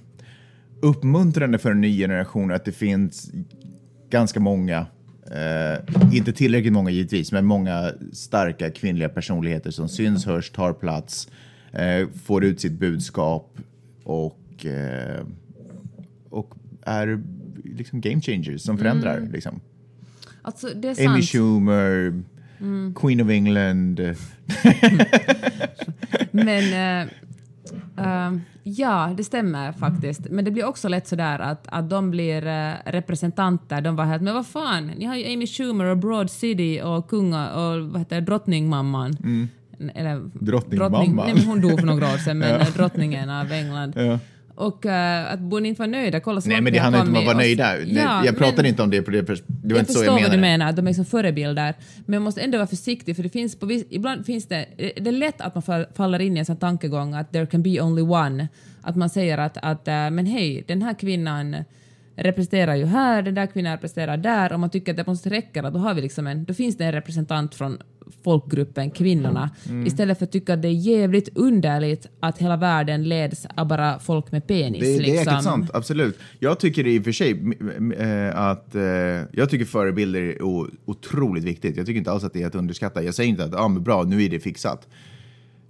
uppmuntrande 0.80 1.58
för 1.58 1.70
en 1.70 1.80
ny 1.80 1.98
generation 1.98 2.52
att 2.52 2.64
det 2.64 2.72
finns 2.72 3.30
ganska 4.10 4.40
många, 4.40 4.86
eh, 5.30 6.14
inte 6.16 6.32
tillräckligt 6.32 6.72
många 6.72 6.90
givetvis, 6.90 7.32
men 7.32 7.46
många 7.46 7.92
starka 8.12 8.70
kvinnliga 8.70 9.08
personligheter 9.08 9.70
som 9.70 9.88
syns, 9.88 10.26
hörs, 10.26 10.50
tar 10.50 10.72
plats, 10.72 11.28
eh, 11.72 12.08
får 12.24 12.44
ut 12.44 12.60
sitt 12.60 12.72
budskap 12.72 13.58
och, 14.04 14.66
eh, 14.66 15.24
och 16.30 16.54
är 16.82 17.22
liksom 17.64 18.00
game 18.00 18.20
changers 18.20 18.60
som 18.60 18.78
förändrar. 18.78 19.16
Mm. 19.16 19.32
Liksom. 19.32 19.60
Alltså. 20.42 20.68
Amy 21.06 21.22
Schumer, 21.22 22.22
mm. 22.60 22.94
Queen 22.94 23.20
of 23.20 23.30
England. 23.30 24.00
men 26.30 27.08
uh, 27.98 28.38
ja, 28.62 29.14
det 29.16 29.24
stämmer 29.24 29.72
faktiskt. 29.72 30.20
Men 30.30 30.44
det 30.44 30.50
blir 30.50 30.64
också 30.64 30.88
lätt 30.88 31.06
sådär 31.06 31.38
att, 31.38 31.66
att 31.68 31.90
de 31.90 32.10
blir 32.10 32.46
uh, 32.46 32.74
representanter. 32.84 33.80
De 33.80 33.96
var 33.96 34.04
helt 34.04 34.22
men 34.22 34.34
vad 34.34 34.46
fan, 34.46 34.86
ni 34.86 35.04
har 35.04 35.16
ju 35.16 35.34
Amy 35.34 35.46
Schumer 35.46 35.84
och 35.84 35.98
Broad 35.98 36.30
City 36.30 36.80
och 36.84 37.08
kunga 37.08 37.50
och 37.50 37.86
vad 37.86 37.98
heter 37.98 38.20
drottningmamman. 38.20 39.16
Mm. 39.24 39.48
Eller, 39.94 40.30
drottningmamma? 40.32 40.98
Drottning, 40.98 41.16
nej, 41.16 41.46
hon 41.46 41.60
dog 41.60 41.80
för 41.80 41.86
några 41.86 42.06
år 42.06 42.18
sedan, 42.18 42.38
men 42.38 42.48
ja. 42.48 42.66
drottningen 42.76 43.30
av 43.30 43.52
England. 43.52 43.92
Ja. 43.96 44.18
Och 44.56 44.84
uh, 44.84 45.32
att 45.32 45.40
borde 45.40 45.68
inte 45.68 45.78
vara 45.78 45.90
nöjda. 45.90 46.20
Kolla 46.20 46.40
Nej, 46.46 46.60
men 46.60 46.72
det 46.72 46.78
handlar 46.78 47.00
inte 47.00 47.10
om 47.10 47.16
att 47.18 47.24
vara 47.24 47.36
nöjda. 47.36 47.78
Ja, 47.80 48.24
jag 48.24 48.38
pratar 48.38 48.56
men, 48.56 48.66
inte 48.66 48.82
om 48.82 48.90
det 48.90 49.02
på 49.02 49.10
det 49.10 49.22
Det 49.22 49.28
var 49.28 49.38
jag 49.62 49.78
inte 49.78 49.92
så 49.92 50.04
jag 50.04 50.04
menade. 50.04 50.20
Jag 50.20 50.28
vad 50.28 50.38
du 50.38 50.40
menar, 50.40 50.68
att 50.68 50.76
de 50.76 50.88
är 50.88 50.92
som 50.92 51.04
förebilder. 51.04 51.74
Men 52.06 52.20
man 52.20 52.22
måste 52.22 52.40
ändå 52.40 52.58
vara 52.58 52.66
försiktig, 52.66 53.16
för 53.16 53.22
det 53.22 53.28
finns 53.28 53.56
på, 53.56 53.72
ibland 53.90 54.26
finns 54.26 54.46
det... 54.46 54.66
Det 54.76 55.08
är 55.08 55.12
lätt 55.12 55.40
att 55.40 55.54
man 55.54 55.86
faller 55.94 56.18
in 56.18 56.36
i 56.36 56.40
en 56.40 56.46
sån 56.46 56.56
tankegång 56.56 57.14
att 57.14 57.32
there 57.32 57.46
can 57.46 57.62
be 57.62 57.80
only 57.80 58.02
one. 58.02 58.48
Att 58.82 58.96
man 58.96 59.10
säger 59.10 59.38
att, 59.38 59.56
att 59.56 59.88
uh, 59.88 60.10
men 60.10 60.26
hej, 60.26 60.64
den 60.68 60.82
här 60.82 60.94
kvinnan 60.94 61.56
representerar 62.16 62.74
ju 62.74 62.84
här, 62.84 63.22
den 63.22 63.34
där 63.34 63.46
kvinnan 63.46 63.72
representerar 63.72 64.16
där, 64.16 64.52
och 64.52 64.60
man 64.60 64.70
tycker 64.70 64.92
att 64.92 64.96
det 64.96 65.06
måste 65.06 65.30
räcka, 65.30 65.70
då, 65.70 65.78
har 65.78 65.94
vi 65.94 66.02
liksom 66.02 66.26
en, 66.26 66.44
då 66.44 66.54
finns 66.54 66.76
det 66.76 66.84
en 66.84 66.92
representant 66.92 67.54
från 67.54 67.78
folkgruppen 68.24 68.90
kvinnorna, 68.90 69.50
mm. 69.68 69.86
istället 69.86 70.18
för 70.18 70.24
att 70.24 70.32
tycka 70.32 70.54
att 70.54 70.62
det 70.62 70.68
är 70.68 70.72
jävligt 70.72 71.28
underligt 71.36 72.06
att 72.20 72.38
hela 72.38 72.56
världen 72.56 73.08
leds 73.08 73.46
av 73.56 73.68
bara 73.68 73.98
folk 73.98 74.32
med 74.32 74.46
penis. 74.46 74.80
Det, 74.80 74.98
det 74.98 75.10
är 75.10 75.24
liksom. 75.24 75.42
sant, 75.42 75.70
absolut. 75.74 76.18
Jag 76.38 76.58
tycker 76.60 76.86
i 76.86 76.98
och 76.98 77.04
för 77.04 77.12
sig 77.12 77.30
äh, 77.98 78.40
att 78.40 78.74
äh, 78.74 78.82
jag 79.32 79.50
tycker 79.50 79.64
förebilder 79.64 80.20
är 80.20 80.42
otroligt 80.84 81.44
viktigt. 81.44 81.76
Jag 81.76 81.86
tycker 81.86 81.98
inte 81.98 82.10
alls 82.10 82.24
att 82.24 82.32
det 82.32 82.42
är 82.42 82.46
att 82.46 82.54
underskatta. 82.54 83.02
Jag 83.02 83.14
säger 83.14 83.30
inte 83.30 83.44
att 83.44 83.54
ah, 83.54 83.68
men 83.68 83.82
bra, 83.82 84.02
nu 84.02 84.24
är 84.24 84.28
det 84.28 84.40
fixat. 84.40 84.88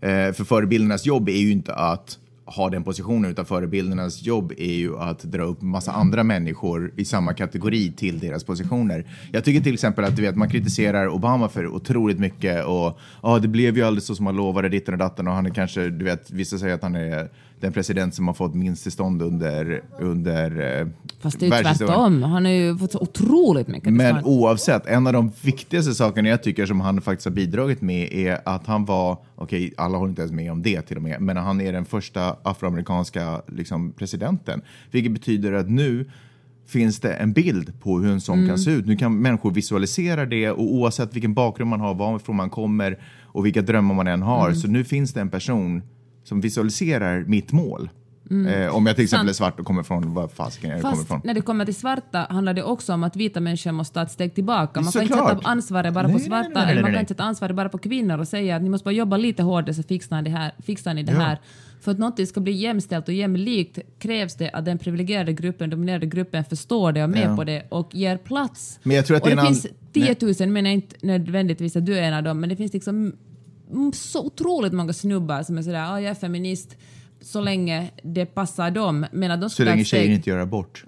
Äh, 0.00 0.08
för 0.08 0.44
förebildernas 0.44 1.06
jobb 1.06 1.28
är 1.28 1.38
ju 1.38 1.50
inte 1.50 1.74
att 1.74 2.18
ha 2.46 2.70
den 2.70 2.84
positionen, 2.84 3.30
utan 3.30 3.46
förebildernas 3.46 4.22
jobb 4.22 4.52
är 4.58 4.74
ju 4.74 4.98
att 4.98 5.22
dra 5.22 5.42
upp 5.42 5.62
massa 5.62 5.92
andra 5.92 6.24
människor 6.24 6.92
i 6.96 7.04
samma 7.04 7.34
kategori 7.34 7.92
till 7.92 8.18
deras 8.18 8.44
positioner. 8.44 9.04
Jag 9.32 9.44
tycker 9.44 9.60
till 9.60 9.74
exempel 9.74 10.04
att 10.04 10.16
du 10.16 10.22
vet, 10.22 10.36
man 10.36 10.50
kritiserar 10.50 11.08
Obama 11.08 11.48
för 11.48 11.66
otroligt 11.66 12.18
mycket 12.18 12.64
och 12.64 12.98
ja, 13.22 13.38
det 13.38 13.48
blev 13.48 13.76
ju 13.76 13.82
aldrig 13.82 14.02
så 14.02 14.14
som 14.14 14.24
man 14.24 14.36
lovade 14.36 14.68
ditten 14.68 14.94
och 14.94 14.98
datten 14.98 15.28
och 15.28 15.34
han 15.34 15.46
är 15.46 15.50
kanske, 15.50 15.90
du 15.90 16.04
vet, 16.04 16.30
vissa 16.30 16.58
säger 16.58 16.74
att 16.74 16.82
han 16.82 16.94
är 16.94 17.28
den 17.60 17.72
president 17.72 18.14
som 18.14 18.26
har 18.26 18.34
fått 18.34 18.54
minst 18.54 18.82
tillstånd 18.82 19.22
under, 19.22 19.82
under 19.98 20.80
eh, 20.80 20.86
Fast 21.20 21.40
det 21.40 21.46
är 21.46 21.62
tvärtom. 21.62 22.22
Han 22.22 22.44
har 22.44 22.52
ju 22.52 22.78
fått 22.78 22.92
så 22.92 22.98
otroligt 22.98 23.68
mycket 23.68 23.92
Men 23.92 24.24
oavsett, 24.24 24.86
en 24.86 25.06
av 25.06 25.12
de 25.12 25.32
viktigaste 25.42 25.94
sakerna 25.94 26.28
jag 26.28 26.42
tycker 26.42 26.66
som 26.66 26.80
han 26.80 27.00
faktiskt 27.00 27.24
har 27.24 27.32
bidragit 27.32 27.80
med 27.82 28.12
är 28.12 28.40
att 28.44 28.66
han 28.66 28.84
var, 28.84 29.12
okej, 29.12 29.64
okay, 29.64 29.74
alla 29.76 29.98
håller 29.98 30.10
inte 30.10 30.22
ens 30.22 30.32
med 30.32 30.52
om 30.52 30.62
det 30.62 30.82
till 30.82 30.96
och 30.96 31.02
med, 31.02 31.20
men 31.20 31.36
han 31.36 31.60
är 31.60 31.72
den 31.72 31.84
första 31.84 32.36
afroamerikanska 32.42 33.42
liksom, 33.48 33.92
presidenten. 33.92 34.62
Vilket 34.90 35.12
betyder 35.12 35.52
att 35.52 35.70
nu 35.70 36.10
finns 36.66 37.00
det 37.00 37.12
en 37.12 37.32
bild 37.32 37.80
på 37.80 37.98
hur 37.98 38.12
en 38.12 38.20
sån 38.20 38.38
mm. 38.38 38.48
kan 38.48 38.58
se 38.58 38.70
ut. 38.70 38.86
Nu 38.86 38.96
kan 38.96 39.18
människor 39.18 39.50
visualisera 39.50 40.26
det 40.26 40.50
och 40.50 40.74
oavsett 40.74 41.14
vilken 41.14 41.34
bakgrund 41.34 41.70
man 41.70 41.80
har, 41.80 41.94
varifrån 41.94 42.36
man 42.36 42.50
kommer 42.50 42.98
och 43.22 43.46
vilka 43.46 43.62
drömmar 43.62 43.94
man 43.94 44.06
än 44.06 44.22
har. 44.22 44.46
Mm. 44.46 44.60
Så 44.60 44.68
nu 44.68 44.84
finns 44.84 45.12
det 45.12 45.20
en 45.20 45.30
person 45.30 45.82
som 46.26 46.40
visualiserar 46.40 47.24
mitt 47.24 47.52
mål. 47.52 47.88
Mm. 48.30 48.62
Eh, 48.62 48.74
om 48.74 48.86
jag 48.86 48.96
till 48.96 49.04
exempel 49.04 49.28
är 49.28 49.32
svart 49.32 49.60
och 49.60 49.66
kommer 49.66 49.82
från 49.82 50.14
vad 50.14 50.32
fasiken 50.32 50.70
jag 50.70 50.82
kommer 50.82 51.02
ifrån. 51.02 51.20
när 51.24 51.34
det 51.34 51.40
kommer 51.40 51.64
till 51.64 51.74
svarta 51.74 52.26
handlar 52.30 52.54
det 52.54 52.62
också 52.62 52.94
om 52.94 53.04
att 53.04 53.16
vita 53.16 53.40
människor 53.40 53.72
måste 53.72 53.94
ta 53.94 54.02
ett 54.02 54.10
steg 54.10 54.34
tillbaka. 54.34 54.80
Man 54.80 54.92
kan 54.92 55.02
inte 55.02 55.14
sätta 55.14 55.40
ansvaret 55.42 55.94
bara 55.94 56.06
nej, 56.06 56.12
på 56.12 56.18
svarta, 56.18 56.48
nej, 56.48 56.64
nej, 56.64 56.72
eller 56.72 56.82
man 56.82 56.92
kan 56.92 57.00
inte 57.00 57.14
sätta 57.14 57.22
ansvaret 57.24 57.56
bara 57.56 57.68
på 57.68 57.78
kvinnor 57.78 58.18
och 58.18 58.28
säga 58.28 58.56
att 58.56 58.62
ni 58.62 58.68
måste 58.68 58.84
bara 58.84 58.94
jobba 58.94 59.16
lite 59.16 59.42
hårdare 59.42 59.74
så 59.74 59.82
fixar 59.82 60.22
ni 60.22 60.30
det 60.30 60.36
här. 60.36 60.54
Fixar 60.62 60.94
ni 60.94 61.02
det 61.02 61.12
ja. 61.12 61.18
här. 61.18 61.40
För 61.80 61.92
att 61.92 61.98
något 61.98 62.28
ska 62.28 62.40
bli 62.40 62.52
jämställt 62.52 63.08
och 63.08 63.14
jämlikt 63.14 63.78
krävs 63.98 64.34
det 64.34 64.50
att 64.50 64.64
den 64.64 64.78
privilegierade 64.78 65.32
gruppen, 65.32 65.70
dominerade 65.70 66.06
gruppen 66.06 66.44
förstår 66.44 66.92
det 66.92 67.00
och 67.00 67.08
är 67.08 67.12
med 67.12 67.30
ja. 67.30 67.36
på 67.36 67.44
det 67.44 67.66
och 67.68 67.94
ger 67.94 68.16
plats. 68.16 68.80
Men 68.82 68.96
jag 68.96 69.06
tror 69.06 69.16
att 69.16 69.24
det, 69.24 69.34
det 69.34 69.46
finns 69.46 69.66
10 69.92 70.16
000, 70.40 70.48
menar 70.48 70.70
inte 70.70 70.96
nödvändigtvis 71.06 71.76
att 71.76 71.86
du 71.86 71.98
är 71.98 72.02
en 72.02 72.14
av 72.14 72.22
dem, 72.22 72.40
men 72.40 72.48
det 72.48 72.56
finns 72.56 72.72
liksom 72.72 73.12
så 73.94 74.26
otroligt 74.26 74.72
många 74.72 74.92
snubbar 74.92 75.42
som 75.42 75.58
är 75.58 75.62
sådär, 75.62 75.92
ah, 75.92 76.00
jag 76.00 76.10
är 76.10 76.14
feminist 76.14 76.76
så 77.20 77.40
länge 77.40 77.90
det 78.02 78.26
passar 78.26 78.70
dem. 78.70 79.06
Men 79.12 79.30
att 79.30 79.40
de 79.40 79.50
så 79.50 79.64
länge 79.64 79.84
tjejer 79.84 80.14
inte 80.14 80.30
gör 80.30 80.38
abort. 80.38 80.84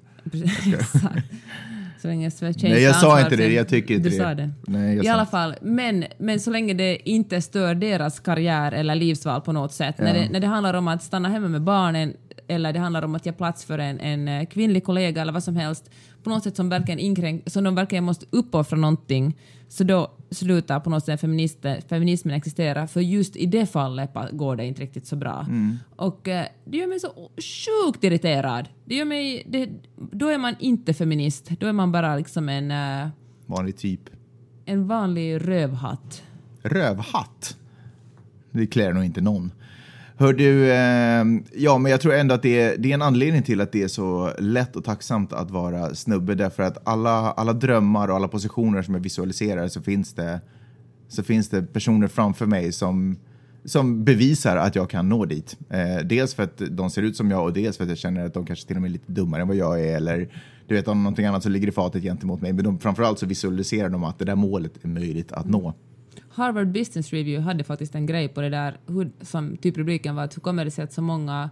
så 2.02 2.06
länge 2.06 2.30
Nej, 2.62 2.82
jag 2.82 2.96
sa 2.96 3.20
inte 3.20 3.36
det. 3.36 3.52
Jag 3.52 3.68
tycker 3.68 3.94
inte 3.94 4.08
du 4.08 4.16
det. 4.18 4.24
Sa 4.24 4.34
det. 4.34 4.50
Nej, 4.66 5.04
I 5.04 5.08
alla 5.08 5.26
fall, 5.26 5.54
men, 5.62 6.04
men 6.18 6.40
så 6.40 6.50
länge 6.50 6.74
det 6.74 7.08
inte 7.10 7.42
stör 7.42 7.74
deras 7.74 8.20
karriär 8.20 8.72
eller 8.72 8.94
livsval 8.94 9.40
på 9.40 9.52
något 9.52 9.72
sätt. 9.72 9.94
Ja. 9.98 10.04
När, 10.04 10.14
det, 10.14 10.28
när 10.30 10.40
det 10.40 10.46
handlar 10.46 10.74
om 10.74 10.88
att 10.88 11.02
stanna 11.02 11.28
hemma 11.28 11.48
med 11.48 11.62
barnen 11.62 12.16
eller 12.48 12.72
det 12.72 12.78
handlar 12.78 13.02
om 13.02 13.14
att 13.14 13.26
ge 13.26 13.32
plats 13.32 13.64
för 13.64 13.78
en, 13.78 14.00
en 14.00 14.28
eh, 14.28 14.46
kvinnlig 14.46 14.84
kollega 14.84 15.22
eller 15.22 15.32
vad 15.32 15.44
som 15.44 15.56
helst 15.56 15.90
på 16.22 16.30
något 16.30 16.44
sätt 16.44 16.56
som 16.56 16.68
verkligen 16.68 16.98
inkränk, 16.98 17.50
som 17.50 17.64
de 17.64 17.74
verkligen 17.74 18.04
måste 18.04 18.26
uppoffra 18.30 18.78
någonting 18.78 19.37
så 19.68 19.84
då 19.84 20.11
slutar 20.30 20.80
på 20.80 20.90
något 20.90 21.04
sätt 21.04 21.20
feminismen 21.88 22.34
existera 22.34 22.87
för 22.87 23.00
just 23.00 23.37
i 23.37 23.46
det 23.46 23.66
fallet 23.66 24.11
går 24.32 24.56
det 24.56 24.66
inte 24.66 24.82
riktigt 24.82 25.06
så 25.06 25.16
bra. 25.16 25.44
Mm. 25.48 25.78
Och 25.96 26.28
eh, 26.28 26.46
det 26.64 26.76
gör 26.76 26.87
mig 26.87 27.00
så 27.00 27.30
sjukt 27.37 28.04
irriterad. 28.04 28.68
Det 28.84 28.94
gör 28.94 29.04
mig, 29.04 29.42
det, 29.48 29.68
då 29.96 30.28
är 30.28 30.38
man 30.38 30.54
inte 30.58 30.94
feminist, 30.94 31.48
då 31.48 31.66
är 31.66 31.72
man 31.72 31.92
bara 31.92 32.16
liksom 32.16 32.48
en... 32.48 32.70
Uh, 32.70 33.08
vanlig 33.46 33.76
typ. 33.76 34.00
En 34.64 34.87
vanlig 34.87 35.48
rövhatt. 35.48 36.22
Rövhatt? 36.62 37.56
Det 38.50 38.66
klär 38.66 38.92
nog 38.92 39.04
inte 39.04 39.20
någon. 39.20 39.52
Hör 40.20 40.33
du, 40.33 40.70
eh, 40.70 41.24
ja 41.62 41.78
men 41.78 41.92
jag 41.92 42.00
tror 42.00 42.14
ändå 42.14 42.35
att 42.35 42.42
det 42.42 42.61
är, 42.61 42.78
det 42.78 42.90
är 42.90 42.94
en 42.94 43.02
anledning 43.02 43.42
till 43.42 43.61
att 43.61 43.72
det 43.72 43.83
är 43.83 43.88
så 43.88 44.33
lätt 44.38 44.76
och 44.76 44.85
tacksamt 44.85 45.33
att 45.33 45.50
vara 45.50 45.94
snubbe 45.94 46.35
därför 46.35 46.62
att 46.62 46.88
alla, 46.88 47.11
alla 47.11 47.52
drömmar 47.52 48.09
och 48.09 48.16
alla 48.16 48.28
positioner 48.28 48.83
som 48.83 48.94
jag 48.94 49.00
visualiserar 49.00 49.68
så 49.68 49.83
finns 49.83 50.14
det, 50.14 50.40
så 51.09 51.22
finns 51.22 51.48
det 51.48 51.62
personer 51.62 52.09
framför 52.09 52.46
mig 52.46 52.72
som, 52.72 53.16
som 53.64 54.04
bevisar 54.04 54.57
att 54.57 54.76
jag 54.76 54.90
kan 54.90 55.09
nå 55.09 55.24
dit. 55.24 55.57
Eh, 55.70 56.04
dels 56.04 56.35
för 56.35 56.42
att 56.42 56.62
de 56.70 56.90
ser 56.90 57.02
ut 57.02 57.16
som 57.16 57.31
jag 57.31 57.44
och 57.44 57.52
dels 57.52 57.76
för 57.76 57.85
att 57.85 57.90
jag 57.90 57.98
känner 57.98 58.26
att 58.26 58.35
de 58.35 58.46
kanske 58.46 58.66
till 58.66 58.76
och 58.76 58.83
med 58.83 58.88
är 58.88 58.92
lite 58.92 59.12
dummare 59.12 59.42
än 59.42 59.48
vad 59.48 59.57
jag 59.57 59.81
är 59.81 59.96
eller 59.96 60.28
du 60.66 60.74
vet 60.74 60.88
om 60.88 61.02
någonting 61.02 61.26
annat 61.26 61.42
som 61.42 61.52
ligger 61.52 61.68
i 61.68 61.72
fatet 61.72 62.02
gentemot 62.02 62.40
mig. 62.40 62.52
Men 62.52 62.64
de, 62.64 62.78
framförallt 62.78 63.18
så 63.18 63.26
visualiserar 63.26 63.88
de 63.88 64.04
att 64.04 64.18
det 64.18 64.24
där 64.24 64.37
målet 64.37 64.85
är 64.85 64.88
möjligt 64.88 65.33
att 65.33 65.46
nå. 65.46 65.74
Harvard 66.30 66.68
Business 66.68 67.12
Review 67.12 67.44
hade 67.44 67.64
faktiskt 67.64 67.94
en 67.94 68.06
grej 68.06 68.28
på 68.28 68.40
det 68.40 68.48
där, 68.48 68.76
hur, 68.86 69.10
som 69.20 69.56
typ 69.56 69.76
rubriken 69.76 70.16
var 70.16 70.24
att 70.24 70.36
hur 70.36 70.40
kommer 70.40 70.64
det 70.64 70.70
sig 70.70 70.84
att 70.84 70.92
så 70.92 71.02
många 71.02 71.50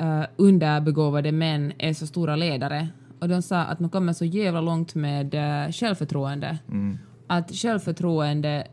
uh, 0.00 0.24
underbegåvade 0.36 1.32
män 1.32 1.72
är 1.78 1.92
så 1.92 2.06
stora 2.06 2.36
ledare? 2.36 2.88
Och 3.20 3.28
de 3.28 3.42
sa 3.42 3.58
att 3.58 3.80
man 3.80 3.90
kommer 3.90 4.12
så 4.12 4.24
jävla 4.24 4.60
långt 4.60 4.94
med 4.94 5.34
uh, 5.34 5.72
självförtroende. 5.72 6.58
Mm. 6.68 6.98
Att 7.26 7.54
självförtroende 7.54 8.66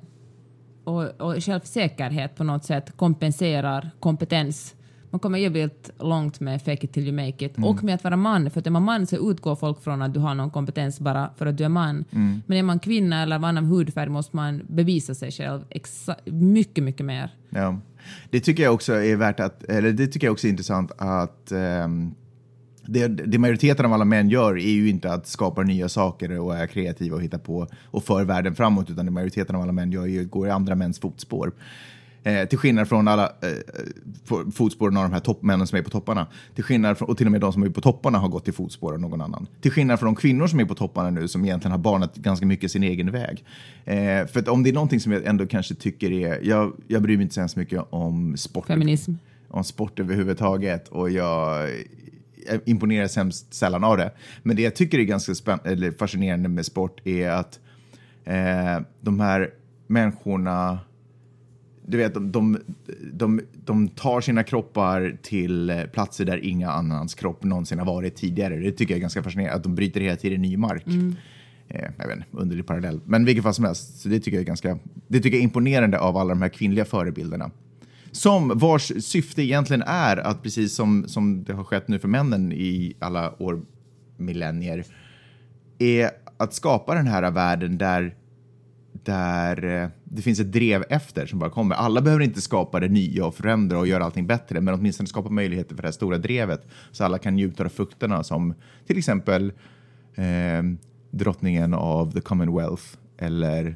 och, 0.83 1.21
och 1.21 1.43
självsäkerhet 1.43 2.35
på 2.35 2.43
något 2.43 2.65
sätt 2.65 2.97
kompenserar 2.97 3.91
kompetens. 3.99 4.75
Man 5.13 5.19
kommer 5.19 5.39
jävligt 5.39 5.89
långt 5.99 6.39
med 6.39 6.61
fake 6.61 6.85
it 6.85 6.93
till 6.93 7.07
you 7.07 7.15
make 7.15 7.45
it. 7.45 7.57
Och 7.57 7.83
med 7.83 7.95
att 7.95 8.03
vara 8.03 8.17
man, 8.17 8.51
för 8.51 8.59
att 8.59 8.67
är 8.67 8.71
man 8.71 8.83
man 8.83 9.07
så 9.07 9.31
utgår 9.31 9.55
folk 9.55 9.83
från 9.83 10.01
att 10.01 10.13
du 10.13 10.19
har 10.19 10.35
någon 10.35 10.51
kompetens 10.51 10.99
bara 10.99 11.29
för 11.37 11.45
att 11.45 11.57
du 11.57 11.63
är 11.63 11.69
man. 11.69 12.05
Men 12.45 12.57
är 12.57 12.63
man 12.63 12.79
kvinna 12.79 13.23
eller 13.23 13.35
av 13.35 13.45
annan 13.45 13.65
hudfärg 13.65 14.09
måste 14.09 14.35
man 14.35 14.61
bevisa 14.67 15.15
sig 15.15 15.31
själv 15.31 15.61
mycket, 16.25 16.83
mycket 16.83 17.05
mer. 17.05 17.33
Ja. 17.49 17.79
Det 18.29 18.39
tycker 18.39 18.63
jag 18.63 18.73
också 18.73 18.93
är 18.93 19.15
värt 19.15 19.39
att, 19.39 19.63
eller 19.63 19.91
det 19.91 20.07
tycker 20.07 20.27
jag 20.27 20.31
också 20.31 20.47
är 20.47 20.51
intressant 20.51 20.91
att 20.97 21.51
ehm, 21.51 22.13
det, 22.85 23.07
det 23.07 23.37
majoriteten 23.37 23.85
av 23.85 23.93
alla 23.93 24.05
män 24.05 24.29
gör 24.29 24.57
är 24.57 24.71
ju 24.71 24.89
inte 24.89 25.13
att 25.13 25.27
skapa 25.27 25.63
nya 25.63 25.89
saker 25.89 26.39
och 26.39 26.55
är 26.55 26.67
kreativa 26.67 27.15
och 27.15 27.23
hitta 27.23 27.39
på 27.39 27.67
och 27.83 28.03
för 28.03 28.23
världen 28.23 28.55
framåt, 28.55 28.89
utan 28.89 29.05
det 29.05 29.11
majoriteten 29.11 29.55
av 29.55 29.61
alla 29.61 29.71
män 29.71 29.91
gör 29.91 30.07
är, 30.07 30.23
går 30.23 30.47
i 30.47 30.51
andra 30.51 30.75
mäns 30.75 30.99
fotspår. 30.99 31.51
Eh, 32.25 32.47
till 32.47 32.57
skillnad 32.57 32.87
från 32.89 33.07
alla 33.07 33.23
eh, 33.25 33.47
fo- 34.27 34.51
fotspåren 34.51 34.97
av 34.97 35.03
de 35.03 35.13
här 35.13 35.19
toppmännen 35.19 35.67
som 35.67 35.77
är 35.77 35.81
på 35.83 35.89
topparna. 35.89 36.27
Till 36.55 36.63
skillnad 36.63 36.97
från, 36.97 37.09
och 37.09 37.17
till 37.17 37.25
och 37.25 37.31
med 37.31 37.41
de 37.41 37.53
som 37.53 37.63
är 37.63 37.69
på 37.69 37.81
topparna 37.81 38.17
har 38.17 38.27
gått 38.29 38.47
i 38.47 38.51
fotspår 38.51 38.93
av 38.93 38.99
någon 38.99 39.21
annan. 39.21 39.47
Till 39.61 39.71
skillnad 39.71 39.99
från 39.99 40.07
de 40.13 40.15
kvinnor 40.15 40.47
som 40.47 40.59
är 40.59 40.65
på 40.65 40.75
topparna 40.75 41.09
nu 41.09 41.27
som 41.27 41.45
egentligen 41.45 41.71
har 41.71 41.79
banat 41.79 42.15
ganska 42.15 42.45
mycket 42.45 42.71
sin 42.71 42.83
egen 42.83 43.11
väg. 43.11 43.43
Eh, 43.85 44.27
för 44.27 44.39
att 44.39 44.47
om 44.47 44.63
det 44.63 44.69
är 44.69 44.73
någonting 44.73 44.99
som 44.99 45.11
jag 45.11 45.25
ändå 45.25 45.45
kanske 45.45 45.75
tycker 45.75 46.11
är, 46.11 46.39
jag, 46.43 46.73
jag 46.87 47.01
bryr 47.01 47.17
mig 47.17 47.23
inte 47.23 47.33
så 47.35 47.39
hemskt 47.41 47.55
mycket 47.55 47.81
om 47.89 48.37
sport 48.37 48.67
Feminism. 48.67 49.13
om 49.49 49.63
sport 49.63 49.99
överhuvudtaget 49.99 50.87
och 50.87 51.09
jag 51.09 51.69
imponeras 52.65 53.15
hemskt 53.15 53.53
sällan 53.53 53.83
av 53.83 53.97
det. 53.97 54.11
Men 54.43 54.55
det 54.55 54.61
jag 54.61 54.75
tycker 54.75 54.99
är 54.99 55.03
ganska 55.03 55.33
fascinerande 55.99 56.49
med 56.49 56.65
sport 56.65 57.07
är 57.07 57.29
att 57.29 57.59
eh, 58.25 58.79
de 59.01 59.19
här 59.19 59.49
människorna 59.87 60.79
du 61.85 61.97
vet, 61.97 62.13
de, 62.13 62.57
de, 63.13 63.41
de, 63.65 63.87
tar 63.87 64.21
sina 64.21 64.43
kroppar 64.43 65.17
till 65.21 65.69
eh, 65.69 65.83
platser 65.83 66.25
där 66.25 66.45
inga 66.45 66.71
annans 66.71 67.15
kropp 67.15 67.43
någonsin 67.43 67.79
har 67.79 67.85
varit 67.85 68.15
tidigare. 68.15 68.55
Det 68.55 68.71
tycker 68.71 68.93
jag 68.93 68.97
är 68.97 69.01
ganska 69.01 69.23
fascinerande, 69.23 69.55
att 69.55 69.63
de 69.63 69.75
bryter 69.75 70.01
hela 70.01 70.15
tiden 70.15 70.41
ny 70.41 70.57
mark. 70.57 70.87
Eh, 71.67 71.89
jag 71.97 72.07
vet 72.07 72.17
inte, 72.17 72.27
underlig 72.31 72.65
parallell. 72.65 72.99
Men 73.05 73.25
vilket 73.25 73.43
fall 73.43 73.53
som 73.53 73.65
helst, 73.65 74.01
så 74.01 74.09
det 74.09 74.19
tycker 74.19 74.37
jag 74.37 74.41
är 74.41 74.47
ganska 74.47 74.77
det 75.07 75.19
tycker 75.19 75.37
jag 75.37 75.41
är 75.41 75.43
imponerande 75.43 75.99
av 75.99 76.17
alla 76.17 76.29
de 76.29 76.41
här 76.41 76.49
kvinnliga 76.49 76.85
förebilderna. 76.85 77.51
Som 78.11 78.51
vars 78.55 78.91
syfte 79.05 79.41
egentligen 79.41 79.83
är 79.85 80.17
att 80.17 80.43
precis 80.43 80.75
som, 80.75 81.07
som 81.07 81.43
det 81.43 81.53
har 81.53 81.63
skett 81.63 81.87
nu 81.87 81.99
för 81.99 82.07
männen 82.07 82.51
i 82.51 82.93
alla 82.99 83.41
år, 83.41 83.61
millennier, 84.17 84.85
är 85.79 86.09
att 86.37 86.53
skapa 86.53 86.95
den 86.95 87.07
här 87.07 87.31
världen 87.31 87.77
där, 87.77 88.15
där 89.03 89.83
eh, 89.83 89.89
det 90.15 90.21
finns 90.21 90.39
ett 90.39 90.51
drev 90.51 90.83
efter 90.89 91.25
som 91.25 91.39
bara 91.39 91.49
kommer. 91.49 91.75
Alla 91.75 92.01
behöver 92.01 92.23
inte 92.23 92.41
skapa 92.41 92.79
det 92.79 92.87
nya 92.87 93.25
och 93.25 93.35
förändra 93.35 93.79
och 93.79 93.87
göra 93.87 94.03
allting 94.03 94.27
bättre, 94.27 94.61
men 94.61 94.73
åtminstone 94.73 95.07
skapa 95.07 95.29
möjligheter 95.29 95.75
för 95.75 95.81
det 95.81 95.87
här 95.87 95.93
stora 95.93 96.17
drevet 96.17 96.67
så 96.91 97.03
alla 97.03 97.17
kan 97.17 97.33
njuta 97.35 97.63
av 97.65 97.69
frukterna 97.69 98.23
som 98.23 98.53
till 98.87 98.97
exempel 98.97 99.51
eh, 100.15 100.23
drottningen 101.11 101.73
av 101.73 102.11
the 102.11 102.21
Commonwealth 102.21 102.83
eller, 103.17 103.75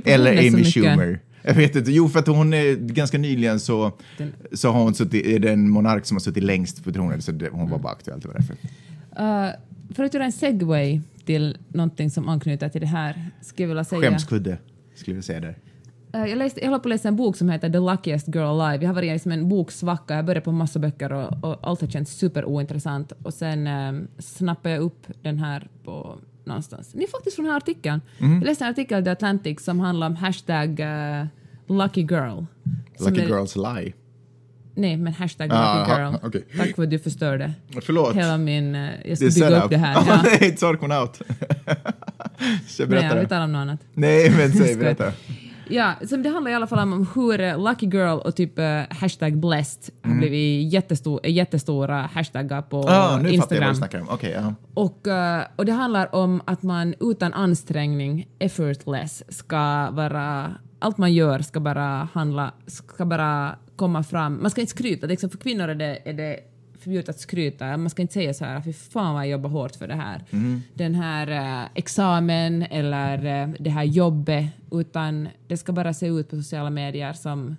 på 0.00 0.10
eller 0.10 0.38
Amy? 0.48 0.64
Schumer. 0.64 1.20
Jag 1.42 1.54
vet 1.54 1.76
inte, 1.76 1.92
jo 1.92 2.08
för 2.08 2.18
att 2.18 2.26
hon 2.26 2.52
är 2.54 2.74
ganska 2.76 3.18
nyligen 3.18 3.60
så, 3.60 3.92
Den- 4.18 4.32
så 4.52 4.70
har 4.70 4.82
hon 4.82 4.94
suttit, 4.94 5.26
är 5.26 5.38
det 5.38 5.52
en 5.52 5.70
monark 5.70 6.06
som 6.06 6.14
har 6.14 6.20
suttit 6.20 6.42
längst 6.44 6.84
på 6.84 6.92
tronen 6.92 7.22
så 7.22 7.32
det, 7.32 7.48
hon 7.48 7.60
Mm. 7.60 7.70
var 7.70 7.78
bara 7.78 7.92
aktuell, 7.92 8.20
det 8.20 8.28
var 8.28 8.34
därför. 8.34 8.52
Uh, 8.54 9.94
för 9.94 10.04
att 10.04 10.14
göra 10.14 10.24
en 10.24 10.32
segway 10.32 11.00
till 11.24 11.58
någonting 11.68 12.10
som 12.10 12.28
anknyter 12.28 12.68
till 12.68 12.80
det 12.80 12.86
här, 12.86 13.30
skulle 13.40 13.62
jag 13.64 13.68
vilja 13.68 13.84
säga... 13.84 14.00
Skämskudde, 14.02 14.58
skulle 14.94 15.16
jag 15.16 15.24
säga 15.24 15.40
där. 15.40 15.58
Eh, 16.12 16.24
Jag, 16.26 16.38
läste, 16.38 16.60
jag 16.60 16.66
håller 16.68 16.78
på 16.82 16.88
att 16.88 16.90
läsa 16.90 17.08
en 17.08 17.16
bok 17.16 17.36
som 17.36 17.48
heter 17.50 17.70
The 17.70 17.78
Luckiest 17.78 18.28
Girl 18.34 18.60
Alive. 18.60 18.84
Jag 18.84 18.88
har 18.88 18.94
varit 18.94 19.08
i 19.08 19.12
liksom 19.12 19.32
en 19.32 19.48
boksvacka. 19.48 20.14
Jag 20.14 20.24
började 20.24 20.40
på 20.40 20.52
massa 20.52 20.78
böcker 20.78 21.12
och, 21.12 21.44
och 21.44 21.58
allt 21.68 21.80
har 21.80 21.88
känts 21.88 22.12
superointressant. 22.12 23.12
Och 23.22 23.34
sen 23.34 23.66
um, 23.66 24.08
snappade 24.18 24.74
jag 24.74 24.82
upp 24.82 25.06
den 25.22 25.38
här 25.38 25.68
på 25.84 26.18
någonstans. 26.44 26.92
Det 26.92 27.02
är 27.04 27.08
faktiskt 27.08 27.36
från 27.36 27.44
den 27.44 27.52
här 27.52 27.56
artikeln. 27.60 28.00
Mm. 28.18 28.34
Jag 28.34 28.44
läste 28.44 28.64
en 28.64 28.70
artikel 28.70 29.00
i 29.00 29.04
The 29.04 29.10
Atlantic 29.10 29.64
som 29.64 29.80
handlar 29.80 30.06
om 30.06 30.16
hashtag 30.16 30.80
uh, 30.80 31.26
lucky 31.78 32.00
girl. 32.00 32.44
Lucky 33.00 33.20
är- 33.20 33.26
girls 33.28 33.56
lie. 33.56 33.92
Nej, 34.74 34.96
men 34.96 35.12
hashtag 35.12 35.50
Ah, 35.52 35.78
lucky 35.88 36.00
girl. 36.00 36.14
okej. 36.22 36.44
Tack 36.58 36.74
för 36.76 36.82
att 36.82 36.90
du 36.90 36.98
förstörde 36.98 37.52
Förlåt. 37.82 38.14
hela 38.14 38.38
min... 38.38 38.74
eh, 38.74 38.90
jag 39.04 39.16
ska 39.18 39.24
bygga 39.26 39.30
setup. 39.48 39.64
upp 39.64 39.70
det 39.70 39.76
här. 39.76 39.94
Ja. 39.94 40.04
Ja. 40.24 40.36
Nej, 40.40 40.56
sorry, 40.56 40.78
kom 40.78 40.90
out. 40.92 41.16
Så 42.68 42.82
Nej, 42.82 42.88
berätta 42.88 43.06
jag 43.06 43.14
vill 43.14 43.22
det. 43.22 43.28
tala 43.28 43.44
om 43.44 43.52
något 43.52 43.58
annat. 43.60 43.80
Nej, 43.94 44.30
men 44.30 44.52
säg, 44.52 44.76
berätta. 44.78 45.12
Ja, 45.72 45.92
så 46.08 46.16
det 46.16 46.28
handlar 46.28 46.50
i 46.50 46.54
alla 46.54 46.66
fall 46.66 46.78
om 46.78 47.06
hur 47.14 47.40
eh, 47.40 47.68
Lucky 47.68 47.86
Girl 47.86 48.18
och 48.18 48.36
typ 48.36 48.58
eh, 48.58 48.80
hashtag 48.90 49.38
blessed 49.38 49.94
har 50.02 50.14
blivit 50.14 50.72
jättestor, 50.72 51.20
eh, 51.22 51.32
jättestora 51.32 52.00
hashtaggar 52.14 52.62
på 52.62 52.82
Mm. 52.82 52.94
Ah, 52.94 53.16
nu 53.16 53.16
jag 53.16 53.22
vad 53.22 53.32
Instagram. 53.32 53.74
snackar 53.74 54.00
om. 54.00 54.18
Ja. 54.22 54.54
och, 54.74 55.06
eh, 55.06 55.42
och 55.56 55.64
det 55.66 55.72
handlar 55.72 56.14
om 56.14 56.42
att 56.44 56.62
man 56.62 56.94
utan 57.00 57.32
ansträngning, 57.32 58.28
effortless, 58.38 59.22
ska 59.28 59.90
vara... 59.90 60.54
Allt 60.78 60.98
man 60.98 61.12
gör 61.12 61.38
ska 61.38 61.60
bara 61.60 62.08
handla, 62.12 62.52
ska 62.66 63.04
bara 63.04 63.56
komma 63.76 64.02
fram. 64.02 64.42
Man 64.42 64.50
ska 64.50 64.60
inte 64.60 64.70
skryta. 64.70 65.06
Liksom 65.06 65.30
för 65.30 65.38
kvinnor 65.38 65.68
är 65.68 65.74
det, 65.74 65.98
är 66.04 66.12
det 66.12 66.36
förbjudet 66.82 67.08
att 67.08 67.20
skryta. 67.20 67.76
Man 67.76 67.90
ska 67.90 68.02
inte 68.02 68.14
säga 68.14 68.34
så 68.34 68.44
här, 68.44 68.60
fy 68.60 68.72
fan 68.72 69.14
vad 69.14 69.22
jag 69.22 69.30
jobbar 69.30 69.50
hårt 69.50 69.76
för 69.76 69.88
det 69.88 69.94
här. 69.94 70.24
Den 70.74 70.94
här 70.94 71.60
eh, 71.62 71.68
examen 71.74 72.62
eller 72.62 73.42
eh, 73.42 73.48
det 73.60 73.70
här 73.70 73.84
jobbet, 73.84 74.46
utan 74.72 75.28
det 75.48 75.56
ska 75.56 75.72
bara 75.72 75.94
se 75.94 76.06
ut 76.06 76.30
på 76.30 76.36
sociala 76.36 76.70
medier 76.70 77.12
som 77.12 77.56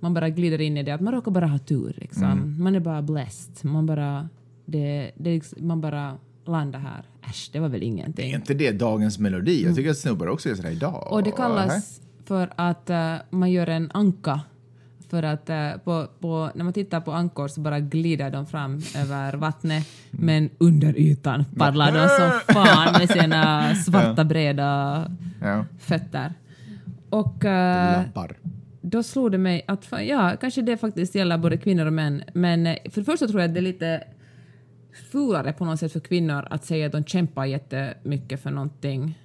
man 0.00 0.14
bara 0.14 0.28
glider 0.28 0.60
in 0.60 0.76
i 0.76 0.82
det, 0.82 0.90
att 0.92 1.00
man 1.00 1.14
råkar 1.14 1.30
bara 1.30 1.46
ha 1.46 1.58
tur. 1.58 1.94
Liksom. 1.96 2.56
Man 2.58 2.74
är 2.74 2.80
bara 2.80 3.02
blessed. 3.02 3.70
Man 3.70 3.86
bara, 3.86 4.28
det, 4.64 5.10
det, 5.16 5.30
liksom- 5.34 5.66
man 5.66 5.80
bara 5.80 6.16
landar 6.46 6.78
här. 6.78 7.04
Äsch, 7.30 7.50
det 7.52 7.60
var 7.60 7.68
väl 7.68 7.80
Det 7.80 7.86
är 7.86 7.88
ingenting. 7.88 8.34
inte 8.34 8.54
det 8.54 8.72
dagens 8.72 9.18
melodi. 9.18 9.64
Jag 9.64 9.76
tycker 9.76 9.90
att 9.90 9.98
snubbar 9.98 10.26
också 10.26 10.50
är 10.50 10.54
sådär 10.54 10.70
idag. 10.70 11.02
Mm. 11.02 11.12
Och 11.12 11.22
det 11.22 11.30
kallas 11.30 12.00
för 12.24 12.52
att 12.56 12.90
eh, 12.90 13.14
man 13.30 13.50
gör 13.52 13.66
en 13.66 13.90
anka. 13.94 14.40
För 15.10 15.22
att 15.22 15.50
eh, 15.50 15.70
på, 15.84 16.06
på, 16.20 16.50
när 16.54 16.64
man 16.64 16.72
tittar 16.72 17.00
på 17.00 17.12
ankor 17.12 17.48
så 17.48 17.60
bara 17.60 17.80
glider 17.80 18.30
de 18.30 18.46
fram 18.46 18.80
över 18.96 19.32
vattnet 19.32 19.86
men 20.10 20.50
under 20.58 20.98
ytan 20.98 21.44
paddlar 21.56 21.92
de 21.92 22.08
som 22.08 22.54
fan 22.54 22.92
med 22.98 23.10
sina 23.10 23.74
svarta 23.86 24.24
breda 24.24 25.04
Ja, 25.40 25.64
fötter. 25.78 26.32
Och 27.10 27.44
eh, 27.44 28.02
då 28.80 29.02
slog 29.02 29.32
det 29.32 29.38
mig 29.38 29.64
att 29.68 29.92
ja, 30.00 30.36
kanske 30.40 30.62
det 30.62 30.76
faktiskt 30.76 31.14
gäller 31.14 31.38
både 31.38 31.56
kvinnor 31.56 31.86
och 31.86 31.92
män. 31.92 32.22
Men 32.32 32.66
eh, 32.66 32.76
för 32.90 33.00
det 33.00 33.04
första 33.04 33.26
tror 33.26 33.40
jag 33.40 33.48
att 33.48 33.54
det 33.54 33.60
är 33.60 33.62
lite 33.62 34.04
fulare 35.12 35.52
på 35.52 35.64
något 35.64 35.80
sätt 35.80 35.92
för 35.92 36.00
kvinnor 36.00 36.46
att 36.50 36.64
säga 36.64 36.86
att 36.86 36.92
de 36.92 37.04
kämpar 37.04 37.44
jättemycket 37.44 38.42
för 38.42 38.50
någonting. 38.50 39.18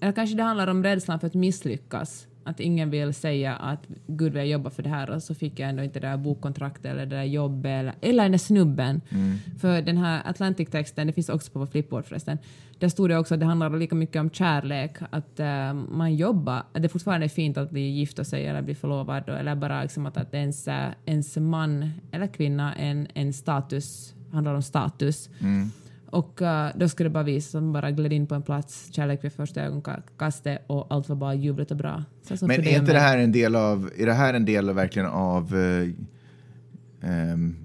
Eller 0.00 0.12
kanske 0.12 0.36
det 0.36 0.42
handlar 0.42 0.66
om 0.66 0.84
rädslan 0.84 1.20
för 1.20 1.26
att 1.26 1.34
misslyckas. 1.34 2.26
Att 2.44 2.60
ingen 2.60 2.90
vill 2.90 3.14
säga 3.14 3.56
att 3.56 3.86
gud 4.06 4.32
vad 4.32 4.42
jag 4.42 4.48
jobbar 4.48 4.70
för 4.70 4.82
det 4.82 4.88
här 4.88 5.10
och 5.10 5.22
så 5.22 5.34
fick 5.34 5.58
jag 5.58 5.68
ändå 5.68 5.82
inte 5.82 6.00
det 6.00 6.06
där 6.06 6.16
bokkontraktet 6.16 6.84
eller 6.84 7.06
det 7.06 7.16
där 7.16 7.24
jobbet 7.24 7.70
eller, 7.70 7.94
eller 8.00 8.22
den 8.22 8.32
där 8.32 8.38
snubben. 8.38 9.00
För 9.60 9.82
den 9.82 9.96
här 9.98 10.22
Atlantic-texten, 10.24 11.06
det 11.06 11.12
finns 11.12 11.28
också 11.28 11.52
på 11.52 11.58
vår 11.58 11.66
flipboard 11.66 12.04
förresten, 12.04 12.38
där 12.78 12.88
stod 12.88 13.08
det 13.08 13.18
också 13.18 13.34
att 13.34 13.40
det 13.40 13.46
handlar 13.46 13.78
lika 13.78 13.94
mycket 13.94 14.20
om 14.20 14.30
kärlek, 14.30 14.96
att 15.10 15.40
eh, 15.40 15.74
man 15.74 16.14
jobbar, 16.14 16.62
att 16.72 16.82
det 16.82 16.88
fortfarande 16.88 17.26
är 17.26 17.28
fint 17.28 17.58
att 17.58 17.70
bli 17.70 17.90
gift 17.90 18.18
och 18.18 18.26
sig 18.26 18.46
eller 18.46 18.62
bli 18.62 18.74
förlovad 18.74 19.28
eller 19.28 19.54
bara 19.54 19.82
liksom 19.82 20.06
att, 20.06 20.16
att 20.16 20.34
ens, 20.34 20.68
eh, 20.68 20.90
ens 21.06 21.36
man 21.36 21.90
eller 22.12 22.26
kvinna 22.26 22.74
en, 22.74 23.06
en 23.14 23.32
status, 23.32 24.14
handlar 24.32 24.54
om 24.54 24.62
status. 24.62 25.30
Och 26.10 26.42
eh, 26.42 26.70
då 26.76 26.88
skulle 26.88 27.08
det 27.08 27.12
bara 27.12 27.24
visa 27.24 27.50
som 27.50 27.72
bara 27.72 27.90
gled 27.90 28.12
in 28.12 28.26
på 28.26 28.34
en 28.34 28.42
plats, 28.42 28.88
kärlek 28.92 29.24
vid 29.24 29.32
första 29.32 29.62
ögonkastet 29.62 30.64
och 30.66 30.86
allt 30.90 31.08
var 31.08 31.16
bara 31.16 31.34
ljuvligt 31.34 31.70
och 31.70 31.76
bra. 31.76 32.04
Men 32.40 32.50
är 32.50 32.78
inte 32.78 32.92
det 32.92 32.98
här 32.98 33.18
en 33.18 33.32
del 33.32 33.56
av, 33.56 33.90
är 33.98 34.06
det 34.06 34.12
här 34.12 34.34
en 34.34 34.44
del 34.44 34.70
verkligen 34.72 35.08
av 35.08 35.54
ehm, 37.02 37.56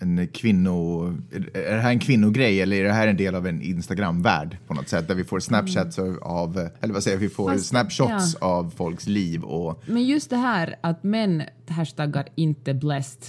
en 0.00 0.28
kvinno, 0.28 1.06
är 1.32 1.56
är 1.56 1.74
det 1.74 1.80
här 1.80 1.90
en 1.90 1.98
kvinnogrej 1.98 2.62
eller 2.62 2.76
är 2.76 2.84
det 2.84 2.92
här 2.92 3.08
en 3.08 3.16
del 3.16 3.34
av 3.34 3.46
en 3.46 3.62
Instagram-värld 3.62 4.58
på 4.66 4.74
något 4.74 4.88
sätt? 4.88 5.08
Där 5.08 5.14
vi 5.14 5.24
får 5.24 5.40
snapchats 5.40 5.98
av- 5.98 6.18
av, 6.22 6.68
eller 6.80 6.94
vad 6.94 7.02
säger 7.02 7.16
jag, 7.16 7.20
vi 7.20 7.28
får 7.28 7.52
Fast- 7.52 7.66
snapshots 7.66 8.36
ja. 8.40 8.46
av 8.46 8.70
folks 8.76 9.06
liv 9.06 9.42
och 9.42 9.82
Men 9.86 10.04
just 10.04 10.30
det 10.30 10.36
här 10.36 10.76
att 10.80 11.02
män 11.04 11.42
hashtaggar 11.68 12.28
inte 12.34 12.74
blessed 12.74 13.22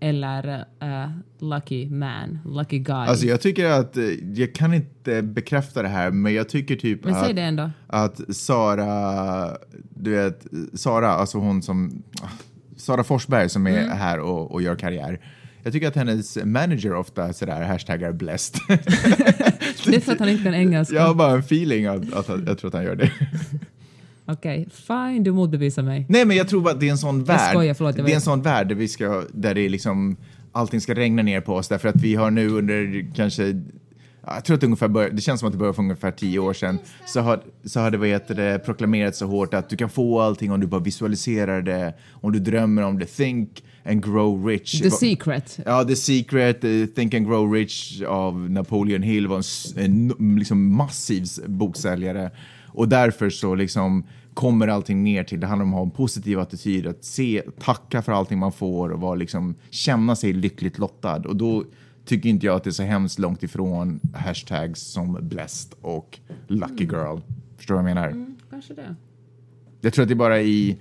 eller 0.00 0.64
eh, 0.80 1.10
lucky 1.38 1.90
man, 1.90 2.38
lucky 2.46 2.78
guy. 2.78 2.94
Alltså 2.96 3.26
jag 3.26 3.40
tycker 3.40 3.66
att, 3.70 3.96
eh, 3.96 4.04
jag 4.34 4.54
kan 4.54 4.74
inte 4.74 5.22
bekräfta 5.22 5.82
det 5.82 5.88
här, 5.88 6.10
men 6.10 6.34
jag 6.34 6.48
tycker 6.48 6.76
typ 6.76 7.04
Men 7.04 7.14
att, 7.14 7.36
det 7.36 7.42
ändå. 7.42 7.70
att 7.86 8.20
Sara, 8.36 9.56
du 9.94 10.10
vet, 10.10 10.46
Sara, 10.74 11.08
alltså 11.10 11.38
hon 11.38 11.62
som, 11.62 12.02
Sara 12.76 13.04
Forsberg 13.04 13.48
som 13.48 13.66
är 13.66 13.82
Mm. 13.84 13.96
här 13.98 14.18
och, 14.20 14.52
och 14.52 14.62
gör 14.62 14.74
karriär. 14.76 15.20
Jag 15.62 15.72
tycker 15.72 15.88
att 15.88 15.96
hennes 15.96 16.36
manager 16.44 16.94
ofta 16.94 17.32
sådär 17.32 17.62
hashtaggar 17.62 18.12
blessed. 18.12 18.60
Det 19.86 19.96
är 19.96 20.00
för 20.00 20.12
att 20.12 20.18
han 20.18 20.28
inte 20.28 20.44
kan 20.44 20.54
engelska. 20.54 20.94
jag 20.94 21.02
har 21.02 21.14
bara 21.14 21.32
en 21.32 21.38
feeling 21.40 21.86
att, 21.86 22.12
att, 22.12 22.30
att 22.30 22.46
jag 22.46 22.58
tror 22.58 22.68
att 22.68 22.74
han 22.74 22.84
gör 22.84 22.96
det. 22.96 23.12
Okej, 24.26 24.68
fine, 24.70 25.24
du 25.24 25.32
motbevisar 25.32 25.82
mig. 25.82 26.06
Nej, 26.08 26.24
men 26.24 26.36
jag 26.36 26.48
tror 26.48 26.70
att 26.70 26.80
det 26.80 26.86
är 26.86 26.90
en 26.90 26.98
sån 26.98 27.24
värld. 27.24 27.50
skojar, 27.50 27.74
förlåt, 27.74 27.96
jag 27.96 28.06
det 28.06 28.12
är 28.12 28.14
en 28.14 28.20
sån 28.20 28.42
värld 28.42 28.68
där 28.68 28.74
vi 28.74 28.88
ska, 28.88 29.22
där 29.32 29.54
det 29.54 29.60
är 29.60 29.68
liksom, 29.68 30.16
allting 30.52 30.80
ska 30.80 30.94
regna 30.94 31.22
ner 31.22 31.40
på 31.40 31.54
oss 31.54 31.68
därför 31.68 31.88
att 31.88 31.96
vi 31.96 32.14
har 32.14 32.30
nu 32.30 32.48
under 32.48 33.06
kanske 33.14 33.44
ja, 34.26 34.34
jag 34.34 34.44
tror 34.44 34.54
att 34.54 34.60
det, 34.60 34.66
ungefär 34.66 34.88
bör, 34.88 35.10
det 35.10 35.20
känns 35.20 35.40
som 35.40 35.46
att 35.46 35.52
det 35.52 35.58
började 35.58 35.74
för 35.74 35.82
ungefär 35.82 36.10
tio 36.10 36.38
år 36.38 36.52
sedan. 36.52 36.78
Så 37.06 37.20
har, 37.20 37.42
så 37.64 37.80
har 37.80 37.90
det, 37.90 37.98
vad 37.98 38.08
heter 38.08 38.34
det 38.34 38.58
proklamerats 38.58 39.18
så 39.18 39.26
hårt 39.26 39.54
att 39.54 39.68
du 39.68 39.76
kan 39.76 39.90
få 39.90 40.20
allting 40.20 40.52
om 40.52 40.60
du 40.60 40.66
bara 40.66 40.80
visualiserar 40.80 41.62
det, 41.62 41.94
om 42.12 42.32
du 42.32 42.38
drömmer 42.38 42.82
om 42.82 42.98
det. 42.98 43.06
Think 43.06 43.64
and 43.84 44.04
grow 44.04 44.46
rich. 44.46 44.80
The 44.80 44.90
Secret. 44.90 45.58
Ja, 45.64 45.84
The 45.84 45.96
Secret, 45.96 46.64
eh, 46.64 46.70
Think 46.94 47.14
and 47.14 47.26
Grow 47.26 47.52
Rich 47.52 48.02
av 48.02 48.50
Napoleon 48.50 49.02
Hill 49.02 49.26
var 49.26 49.36
en, 49.78 50.10
en 50.18 50.36
liksom 50.36 50.76
massiv 50.76 51.26
boksäljare. 51.46 52.30
Och 52.74 52.88
därför 52.88 53.30
så 53.30 53.54
liksom 53.54 54.06
kommer 54.34 54.68
allting 54.68 55.04
ner 55.04 55.24
till, 55.24 55.40
det 55.40 55.46
handlar 55.46 55.64
om 55.64 55.70
att 55.74 55.78
ha 55.78 55.84
en 55.84 55.90
positiv 55.90 56.38
attityd, 56.38 56.86
att 56.86 57.04
se, 57.04 57.42
tacka 57.58 58.02
för 58.02 58.12
allting 58.12 58.38
man 58.38 58.52
får 58.52 58.90
och 58.90 59.00
vara 59.00 59.14
liksom, 59.14 59.54
känna 59.70 60.16
sig 60.16 60.32
lyckligt 60.32 60.78
lottad. 60.78 61.16
Och 61.16 61.36
då 61.36 61.64
tycker 62.04 62.28
inte 62.28 62.46
jag 62.46 62.56
att 62.56 62.64
det 62.64 62.70
är 62.70 62.72
så 62.72 62.82
hemskt 62.82 63.18
långt 63.18 63.42
ifrån 63.42 64.00
hashtags 64.14 64.80
som 64.80 65.18
blessed 65.22 65.72
och 65.80 66.18
lucky 66.46 66.84
girl. 66.84 67.18
Förstår 67.56 67.74
du 67.74 67.82
vad 67.82 67.90
jag 67.90 67.94
menar? 67.94 68.26
Kanske 68.50 68.74
det. 68.74 68.96
Jag 69.80 69.92
tror 69.92 70.02
att 70.02 70.08
det 70.08 70.14
är 70.14 70.16
bara 70.16 70.40
i... 70.42 70.78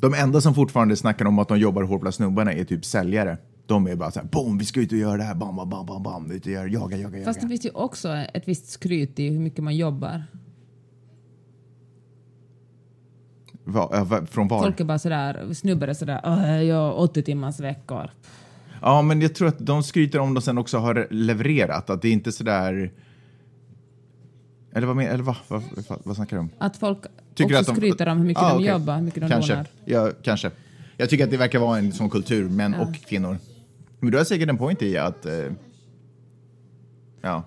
De 0.00 0.14
enda 0.14 0.40
som 0.40 0.54
fortfarande 0.54 0.96
snackar 0.96 1.24
om 1.24 1.38
att 1.38 1.48
de 1.48 1.58
jobbar 1.58 1.82
hårt 1.82 2.00
bland 2.00 2.14
snubbarna 2.14 2.52
är 2.52 2.64
typ 2.64 2.84
säljare. 2.84 3.38
De 3.66 3.86
är 3.86 3.96
bara 3.96 4.10
så 4.10 4.20
här, 4.20 4.26
boom, 4.26 4.58
vi 4.58 4.64
ska 4.64 4.80
ut 4.80 4.92
och 4.92 4.98
göra 4.98 5.16
det 5.16 5.22
här, 5.22 5.34
bam, 5.34 5.56
bam, 5.56 5.70
bam, 5.70 5.86
bam, 5.86 6.02
bam, 6.02 6.30
ut 6.30 6.46
och 6.46 6.52
göra, 6.52 6.68
jaga, 6.68 6.96
jaga, 6.96 7.16
jaga. 7.18 7.24
Fast 7.24 7.40
det 7.40 7.48
finns 7.48 7.66
ju 7.66 7.70
också 7.70 8.08
ett 8.34 8.48
visst 8.48 8.70
skryt 8.70 9.18
i 9.18 9.28
hur 9.28 9.40
mycket 9.40 9.64
man 9.64 9.76
jobbar. 9.76 10.24
Va, 13.68 13.88
ja, 14.10 14.26
från 14.30 14.48
var? 14.48 14.62
Folk 14.62 14.80
är 14.80 14.84
bara 14.84 14.98
sådär, 14.98 15.54
snubbar 15.54 15.88
är 15.88 15.94
sådär, 15.94 16.20
"Åh, 16.24 16.50
jag 16.54 16.64
gör 16.64 16.98
80 16.98 17.22
timmars 17.22 17.60
veckor. 17.60 18.10
Ja, 18.82 19.02
men 19.02 19.20
jag 19.20 19.34
tror 19.34 19.48
att 19.48 19.58
de 19.58 19.82
skryter 19.82 20.18
om 20.18 20.34
de 20.34 20.40
sen 20.40 20.58
också 20.58 20.78
har 20.78 21.06
levererat, 21.10 21.90
att 21.90 22.02
det 22.02 22.08
är 22.08 22.12
inte 22.12 22.32
sådär... 22.32 22.92
Eller 24.72 24.86
vad, 24.86 24.96
men, 24.96 25.06
eller 25.06 25.24
vad, 25.24 25.36
vad, 25.48 25.62
vad, 25.88 25.98
vad 26.04 26.16
snackar 26.16 26.36
du 26.36 26.40
om? 26.40 26.50
Att 26.58 26.76
folk 26.76 26.98
Tycker 27.34 27.44
också 27.58 27.60
att 27.60 27.66
de- 27.66 27.76
skryter 27.76 28.08
om 28.08 28.18
hur 28.18 28.24
mycket 28.26 28.42
Ah, 28.42 28.48
de 28.48 28.54
okej. 28.56 28.68
jobbar, 28.68 28.96
hur 28.96 29.02
mycket 29.02 29.20
de 29.22 29.28
kanske. 29.28 29.52
lånar. 29.52 29.66
Ja, 29.84 30.10
kanske. 30.22 30.50
Jag 30.96 31.10
tycker 31.10 31.24
att 31.24 31.30
det 31.30 31.36
verkar 31.36 31.58
vara 31.58 31.78
en 31.78 31.92
sån 31.92 32.10
kultur, 32.10 32.48
män 32.48 32.74
och 32.74 32.94
kvinnor. 32.94 33.36
Men 34.00 34.10
du 34.10 34.18
har 34.18 34.24
säkert 34.24 34.48
en 34.48 34.58
point 34.58 34.82
i 34.82 34.98
att... 34.98 35.26
Eh, 35.26 35.32
ja. 37.22 37.42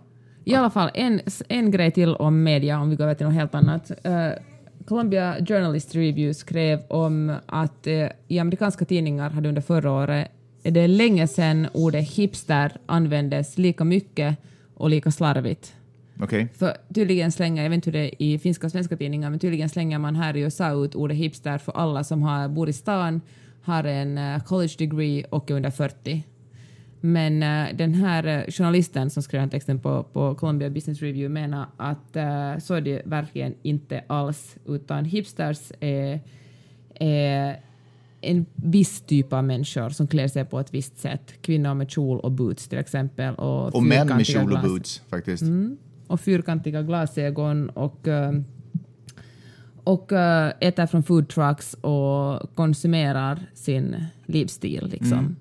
I 0.45 0.55
alla 0.55 0.69
fall, 0.69 0.89
en, 0.93 1.21
en 1.49 1.71
grej 1.71 1.91
till 1.91 2.15
om 2.15 2.43
media, 2.43 2.79
om 2.79 2.89
vi 2.89 2.95
går 2.95 3.03
över 3.03 3.13
till 3.15 3.25
något 3.25 3.35
helt 3.35 3.55
annat. 3.55 3.91
Eh, 4.03 4.29
Columbia 4.89 5.45
Journalist 5.45 5.95
Review 5.95 6.33
skrev 6.33 6.79
om 6.87 7.35
att 7.45 7.87
eh, 7.87 8.07
i 8.27 8.39
amerikanska 8.39 8.85
tidningar 8.85 9.29
hade 9.29 9.49
under 9.49 9.61
förra 9.61 9.91
året, 9.91 10.27
är 10.63 10.71
det 10.71 10.87
länge 10.87 11.27
sedan 11.27 11.67
ordet 11.73 12.09
hipster 12.09 12.77
användes 12.85 13.57
lika 13.57 13.83
mycket 13.83 14.37
och 14.73 14.89
lika 14.89 15.11
slarvigt. 15.11 15.73
Okej. 16.21 16.47
För 16.57 16.77
tydligen 16.95 17.31
slänger, 17.31 17.63
jag 17.63 17.69
vet 17.69 17.75
inte 17.75 17.89
hur 17.89 17.99
det 17.99 18.05
är 18.05 18.21
i 18.21 18.39
finska 18.39 18.67
och 18.67 18.71
svenska 18.71 18.97
tidningar, 18.97 19.29
men 19.29 19.39
tydligen 19.39 19.69
slänger 19.69 19.99
man 19.99 20.15
här 20.15 20.37
i 20.37 20.39
USA 20.39 20.71
ut 20.71 20.95
ordet 20.95 21.17
hipster 21.17 21.57
för 21.57 21.71
alla 21.71 22.03
som 22.03 22.23
har, 22.23 22.47
bor 22.47 22.69
i 22.69 22.73
stan, 22.73 23.21
har 23.61 23.83
en 23.83 24.17
eh, 24.17 24.43
college 24.43 24.73
degree 24.77 25.23
och 25.29 25.51
är 25.51 25.55
under 25.55 25.71
40. 25.71 26.23
Men 27.01 27.43
eh, 27.43 27.75
den 27.75 27.93
här 27.93 28.25
eh, 28.27 28.51
journalisten 28.51 29.09
som 29.09 29.23
skrev 29.23 29.41
den 29.41 29.49
texten 29.49 29.79
på, 29.79 30.03
på 30.03 30.35
Columbia 30.35 30.69
Business 30.69 31.01
Review 31.01 31.41
menar 31.41 31.67
att 31.77 32.15
eh, 32.15 32.57
så 32.57 32.73
är 32.73 32.81
det 32.81 33.01
verkligen 33.05 33.55
inte 33.61 34.03
alls, 34.07 34.55
utan 34.65 35.05
hipsters 35.05 35.71
är, 35.79 36.19
är 36.99 37.59
en 38.21 38.45
viss 38.55 39.01
typ 39.01 39.33
av 39.33 39.43
människor 39.43 39.89
som 39.89 40.07
klär 40.07 40.27
sig 40.27 40.45
på 40.45 40.59
ett 40.59 40.73
visst 40.73 40.97
sätt. 40.97 41.33
Kvinnor 41.41 41.73
med 41.73 41.91
kjol 41.91 42.19
och 42.19 42.31
boots 42.31 42.67
till 42.67 42.77
exempel. 42.77 43.35
Och, 43.35 43.75
Och 43.75 43.83
män 43.83 44.07
med 44.07 44.25
kjol 44.25 44.53
och 44.53 44.61
boots, 44.61 45.01
faktiskt. 45.09 45.43
och 46.07 46.21
fyrkantiga 46.21 46.81
glasögon 46.81 47.69
och, 47.69 48.07
och 49.83 50.11
eh, 50.11 50.53
äter 50.59 50.85
från 50.85 51.03
food 51.03 51.29
trucks 51.29 51.73
och 51.73 52.55
konsumerar 52.55 53.45
sin 53.53 54.05
livsstil. 54.25 54.87
Liksom. 54.91 55.35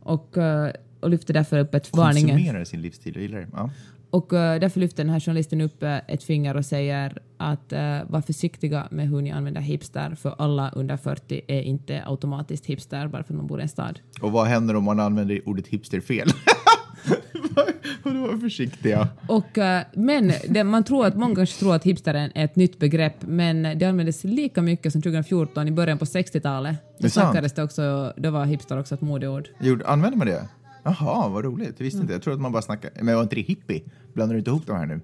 Och, 0.00 0.38
eh, 0.38 0.72
och 1.02 1.10
lyfter 1.10 1.34
därför 1.34 1.58
upp 1.58 1.74
ett 1.74 1.96
varningen. 1.96 2.36
Konsumerar 2.36 2.64
sin 2.64 2.82
livsstil, 2.82 3.12
jag 3.14 3.22
gillar 3.22 3.38
det. 3.40 3.48
Ja. 3.52 3.70
Och 4.12 4.32
eh, 4.32 4.60
därför 4.60 4.80
lyfter 4.80 5.04
den 5.04 5.12
här 5.12 5.20
journalisten 5.20 5.60
upp 5.60 5.82
eh, 5.82 5.96
ett 6.08 6.22
finger 6.22 6.56
och 6.56 6.66
säger 6.66 7.18
att 7.36 7.72
uh, 7.72 8.10
var 8.10 8.20
försiktiga 8.20 8.88
med 8.90 9.08
hur 9.08 9.22
ni 9.22 9.30
använder 9.30 9.60
hipster, 9.60 10.14
för 10.14 10.34
alla 10.38 10.70
under 10.70 10.96
40 10.96 11.40
är 11.48 11.62
inte 11.62 12.02
automatiskt 12.06 12.66
hipster 12.66 13.08
bara 13.08 13.22
för 13.22 13.34
att 13.34 13.36
man 13.36 13.46
bor 13.46 13.60
i 13.60 13.62
en 13.62 13.68
stad. 13.68 13.98
Och 14.20 14.32
vad 14.32 14.46
händer 14.46 14.76
om 14.76 14.84
man 14.84 15.00
använder 15.00 15.48
ordet 15.48 15.66
hipster 15.66 16.00
fel? 16.00 16.28
Vadå 18.02 18.20
var 18.20 18.38
försiktiga? 18.38 19.08
Och, 19.26 19.58
men 19.94 20.32
det, 20.48 20.64
man 20.64 20.84
tror 20.84 21.06
att, 21.06 21.16
många 21.16 21.34
kanske 21.34 21.58
tror 21.58 21.74
att 21.74 21.84
hipsteren 21.84 22.30
är 22.34 22.44
ett 22.44 22.56
nytt 22.56 22.78
begrepp, 22.78 23.16
men 23.20 23.62
det 23.78 23.84
användes 23.84 24.24
lika 24.24 24.62
mycket 24.62 24.92
som 24.92 25.02
2014 25.02 25.68
i 25.68 25.70
början 25.70 25.98
på 25.98 26.04
60-talet. 26.04 26.76
Det 26.98 27.02
Då 27.02 27.08
snackades 27.08 27.52
det 27.52 27.62
också, 27.62 28.12
då 28.16 28.30
var 28.30 28.44
hipster 28.44 28.78
också 28.78 28.94
ett 28.94 29.00
modeord. 29.00 29.48
Använder 29.84 30.18
man 30.18 30.26
det? 30.26 30.48
Jaha, 30.82 31.28
vad 31.28 31.44
roligt. 31.44 31.74
Jag 31.78 31.84
visste 31.84 32.00
inte. 32.00 32.12
Jag 32.12 32.22
tror 32.22 32.34
att 32.34 32.40
man 32.40 32.52
bara 32.52 32.62
snackar. 32.62 32.90
Men 33.02 33.14
var 33.14 33.22
inte 33.22 33.34
det 33.34 33.40
hippie? 33.40 33.82
Blandar 34.14 34.34
du 34.34 34.38
inte 34.38 34.50
ihop 34.50 34.66
de 34.66 34.76
här 34.76 34.86
nu? 34.86 35.00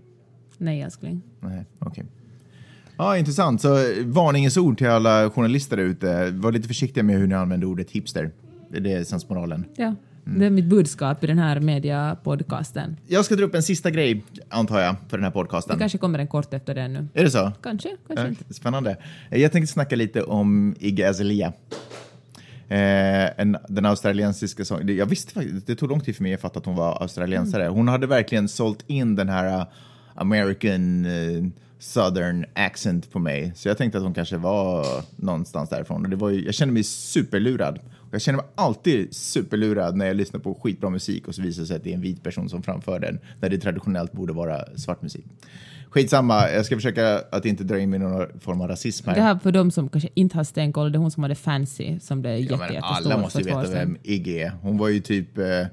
Nej, 0.59 0.83
älskling. 0.83 1.23
Nej, 1.41 1.65
okej. 1.79 2.05
Ja, 2.97 3.17
intressant. 3.19 3.61
Så 3.61 3.69
varningens 4.05 4.57
ord 4.57 4.79
till 4.79 4.89
alla 4.89 5.31
journalister 5.31 5.77
där 5.77 5.85
ute. 5.85 6.31
Var 6.31 6.53
lite 6.53 6.69
försiktiga 6.69 7.05
med 7.05 7.17
hur 7.19 7.27
ni 7.27 7.35
använder 7.35 7.67
ordet 7.67 7.91
hipster. 7.91 8.31
Det 8.71 8.77
är 8.77 8.81
det 8.81 9.05
sensmoralen. 9.05 9.65
Ja, 9.77 9.95
det 10.25 10.47
är 10.47 10.51
mitt 10.51 10.65
budskap 10.65 11.25
i 11.25 11.27
den 11.27 11.39
här 11.39 11.61
mediapodcasten. 11.61 12.97
Jag 13.07 13.25
ska 13.25 13.37
dra 13.37 13.45
upp 13.45 13.55
en 13.55 13.63
sista 13.63 13.91
grej, 13.91 14.25
antar 14.49 14.81
jag, 14.81 14.95
för 15.09 15.17
den 15.17 15.25
här 15.25 15.31
Det 15.31 15.35
podcasten. 15.35 15.79
kanske 15.79 15.99
kommer 15.99 16.19
en 16.19 16.27
kort 16.27 16.55
efter 16.55 16.75
det 16.75 16.89
nu. 16.89 17.09
Är 17.15 17.25
det 17.25 17.31
så? 17.31 17.53
Kanske, 17.63 17.97
kanske 18.07 18.25
Ja, 18.25 18.29
inte. 18.29 18.55
Spännande. 18.55 18.97
Jag 19.31 19.53
tänkte 19.53 19.73
snacka 19.73 19.97
lite 19.97 20.23
om 20.23 20.75
Iggy 20.79 21.03
Azalea. 21.03 21.53
Eh, 22.69 23.41
en, 23.41 23.57
den 23.69 23.87
australiensiska 23.87 24.65
sång. 24.65 24.87
det- 24.87 24.93
Jag 24.93 25.07
visste 25.07 25.33
faktiskt, 25.33 25.67
det 25.67 25.75
tog 25.77 25.89
lång 25.89 26.01
tid 26.01 26.17
för 26.17 26.23
mig 26.23 26.35
att 26.35 26.41
fatta 26.41 26.59
att 26.59 26.67
hon 26.67 26.77
var 26.77 27.03
australiensare. 27.03 27.63
Mm. 27.65 27.75
Hon 27.75 27.89
hade 27.89 28.07
verkligen 28.07 28.49
sålt 28.49 28.85
in 28.87 29.17
den 29.17 29.29
här 29.29 29.57
uh, 29.61 29.67
American 30.15 31.07
uh, 31.07 31.47
Southern 31.79 32.45
accent 32.55 33.13
på 33.13 33.19
mig. 33.19 33.53
Så 33.57 33.69
jag 33.69 33.79
tänkte 33.79 33.99
att 33.99 34.05
hon 34.05 34.15
kanske 34.15 34.37
var 34.37 34.87
någonstans 35.17 35.71
därifrån. 35.71 36.05
Och 36.05 36.11
det 36.11 36.17
var 36.17 36.31
ju, 36.31 36.45
jag 36.45 36.55
kände 36.55 36.75
mig 36.75 36.83
superlurad. 36.85 37.79
Och 37.95 38.15
jag 38.15 38.21
känner 38.23 38.37
mig 38.37 38.47
alltid 38.55 39.15
superlurad 39.15 39.97
när 39.97 40.07
jag 40.07 40.17
lyssnar 40.17 40.41
på 40.41 40.55
skitbra 40.55 40.91
musik 40.91 41.29
och 41.29 41.35
så 41.35 41.43
visar 41.43 41.61
det 41.63 41.67
sig 41.67 41.77
att 41.77 41.85
det 41.85 41.91
är 41.91 41.95
en 41.95 42.01
vit 42.01 42.23
person 42.23 42.49
som 42.49 42.63
framför 42.63 43.01
den, 43.01 43.19
när 43.41 43.49
det 43.49 43.59
traditionellt 43.59 44.13
borde 44.13 44.33
vara 44.33 44.65
svart 44.77 45.03
musik. 45.03 45.25
Skitsamma, 45.91 46.51
jag 46.51 46.67
ska 46.67 46.75
försöka 46.77 47.19
att 47.31 47.45
inte 47.45 47.65
dra 47.65 47.79
in 47.79 47.91
mig 47.91 47.97
i 47.97 48.03
någon 48.03 48.41
form 48.41 48.61
av 48.61 48.69
rasism 48.69 49.09
här. 49.09 49.15
Det 49.15 49.23
här 49.23 49.39
för 49.39 49.53
de 49.53 49.71
som 49.71 49.89
kanske 49.89 50.09
inte 50.15 50.37
har 50.37 50.45
stenkoll, 50.45 50.93
det 50.93 50.97
är 50.97 51.01
hon 51.01 51.11
som 51.11 51.23
hade 51.23 51.35
Fancy 51.35 52.01
som 52.01 52.21
blev 52.21 52.33
Ja, 52.33 52.41
jätte, 52.41 52.57
men 52.57 52.75
jättestor 52.75 53.13
alla 53.13 53.19
måste 53.19 53.39
ju 53.39 53.45
veta 53.45 53.71
vem 53.71 53.97
Iggy 54.03 54.39
är. 54.39 54.51
Hon 54.63 54.79
var 54.79 54.89
ju 54.89 55.01
typ... 55.01 55.39
Eh, 55.39 55.67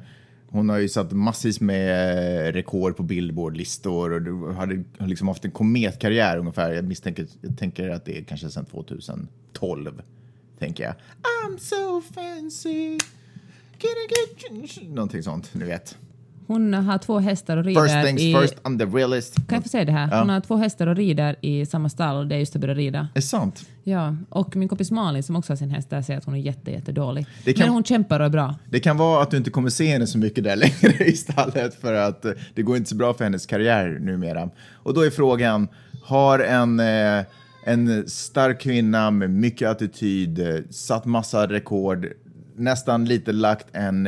hon 0.49 0.69
har 0.69 0.77
ju 0.77 0.89
satt 0.89 1.11
massvis 1.11 1.61
med 1.61 2.47
eh, 2.47 2.51
rekord 2.51 2.97
på 2.97 3.03
Billboard-listor 3.03 4.11
och 4.11 4.21
du 4.21 4.53
hade 4.53 4.83
har 4.99 5.07
liksom 5.07 5.27
haft 5.27 5.45
en 5.45 5.51
kometkarriär 5.51 6.37
ungefär. 6.37 6.71
Jag 6.71 6.85
misstänker 6.85 7.27
jag 7.41 7.57
tänker 7.57 7.89
att 7.89 8.05
det 8.05 8.17
är 8.17 8.23
kanske 8.23 8.49
sedan 8.49 8.65
2012, 8.65 10.01
tänker 10.59 10.83
jag. 10.83 10.93
I'm 10.93 11.57
so 11.57 12.01
fancy. 12.13 12.97
Can 13.77 13.89
I 13.89 14.07
get 14.09 14.77
you? 14.81 14.93
Någonting 14.93 15.23
sånt, 15.23 15.53
ni 15.53 15.65
vet. 15.65 15.97
Hon 16.47 16.73
har 16.73 16.97
två 16.97 17.19
hästar 17.19 17.57
och 17.57 17.65
rider 17.65 17.81
First 17.81 18.05
things 18.05 18.21
i... 18.21 18.33
first, 18.41 18.55
I'm 18.63 18.79
the 18.79 18.85
realist. 18.97 19.35
Kan 19.35 19.55
jag 19.55 19.63
få 19.63 19.69
säga 19.69 19.85
det 19.85 19.91
här? 19.91 20.19
Hon 20.19 20.29
har 20.29 20.39
två 20.39 20.55
hästar 20.55 20.87
och 20.87 20.95
rider 20.95 21.35
i 21.41 21.65
samma 21.65 21.89
stall 21.89 22.27
där 22.29 22.35
jag 22.35 22.39
just 22.39 22.53
har 22.53 22.61
börjat 22.61 22.77
rida. 22.77 23.07
Är 23.13 23.21
sant? 23.21 23.65
Ja, 23.83 24.15
och 24.29 24.55
min 24.55 24.67
kompis 24.67 24.91
Malin 24.91 25.23
som 25.23 25.35
också 25.35 25.51
har 25.53 25.57
sin 25.57 25.69
häst 25.69 25.89
där 25.89 26.01
säger 26.01 26.17
att 26.17 26.25
hon 26.25 26.35
är 26.35 26.39
jätte, 26.39 26.71
jätte 26.71 26.91
dålig. 26.91 27.25
Det 27.45 27.53
kan- 27.53 27.65
Men 27.65 27.73
hon 27.73 27.83
kämpar 27.83 28.19
och 28.19 28.25
är 28.25 28.29
bra. 28.29 28.55
Det 28.69 28.79
kan 28.79 28.97
vara 28.97 29.23
att 29.23 29.31
du 29.31 29.37
inte 29.37 29.49
kommer 29.49 29.69
se 29.69 29.87
henne 29.87 30.07
så 30.07 30.17
mycket 30.17 30.43
där 30.43 30.55
längre 30.81 31.05
i 31.05 31.11
stallet 31.17 31.81
för 31.81 31.93
att 31.93 32.25
eh, 32.25 32.31
det 32.53 32.61
går 32.61 32.77
inte 32.77 32.89
så 32.89 32.95
bra 32.95 33.13
för 33.13 33.23
hennes 33.23 33.45
karriär 33.45 33.97
numera. 34.01 34.49
Och 34.73 34.93
då 34.93 35.01
är 35.05 35.09
frågan, 35.09 35.67
har 36.03 36.39
en, 36.39 36.79
eh, 36.79 37.25
en 37.65 38.09
stark 38.09 38.61
kvinna 38.61 39.11
med 39.11 39.29
mycket 39.29 39.69
attityd 39.69 40.39
eh, 40.39 40.55
satt 40.69 41.05
massa 41.05 41.47
rekord 41.47 42.07
nästan 42.57 43.05
lite 43.05 43.31
lagt 43.31 43.67
en 43.75 44.07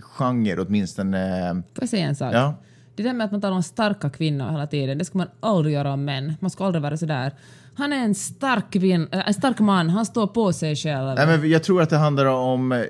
genre, 0.00 0.60
åtminstone. 0.60 1.50
Får 1.74 1.82
jag 1.82 1.88
säga 1.88 2.06
en 2.06 2.16
sak? 2.16 2.34
Ja. 2.34 2.54
Det 2.94 3.02
där 3.02 3.12
med 3.12 3.24
att 3.24 3.32
man 3.32 3.40
talar 3.40 3.56
om 3.56 3.62
starka 3.62 4.10
kvinnor 4.10 4.50
hela 4.50 4.66
tiden, 4.66 4.98
det 4.98 5.04
ska 5.04 5.18
man 5.18 5.28
aldrig 5.40 5.74
göra 5.74 5.92
om 5.92 6.04
män. 6.04 6.34
Man 6.40 6.50
ska 6.50 6.64
aldrig 6.64 6.82
vara 6.82 6.96
sådär. 6.96 7.32
Han 7.74 7.92
är 7.92 7.96
en 7.96 8.14
stark, 8.14 8.72
kvin, 8.72 9.08
äh, 9.12 9.28
en 9.28 9.34
stark 9.34 9.58
man, 9.58 9.90
han 9.90 10.06
står 10.06 10.26
på 10.26 10.52
sig 10.52 10.76
själv. 10.76 11.14
Nej, 11.16 11.26
men 11.26 11.50
jag 11.50 11.64
tror 11.64 11.82
att 11.82 11.90
det 11.90 11.96
handlar 11.96 12.26
om 12.26 12.72
eh, 12.72 12.82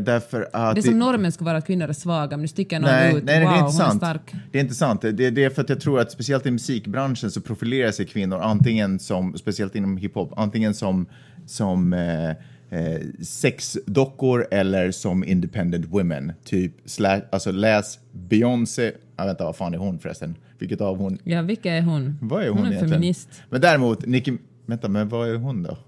därför 0.00 0.48
att... 0.52 0.74
det 0.74 0.80
är 0.80 0.82
som 0.82 0.98
normen 0.98 1.32
ska 1.32 1.44
vara 1.44 1.56
att 1.56 1.66
kvinnor 1.66 1.88
är 1.88 1.92
svaga, 1.92 2.30
men 2.30 2.40
nu 2.40 2.48
sticker 2.48 2.80
någon 2.80 2.90
Nej, 2.90 3.16
ut. 3.16 3.24
nej, 3.24 3.40
det 3.40 3.44
wow, 3.44 3.54
är 3.54 3.58
inte 3.58 3.72
sant. 3.72 4.02
är. 4.02 4.20
Det 4.52 4.58
är 4.58 4.62
inte 4.62 4.74
sant. 4.74 5.00
Det, 5.02 5.12
det 5.12 5.44
är 5.44 5.50
för 5.50 5.62
att 5.62 5.68
jag 5.68 5.80
tror 5.80 6.00
att 6.00 6.12
speciellt 6.12 6.46
i 6.46 6.50
musikbranschen 6.50 7.30
så 7.30 7.40
profilerar 7.40 7.90
sig 7.90 8.06
kvinnor 8.06 8.40
antingen 8.40 8.98
som, 8.98 9.38
speciellt 9.38 9.74
inom 9.74 9.96
hiphop, 9.96 10.32
antingen 10.36 10.74
som, 10.74 11.06
som 11.46 11.92
eh, 11.92 12.36
eh, 12.70 13.00
sexdockor 13.22 14.46
eller 14.50 14.90
som 14.90 15.24
independent 15.24 15.86
women. 15.86 16.32
Typ, 16.44 16.72
sla, 16.84 17.20
alltså 17.32 17.52
läs 17.52 17.98
Beyoncé, 18.12 18.92
jag 19.16 19.26
vänta 19.26 19.44
vad 19.44 19.56
fan 19.56 19.74
är 19.74 19.78
hon 19.78 19.98
förresten? 19.98 20.36
Vilket 20.58 20.80
av 20.80 20.96
hon? 20.96 21.18
Ja, 21.24 21.42
vilka 21.42 21.74
är 21.74 21.82
hon? 21.82 22.18
Vad 22.20 22.42
är 22.42 22.48
hon, 22.48 22.58
hon 22.58 22.66
är 22.66 22.70
egentligen? 22.70 22.94
feminist. 22.94 23.28
Men 23.50 23.60
däremot, 23.60 24.06
Nicki, 24.06 24.38
vänta 24.66 24.88
men 24.88 25.08
vad 25.08 25.28
är 25.28 25.34
hon 25.34 25.62
då? 25.62 25.78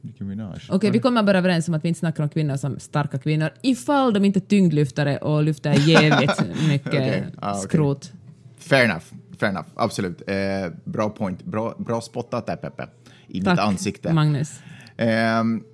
Nicki 0.00 0.24
Minaj? 0.24 0.60
Okej, 0.68 0.90
vi 0.90 0.98
kommer 0.98 1.22
bara 1.22 1.38
överens 1.38 1.68
om 1.68 1.74
att 1.74 1.84
vi 1.84 1.88
inte 1.88 2.00
snackar 2.00 2.22
om 2.22 2.28
kvinnor 2.28 2.56
som 2.56 2.78
starka 2.78 3.18
kvinnor, 3.18 3.50
ifall 3.62 4.12
de 4.12 4.24
inte 4.24 4.38
är 4.38 4.40
tyngdlyftare 4.40 5.18
och 5.18 5.42
lyfter 5.42 5.72
jävligt 5.72 6.44
mycket 6.68 6.86
Okej, 6.94 7.24
ah, 7.38 7.50
okej. 7.50 7.62
skrot. 7.62 8.12
Fair 8.58 8.84
enough, 8.84 9.04
fair 9.38 9.50
enough, 9.50 9.68
absolut. 9.74 10.22
Eh, 10.26 10.36
bra 10.84 11.10
point, 11.10 11.44
bra, 11.44 11.74
bra 11.78 12.00
spottat 12.00 12.46
där 12.46 12.56
Peppe. 12.56 12.88
I 13.28 13.40
Tack, 13.40 13.52
mitt 13.52 13.60
ansikte. 13.60 14.12
Magnus. 14.12 14.60
Ehm, 14.96 15.64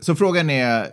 så 0.00 0.14
frågan 0.14 0.50
är, 0.50 0.86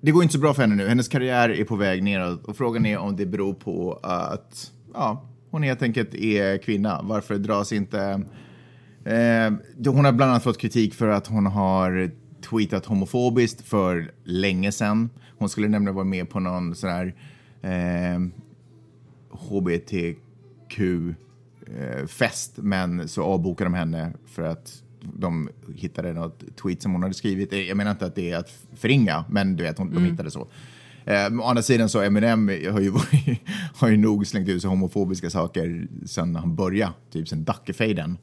det 0.00 0.10
går 0.10 0.22
inte 0.22 0.32
så 0.32 0.40
bra 0.40 0.54
för 0.54 0.62
henne 0.62 0.74
nu. 0.74 0.88
Hennes 0.88 1.08
karriär 1.08 1.50
är 1.50 1.64
på 1.64 1.76
väg 1.76 2.02
neråt 2.02 2.44
och 2.44 2.56
frågan 2.56 2.86
är 2.86 2.98
om 2.98 3.16
det 3.16 3.26
beror 3.26 3.54
på 3.54 4.00
att 4.02 4.72
ja, 4.94 5.24
hon 5.50 5.62
helt 5.62 5.82
enkelt 5.82 6.14
är 6.14 6.58
kvinna. 6.58 7.00
Varför 7.02 7.38
dras 7.38 7.72
inte... 7.72 8.22
Eh, 9.04 9.52
hon 9.86 10.04
har 10.04 10.12
bland 10.12 10.30
annat 10.30 10.42
fått 10.42 10.58
kritik 10.58 10.94
för 10.94 11.08
att 11.08 11.26
hon 11.26 11.46
har 11.46 12.10
tweetat 12.50 12.86
homofobiskt 12.86 13.68
för 13.68 14.12
länge 14.24 14.72
sedan. 14.72 15.10
Hon 15.38 15.48
skulle 15.48 15.68
nämligen 15.68 15.94
vara 15.94 16.04
med 16.04 16.30
på 16.30 16.40
någon 16.40 16.74
sån 16.74 16.90
här 16.90 17.14
eh, 17.62 18.20
hbtq-fest, 19.30 20.18
eh, 22.58 22.64
men 22.64 23.08
så 23.08 23.22
avbokade 23.22 23.70
de 23.70 23.74
henne 23.74 24.12
för 24.26 24.42
att 24.42 24.83
de 25.12 25.48
hittade 25.74 26.12
något 26.12 26.56
tweet 26.62 26.82
som 26.82 26.92
hon 26.92 27.02
hade 27.02 27.14
skrivit. 27.14 27.52
Jag 27.52 27.76
menar 27.76 27.90
inte 27.90 28.06
att 28.06 28.14
det 28.14 28.30
är 28.30 28.36
att 28.36 28.50
förringa, 28.76 29.24
men 29.28 29.56
du 29.56 29.62
vet, 29.62 29.78
hon, 29.78 29.94
de 29.94 30.04
hittade 30.04 30.30
så. 30.30 30.48
Eh, 31.04 31.40
å 31.40 31.44
andra 31.44 31.62
sidan 31.62 31.88
så 31.88 32.00
Eminem 32.00 32.48
har 32.48 32.80
ju, 32.80 32.92
har 33.74 33.88
ju 33.88 33.96
nog 33.96 34.26
slängt 34.26 34.48
ut 34.48 34.62
sig 34.62 34.70
homofobiska 34.70 35.30
saker 35.30 35.88
sen 36.06 36.36
han 36.36 36.54
började, 36.54 36.92
typ 37.10 37.28
sen 37.28 37.44
Dackefejden. 37.44 38.18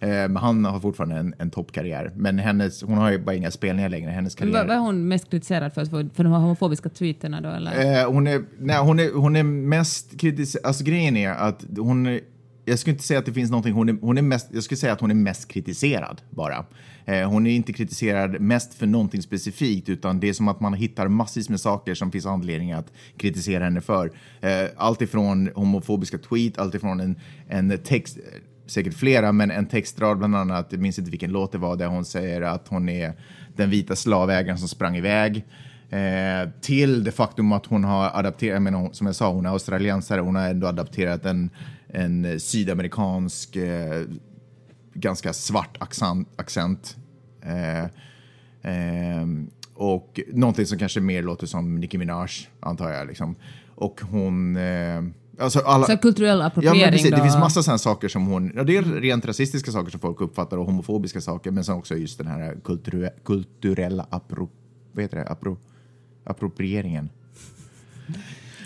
Eh, 0.00 0.08
men 0.08 0.36
han 0.36 0.64
har 0.64 0.80
fortfarande 0.80 1.16
en, 1.16 1.34
en 1.38 1.50
toppkarriär. 1.50 2.12
Men 2.16 2.38
hennes, 2.38 2.82
hon 2.82 2.98
har 2.98 3.10
ju 3.10 3.18
bara 3.18 3.34
inga 3.34 3.50
spelningar 3.50 3.88
längre. 3.88 4.10
Hennes 4.10 4.34
karriär... 4.34 4.52
Vad, 4.52 4.70
är 4.70 4.78
hon 4.78 5.08
mest 5.08 5.30
kritiserad 5.30 5.72
för? 5.72 5.84
För, 6.14 6.24
de 6.24 6.32
homofobiska 6.32 6.88
tweeterna 6.88 7.40
då 7.40 7.48
eller? 7.48 8.00
Eh, 8.00 8.10
hon, 8.12 8.26
är, 8.26 8.44
nej, 8.58 8.78
hon, 8.78 9.00
är, 9.00 9.12
hon 9.12 9.36
är 9.36 9.42
mest 9.42 10.20
kritiserad. 10.20 10.66
Alltså 10.66 10.84
grejen 10.84 11.16
är 11.16 11.30
att 11.30 11.64
hon 11.78 12.20
jag 12.68 12.78
skulle 12.78 12.92
inte 12.92 13.04
säga 13.04 13.18
att 13.18 13.26
det 13.26 13.32
finns 13.32 13.50
någonting, 13.50 13.72
hon 13.72 13.88
är, 13.88 13.96
hon 14.00 14.18
är 14.18 14.22
mest, 14.22 14.48
jag 14.52 14.62
skulle 14.62 14.78
säga 14.78 14.92
att 14.92 15.00
hon 15.00 15.10
är 15.10 15.14
mest 15.14 15.48
kritiserad 15.48 16.22
bara. 16.30 16.64
Eh, 17.04 17.30
hon 17.30 17.46
är 17.46 17.50
inte 17.50 17.72
kritiserad 17.72 18.40
mest 18.40 18.74
för 18.74 18.86
någonting 18.86 19.22
specifikt 19.22 19.88
utan 19.88 20.20
det 20.20 20.28
är 20.28 20.32
som 20.32 20.48
att 20.48 20.60
man 20.60 20.74
hittar 20.74 21.08
massvis 21.08 21.48
med 21.48 21.60
saker 21.60 21.94
som 21.94 22.12
finns 22.12 22.26
anledning 22.26 22.72
att 22.72 22.92
kritisera 23.16 23.64
henne 23.64 23.80
för. 23.80 24.12
Eh, 24.40 24.70
allt 24.76 25.02
ifrån 25.02 25.50
homofobiska 25.54 26.18
tweet, 26.18 26.58
allt 26.58 26.74
ifrån 26.74 27.00
en, 27.00 27.16
en 27.48 27.78
text, 27.78 28.16
eh, 28.16 28.22
säkert 28.66 28.94
flera, 28.94 29.32
men 29.32 29.50
en 29.50 29.66
textrad 29.66 30.18
bland 30.18 30.36
annat, 30.36 30.66
jag 30.70 30.80
minns 30.80 30.98
inte 30.98 31.10
vilken 31.10 31.32
låt 31.32 31.52
det 31.52 31.58
var, 31.58 31.76
där 31.76 31.86
hon 31.86 32.04
säger 32.04 32.42
att 32.42 32.68
hon 32.68 32.88
är 32.88 33.12
den 33.56 33.70
vita 33.70 33.96
slavägaren 33.96 34.58
som 34.58 34.68
sprang 34.68 34.96
iväg. 34.96 35.44
Eh, 35.90 36.50
till 36.60 37.04
det 37.04 37.12
faktum 37.12 37.52
att 37.52 37.66
hon 37.66 37.84
har 37.84 38.10
adapterat, 38.14 38.54
jag 38.54 38.62
menar, 38.62 38.92
som 38.92 39.06
jag 39.06 39.16
sa, 39.16 39.32
hon 39.32 39.46
är 39.46 39.50
australiensare, 39.50 40.20
hon 40.20 40.36
har 40.36 40.48
ändå 40.48 40.66
adapterat 40.66 41.24
en, 41.24 41.50
en 41.96 42.40
sydamerikansk, 42.40 43.56
eh, 43.56 44.04
ganska 44.94 45.32
svart 45.32 45.76
accent. 45.82 46.28
accent. 46.36 46.96
Eh, 47.42 47.84
eh, 48.72 49.26
och 49.74 50.20
någonting 50.32 50.66
som 50.66 50.78
kanske 50.78 51.00
mer 51.00 51.22
låter 51.22 51.46
som 51.46 51.74
Nicki 51.74 51.98
Minaj, 51.98 52.30
antar 52.60 52.90
jag. 52.90 53.06
Liksom. 53.06 53.36
Och 53.74 54.00
hon... 54.00 54.56
Eh, 54.56 55.02
alltså 55.38 55.58
alla, 55.58 55.86
Så 55.86 55.96
kulturell 55.96 56.38
Ja, 56.40 56.46
appropriering 56.46 56.80
men 56.80 56.92
precis. 56.92 57.10
Det 57.10 57.22
finns 57.22 57.36
massa 57.36 57.62
sådana 57.62 57.78
saker 57.78 58.08
som 58.08 58.26
hon... 58.26 58.52
Ja, 58.56 58.64
det 58.64 58.76
är 58.76 58.82
rent 58.82 59.26
rasistiska 59.26 59.70
saker 59.70 59.90
som 59.90 60.00
folk 60.00 60.20
uppfattar 60.20 60.56
och 60.56 60.66
homofobiska 60.66 61.20
saker, 61.20 61.50
men 61.50 61.64
sen 61.64 61.74
också 61.74 61.94
just 61.96 62.18
den 62.18 62.26
här 62.26 62.56
kulture, 62.64 63.10
kulturella 63.24 64.06
appro, 64.10 64.50
vad 64.92 65.02
heter 65.02 65.16
det? 65.16 65.24
Appro, 65.24 65.58
approprieringen. 66.24 67.10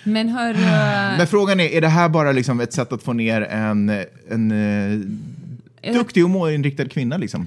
Men 0.04 0.28
hör... 0.28 0.54
eh, 0.54 1.18
Men 1.18 1.26
frågan 1.26 1.60
är, 1.60 1.64
är 1.68 1.80
det 1.80 1.88
här 1.88 2.08
bara 2.08 2.32
liksom 2.32 2.60
ett 2.60 2.72
sätt 2.72 2.92
att 2.92 3.02
få 3.02 3.12
ner 3.12 3.40
en, 3.42 4.04
en 4.30 4.50
eh, 5.82 5.92
duktig 5.94 6.24
och 6.24 6.30
målinriktad 6.30 6.88
kvinna? 6.88 7.16
Liksom? 7.16 7.46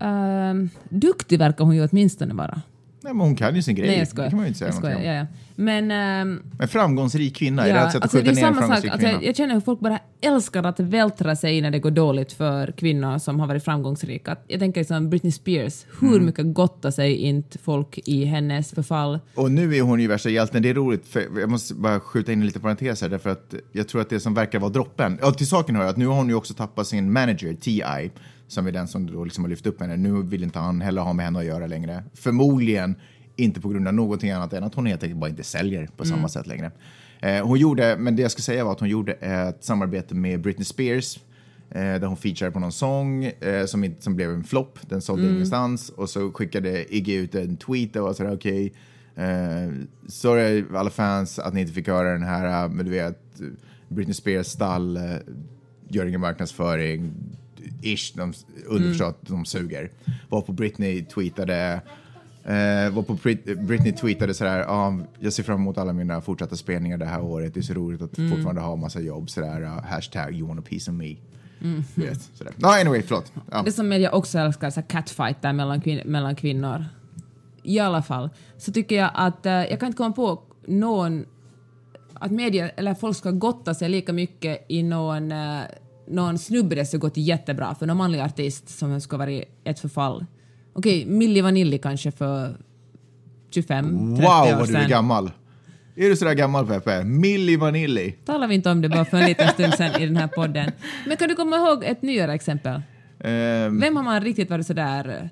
ehm, 0.00 0.70
duktig 0.88 1.38
verkar 1.38 1.64
hon 1.64 1.74
ju 1.76 1.88
åtminstone 1.88 2.34
vara. 2.34 2.62
Nej, 3.04 3.14
men 3.14 3.20
hon 3.26 3.36
kan 3.36 3.56
ju 3.56 3.62
sin 3.62 3.74
grej. 3.74 3.86
Nej, 3.88 3.96
jag 3.98 4.06
det 4.06 4.10
skojar. 4.10 4.30
kan 4.30 4.36
man 4.36 4.44
ju 4.44 4.48
inte 4.48 4.58
säga 4.58 4.68
jag 4.68 4.74
skojar 4.74 5.00
ja, 5.00 5.12
ja. 5.14 5.26
Men... 5.56 5.90
ehm, 5.90 6.42
En 6.60 6.68
framgångsrik 6.68 7.36
kvinna, 7.36 7.64
är 7.64 7.68
Ja, 7.68 7.74
det 7.74 7.80
ett 7.80 7.86
sätt 7.92 7.96
att 7.96 8.02
alltså, 8.02 8.18
skjuta 8.18 8.30
det 8.32 8.40
är 8.40 8.42
ner 8.42 8.48
en 8.48 8.54
samma 8.54 8.60
sak. 8.60 8.66
framgångsrik 8.66 8.92
Alltså, 8.92 9.06
kvinna? 9.08 9.22
jag, 9.24 9.36
känner 9.36 9.54
hur 9.54 9.60
folk 9.60 9.80
bara 9.80 9.98
älskar 10.20 10.62
att 10.64 10.80
vältra 10.80 11.36
sig 11.36 11.60
när 11.60 11.70
det 11.70 11.78
går 11.78 11.90
dåligt 11.90 12.32
för 12.32 12.72
kvinnor 12.72 13.18
som 13.18 13.40
har 13.40 13.46
varit 13.46 13.64
framgångsrika. 13.64 14.36
Jag 14.48 14.60
tänker 14.60 14.84
som 14.84 15.10
Britney 15.10 15.32
Spears, 15.32 15.84
hur 16.00 16.08
Mm. 16.12 16.26
mycket 16.26 16.54
gottar 16.54 16.90
sig 16.90 17.14
inte 17.16 17.58
folk 17.58 17.98
i 18.04 18.24
hennes 18.24 18.70
förfall? 18.72 19.18
Och 19.34 19.50
nu 19.52 19.76
är 19.76 19.82
hon 19.82 20.00
ju 20.00 20.06
värsta 20.08 20.30
hjälten. 20.30 20.62
Det 20.62 20.70
är 20.70 20.74
roligt, 20.74 21.06
för 21.06 21.24
jag 21.40 21.50
måste 21.50 21.74
bara 21.74 22.00
skjuta 22.00 22.32
in 22.32 22.40
en 22.40 22.46
liten 22.46 22.62
parentes 22.62 23.02
här, 23.02 23.08
därför 23.08 23.30
att 23.30 23.54
jag 23.72 23.88
tror 23.88 24.00
att 24.00 24.10
det 24.10 24.20
som 24.20 24.34
verkar 24.34 24.58
vara 24.58 24.70
droppen, 24.70 25.18
ja 25.22 25.30
till 25.32 25.46
saken 25.48 25.76
hör 25.76 25.82
jag 25.82 25.90
att 25.90 25.96
nu 25.96 26.06
har 26.06 26.14
hon 26.14 26.28
ju 26.28 26.34
också 26.34 26.54
tappat 26.54 26.86
sin 26.86 27.12
manager, 27.12 27.54
T.I., 27.54 28.10
som 28.52 28.66
är 28.66 28.72
den 28.72 28.88
som 28.88 29.06
då 29.06 29.24
liksom 29.24 29.44
har 29.44 29.48
lyft 29.48 29.66
upp 29.66 29.80
henne. 29.80 29.96
Nu 29.96 30.22
vill 30.22 30.42
inte 30.42 30.58
han 30.58 30.80
heller 30.80 31.02
ha 31.02 31.12
med 31.12 31.24
henne 31.24 31.38
att 31.38 31.44
göra 31.44 31.66
längre. 31.66 32.04
Förmodligen 32.14 32.94
inte 33.36 33.60
på 33.60 33.68
grund 33.68 33.88
av 33.88 33.94
någonting 33.94 34.30
annat 34.30 34.52
än 34.52 34.64
att 34.64 34.74
hon 34.74 34.86
helt 34.86 35.02
enkelt 35.02 35.20
bara 35.20 35.30
inte 35.30 35.42
säljer 35.42 35.88
på 35.96 36.04
samma 36.04 36.28
sätt 36.28 36.46
längre. 36.46 36.70
Eh, 37.20 37.46
hon 37.46 37.58
gjorde, 37.58 37.96
men 37.98 38.16
det 38.16 38.22
jag 38.22 38.30
ska 38.30 38.42
säga 38.42 38.64
var 38.64 38.72
att 38.72 38.80
hon 38.80 38.88
gjorde 38.88 39.12
ett 39.12 39.64
samarbete 39.64 40.14
med 40.14 40.40
Britney 40.40 40.64
Spears 40.64 41.16
eh, 41.70 41.80
där 41.80 42.06
hon 42.06 42.16
featurade 42.16 42.52
på 42.52 42.60
någon 42.60 42.72
sång 42.72 43.24
eh, 43.24 43.64
som, 43.66 43.84
inte, 43.84 44.02
som 44.02 44.16
blev 44.16 44.30
en 44.30 44.44
flopp. 44.44 44.78
Den 44.88 45.02
sålde 45.02 45.28
ingenstans 45.28 45.88
och 45.88 46.10
så 46.10 46.32
skickade 46.32 46.94
Iggy 46.94 47.14
ut 47.14 47.34
en 47.34 47.56
tweet 47.56 47.96
och 47.96 48.02
var 48.02 48.12
sådär 48.12 48.34
okej, 48.34 48.72
eh, 49.16 49.72
sorry 50.08 50.64
alla 50.74 50.90
fans 50.90 51.38
att 51.38 51.54
ni 51.54 51.60
inte 51.60 51.72
fick 51.72 51.88
höra 51.88 52.12
den 52.12 52.22
här, 52.22 52.68
men 52.68 52.86
du 52.86 52.92
vet, 52.92 53.18
Britney 53.88 54.14
Spears 54.14 54.46
stall, 54.46 54.96
eh, 54.96 55.02
gör 55.88 56.06
ingen 56.06 56.20
marknadsföring, 56.20 57.12
ish, 57.82 58.12
de, 58.16 58.32
underförstått, 58.66 59.18
de 59.28 59.44
suger. 59.44 59.90
Varpå 60.28 60.52
Britney 60.52 61.04
tweetade 61.04 61.80
Eh, 62.44 62.90
var 62.90 63.02
på 63.02 63.14
Brit 63.14 63.58
Britney 63.58 63.92
tweetade 63.92 64.34
sådär, 64.34 64.64
ah, 64.68 64.98
jag 65.20 65.32
ser 65.32 65.42
fram 65.42 65.60
emot 65.60 65.78
alla 65.78 65.92
mina 65.92 66.20
fortsatta 66.20 66.56
spelningar 66.56 66.96
det 66.98 67.06
här 67.06 67.20
året. 67.20 67.54
Det 67.54 67.60
är 67.60 67.62
så 67.62 67.72
roligt 67.74 68.02
att 68.02 68.16
fortfarande 68.30 68.60
ha 68.60 68.76
massa 68.76 69.00
jobb. 69.00 69.30
Sådär, 69.30 69.62
uh, 69.62 69.82
hashtag 69.84 70.34
you 70.34 70.48
want 70.48 70.60
a 70.60 70.62
piece 70.68 70.90
of 70.90 70.96
me. 70.96 71.16
Du 71.94 72.06
vet, 72.06 72.20
sådär. 72.34 72.52
No, 72.56 72.66
anyway, 72.66 73.02
förlåt. 73.02 73.32
Ja. 73.50 73.62
Det 73.64 73.72
som 73.72 73.88
media 73.88 74.10
också 74.12 74.38
älskar, 74.38 74.70
så 74.70 74.80
här 74.80 74.88
catfighter 74.88 75.52
mellan, 75.52 75.80
kvin- 75.80 76.06
mellan 76.06 76.36
kvinnor. 76.36 76.84
I 77.62 77.78
alla 77.78 78.02
fall, 78.02 78.30
så 78.58 78.72
tycker 78.72 78.96
jag 78.96 79.10
att 79.14 79.46
eh, 79.46 79.52
jag 79.52 79.80
kan 79.80 79.86
inte 79.86 79.96
komma 79.96 80.12
på 80.12 80.42
någon 80.66 81.24
att 82.14 82.30
media 82.30 82.68
eller 82.68 82.94
folk 82.94 83.16
ska 83.16 83.30
gotta 83.30 83.74
sig 83.74 83.88
lika 83.88 84.12
mycket 84.12 84.64
i 84.68 84.82
någon, 84.82 85.32
eh, 85.32 85.60
någon 86.08 86.38
snubbe 86.38 86.74
det 86.74 86.86
ska 86.86 86.96
gått 86.98 87.16
jättebra 87.16 87.74
för 87.74 87.86
någon 87.86 87.96
manlig 87.96 88.20
artist 88.20 88.68
som 88.78 89.00
ska 89.00 89.16
vara 89.16 89.30
i 89.30 89.44
ett 89.64 89.78
förfall. 89.78 90.26
Okej, 90.72 91.06
Milli 91.06 91.40
Vanilli 91.40 91.78
kanske 91.78 92.10
för 92.10 92.56
25, 93.50 94.16
30 94.16 94.22
Wow, 94.28 94.30
år 94.30 94.58
vad 94.58 94.68
du 94.68 94.74
är 94.76 94.80
sedan. 94.80 94.88
gammal. 94.90 95.30
Är 95.96 96.08
du 96.08 96.16
sådär 96.16 96.34
gammal, 96.34 96.66
Peppe? 96.66 97.04
Milli 97.04 97.56
Vanilli. 97.56 98.12
Talar 98.12 98.48
vi 98.48 98.54
inte 98.54 98.70
om 98.70 98.80
det 98.80 98.88
bara 98.88 99.04
för 99.04 99.16
en 99.16 99.26
liten 99.26 99.48
stund 99.54 99.74
sedan 99.74 100.02
i 100.02 100.06
den 100.06 100.16
här 100.16 100.26
podden. 100.28 100.70
Men 101.06 101.16
kan 101.16 101.28
du 101.28 101.34
komma 101.34 101.56
ihåg 101.56 101.84
ett 101.84 102.02
nyare 102.02 102.34
exempel? 102.34 102.82
Ehm, 103.20 103.80
Vem 103.80 103.96
har 103.96 104.02
man 104.02 104.20
riktigt 104.20 104.50
varit 104.50 104.66
sådär... 104.66 105.30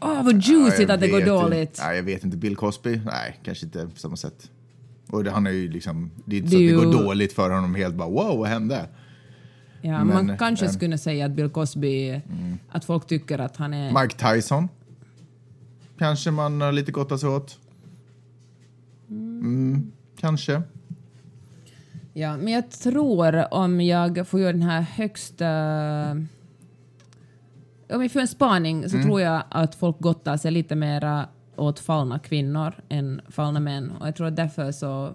Åh, 0.00 0.24
vad 0.24 0.34
juicy 0.42 0.82
jag 0.82 0.90
att 0.90 1.00
det 1.00 1.08
går 1.08 1.20
dåligt. 1.20 1.80
Nej, 1.84 1.96
jag 1.96 2.02
vet 2.02 2.24
inte. 2.24 2.36
Bill 2.36 2.56
Cosby? 2.56 3.00
Nej, 3.04 3.40
kanske 3.44 3.64
inte 3.66 3.86
på 3.86 3.96
samma 3.98 4.16
sätt. 4.16 4.50
Och 5.10 5.24
det, 5.24 5.30
han 5.30 5.46
är 5.46 5.50
ju 5.50 5.68
liksom, 5.68 6.10
det 6.24 6.36
är 6.36 6.38
inte 6.38 6.50
så 6.50 6.56
att 6.56 6.62
det 6.62 6.72
går 6.72 7.04
dåligt 7.04 7.32
för 7.32 7.50
honom 7.50 7.74
helt 7.74 7.94
bara 7.94 8.08
wow, 8.08 8.38
vad 8.38 8.48
hände? 8.48 8.88
Ja, 9.86 10.04
Men, 10.04 10.26
man 10.26 10.38
kanske 10.38 10.66
eh, 10.66 10.70
skulle 10.70 10.98
säga 10.98 11.26
att 11.26 11.32
Bill 11.32 11.48
Cosby, 11.48 12.20
att 12.68 12.84
folk 12.84 13.06
tycker 13.06 13.38
att 13.38 13.56
han 13.56 13.74
är... 13.74 14.02
Mike 14.02 14.34
Tyson? 14.34 14.68
Kanske 15.98 16.30
man 16.30 16.60
har 16.60 16.72
lite 16.72 16.92
gottat 16.92 17.20
sig 17.20 17.28
åt. 17.28 17.58
Mm, 19.08 19.92
kanske. 20.20 20.62
Ja, 22.12 22.36
men 22.36 22.52
jag 22.52 22.70
tror 22.70 23.54
om 23.54 23.80
jag 23.80 24.28
får 24.28 24.40
göra 24.40 24.52
den 24.52 24.62
här 24.62 24.80
högsta... 24.80 25.50
Om 27.92 28.00
vi 28.00 28.08
får 28.08 28.20
en 28.20 28.28
spaning 28.28 28.88
så 28.88 29.02
tror 29.02 29.20
jag 29.20 29.42
att 29.50 29.74
folk 29.74 30.00
gottar 30.00 30.36
sig 30.36 30.50
lite 30.50 30.76
mera 30.76 31.28
åt 31.56 31.80
fallna 31.80 32.18
kvinnor 32.18 32.74
än 32.88 33.20
fallna 33.28 33.60
män. 33.60 33.90
Och 33.90 34.06
jag 34.06 34.16
tror 34.16 34.26
att 34.26 34.36
därför 34.36 34.72
så... 34.72 35.14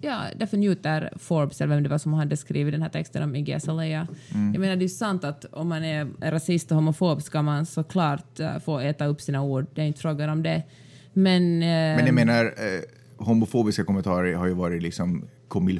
Ja, 0.00 0.22
därför 0.36 0.56
njuter 0.56 1.12
Forbes, 1.16 1.60
eller 1.60 1.74
vem 1.74 1.82
det 1.82 1.88
var 1.88 1.98
som 1.98 2.12
hade 2.12 2.36
skrivit 2.36 2.72
den 2.74 2.82
här 2.82 2.88
texten 2.88 3.22
om 3.22 3.36
Iggy 3.36 3.52
Azalea. 3.52 4.06
Jag 4.28 4.60
menar, 4.60 4.76
det 4.76 4.80
är 4.80 4.82
ju 4.82 4.88
sant 4.88 5.24
att 5.24 5.44
om 5.44 5.68
man 5.68 5.84
är 5.84 6.08
rasist 6.20 6.70
och 6.70 6.74
homofob 6.76 7.22
ska 7.22 7.42
man 7.42 7.66
såklart 7.66 8.40
uh, 8.40 8.58
få 8.58 8.78
äta 8.78 9.06
upp 9.06 9.20
sina 9.20 9.42
ord. 9.42 9.66
Det 9.74 9.82
är 9.82 9.86
inte 9.86 10.00
frågan 10.00 10.30
om 10.30 10.42
det. 10.42 10.62
Men... 11.12 11.42
eh, 11.62 11.68
Men 11.68 12.06
jag 12.06 12.14
menar, 12.14 12.44
eh, 12.44 12.80
homofobiska 13.16 13.84
kommentarer 13.84 14.34
har 14.34 14.46
ju 14.46 14.54
varit 14.54 14.82
liksom 14.82 15.24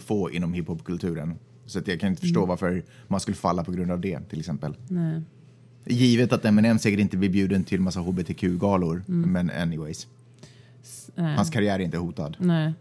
faut 0.01 0.33
inom 0.33 0.53
hiphopkulturen. 0.53 1.35
Så 1.67 1.79
att 1.79 1.89
jag 1.89 2.01
kan 2.01 2.09
inte 2.09 2.21
förstå 2.21 2.47
varför 2.47 2.85
man 3.09 3.21
skulle 3.21 3.37
falla 3.37 3.65
på 3.65 3.73
grund 3.73 3.91
av 3.91 4.01
det, 4.01 4.21
till 4.29 4.39
exempel. 4.39 4.75
nej. 4.89 5.23
Givet 5.89 6.33
att 6.33 6.45
Eminem 6.45 6.79
säkert 6.79 7.01
inte 7.01 7.17
blir 7.17 7.29
bjuden 7.29 7.65
till 7.65 7.81
massa 7.81 8.01
hbtq-galor. 8.01 9.03
Men 9.07 9.51
anyways, 9.51 10.07
nej. 11.15 11.37
hans 11.37 11.51
karriär 11.51 11.75
är 11.75 11.85
inte 11.85 11.99
hotad. 11.99 12.37
Nej. 12.41 12.73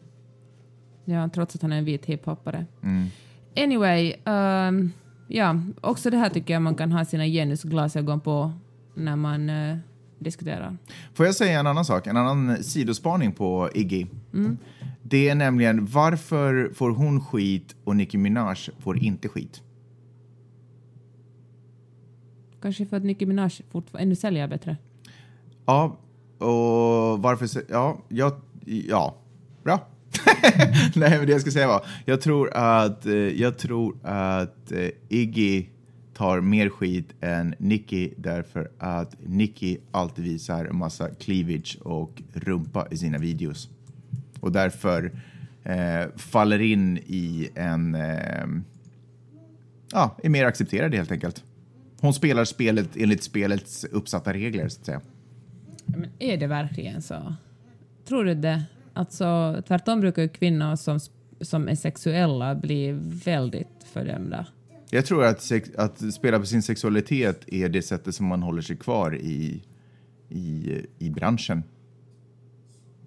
Ja, 1.05 1.29
trots 1.33 1.55
att 1.55 1.61
han 1.61 1.71
är 1.71 1.77
en 1.77 1.85
vit 1.85 2.05
hiphoppare. 2.05 2.65
Mm. 2.83 3.07
Anyway, 3.57 4.13
ehm, 4.25 4.91
ja, 5.27 5.61
också 5.81 6.09
det 6.09 6.17
här 6.17 6.29
tycker 6.29 6.53
jag 6.53 6.61
man 6.61 6.75
kan 6.75 6.91
ha 6.91 7.05
sina 7.05 7.25
genusglasögon 7.25 8.19
på 8.19 8.51
när 8.93 9.15
man 9.15 9.49
eh, 9.49 9.77
diskuterar. 10.19 10.77
Får 11.13 11.25
jag 11.25 11.35
säga 11.35 11.59
en 11.59 11.67
annan 11.67 11.85
sak? 11.85 12.07
En 12.07 12.17
annan 12.17 12.63
sidospaning 12.63 13.31
på 13.31 13.69
Iggy. 13.73 14.05
Det 15.03 15.29
är 15.29 15.35
nämligen 15.35 15.85
varför 15.85 16.71
får 16.73 16.89
hon 16.89 17.21
skit 17.21 17.75
och 17.83 17.95
Nicki 17.95 18.17
Minaj 18.17 18.57
får 18.79 18.97
inte 18.97 19.27
skit? 19.27 19.61
Kanske 22.61 22.85
för 22.85 22.97
att 22.97 23.03
Nicki 23.03 23.25
Minaj 23.25 23.51
fortfarande 23.71 24.03
ännu 24.03 24.15
säljer 24.15 24.47
bättre. 24.47 24.77
Ja, 25.65 25.97
och 26.37 27.21
varför... 27.21 27.49
Ja, 27.69 27.97
jag, 28.07 28.33
ja, 28.65 29.15
bra. 29.63 29.87
Nej, 30.95 31.17
men 31.17 31.25
det 31.25 31.31
jag 31.31 31.41
ska 31.41 31.51
säga 31.51 31.67
var, 31.67 31.85
jag 32.05 32.21
tror 32.21 32.53
att, 32.53 33.05
eh, 33.05 33.13
jag 33.13 33.57
tror 33.57 33.97
att 34.03 34.71
eh, 34.71 34.89
Iggy 35.09 35.65
tar 36.13 36.41
mer 36.41 36.69
skit 36.69 37.13
än 37.21 37.55
Nicky 37.57 38.09
därför 38.17 38.71
att 38.77 39.15
Nicky 39.25 39.77
alltid 39.91 40.25
visar 40.25 40.65
en 40.65 40.75
massa 40.75 41.09
cleavage 41.09 41.77
och 41.81 42.21
rumpa 42.33 42.87
i 42.91 42.97
sina 42.97 43.17
videos. 43.17 43.69
Och 44.39 44.51
därför 44.51 45.11
eh, 45.63 46.05
faller 46.15 46.61
in 46.61 46.97
i 46.97 47.49
en... 47.55 47.95
Eh, 47.95 48.45
ja, 49.91 50.17
är 50.23 50.29
mer 50.29 50.45
accepterad 50.45 50.95
helt 50.95 51.11
enkelt. 51.11 51.43
Hon 52.01 52.13
spelar 52.13 52.45
spelet 52.45 52.89
enligt 52.95 53.23
spelets 53.23 53.83
uppsatta 53.83 54.33
regler, 54.33 54.67
så 54.67 54.79
att 54.79 54.85
säga. 54.85 55.01
Men 55.85 56.09
är 56.19 56.37
det 56.37 56.47
verkligen 56.47 57.01
så? 57.01 57.35
Tror 58.07 58.25
du 58.25 58.35
det? 58.35 58.63
Alltså, 58.95 59.61
tvärtom 59.67 60.01
brukar 60.01 60.21
ju 60.21 60.29
kvinnor 60.29 60.75
som, 60.75 60.99
som 61.41 61.69
är 61.69 61.75
sexuella 61.75 62.55
bli 62.55 62.91
väldigt 63.25 63.85
fördömda. 63.93 64.45
Jag 64.89 65.05
tror 65.05 65.25
att, 65.25 65.41
sex, 65.41 65.69
att 65.77 66.13
spela 66.13 66.39
på 66.39 66.45
sin 66.45 66.63
sexualitet 66.63 67.43
är 67.47 67.69
det 67.69 67.81
sättet 67.81 68.15
som 68.15 68.25
man 68.25 68.43
håller 68.43 68.61
sig 68.61 68.77
kvar 68.77 69.15
i, 69.15 69.63
i, 70.29 70.81
i 70.99 71.09
branschen. 71.09 71.63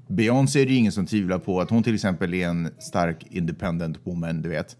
Beyoncé 0.06 0.62
är 0.62 0.66
det 0.66 0.74
ingen 0.74 0.92
som 0.92 1.06
tvivlar 1.06 1.38
på 1.38 1.60
att 1.60 1.70
hon 1.70 1.82
till 1.82 1.94
exempel 1.94 2.34
är 2.34 2.48
en 2.48 2.70
stark 2.78 3.26
independent 3.30 3.98
woman, 4.04 4.42
du 4.42 4.48
vet. 4.48 4.76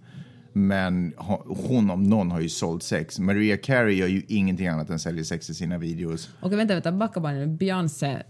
Men 0.53 1.15
hon 1.47 1.91
om 1.91 2.03
någon 2.03 2.31
har 2.31 2.41
ju 2.41 2.49
sålt 2.49 2.83
sex. 2.83 3.19
Maria 3.19 3.57
Carey 3.57 3.95
gör 3.95 4.07
ju 4.07 4.23
ingenting 4.29 4.67
annat 4.67 4.91
än 4.91 4.99
säljer 4.99 5.25
sex 5.25 5.51
i 5.51 5.55
sina 5.55 5.79
videos. 5.79 6.31
Okej, 6.41 6.57
vänta, 6.57 6.75
vänta, 6.75 6.93
backa 6.93 7.21
bara 7.21 7.33
nu. 7.33 7.47
Beyoncé, 7.47 8.23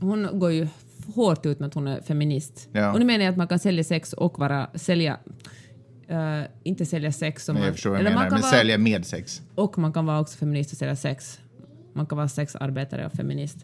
hon 0.00 0.38
går 0.38 0.52
ju 0.52 0.68
hårt 1.14 1.46
ut 1.46 1.58
med 1.60 1.66
att 1.66 1.74
hon 1.74 1.86
är 1.88 2.00
feminist. 2.00 2.68
Ja. 2.72 2.92
Och 2.92 2.98
nu 2.98 3.04
menar 3.04 3.24
jag 3.24 3.32
att 3.32 3.36
man 3.38 3.48
kan 3.48 3.58
sälja 3.58 3.84
sex 3.84 4.12
och 4.12 4.38
vara, 4.38 4.70
sälja, 4.74 5.18
eh, 6.08 6.40
inte 6.62 6.86
sälja 6.86 7.12
sex 7.12 7.44
som 7.44 7.54
man, 7.54 7.64
jag 7.64 7.72
förstår 7.74 7.90
vad 7.90 8.00
eller 8.00 8.10
menar, 8.10 8.22
man 8.22 8.30
kan 8.30 8.34
men 8.34 8.42
vara, 8.42 8.52
sälja 8.52 8.78
med 8.78 9.06
sex. 9.06 9.42
Och 9.54 9.78
man 9.78 9.92
kan 9.92 10.06
vara 10.06 10.20
också 10.20 10.38
feminist 10.38 10.72
och 10.72 10.78
sälja 10.78 10.96
sex. 10.96 11.40
Man 11.92 12.06
kan 12.06 12.16
vara 12.18 12.28
sexarbetare 12.28 13.06
och 13.06 13.12
feminist. 13.12 13.56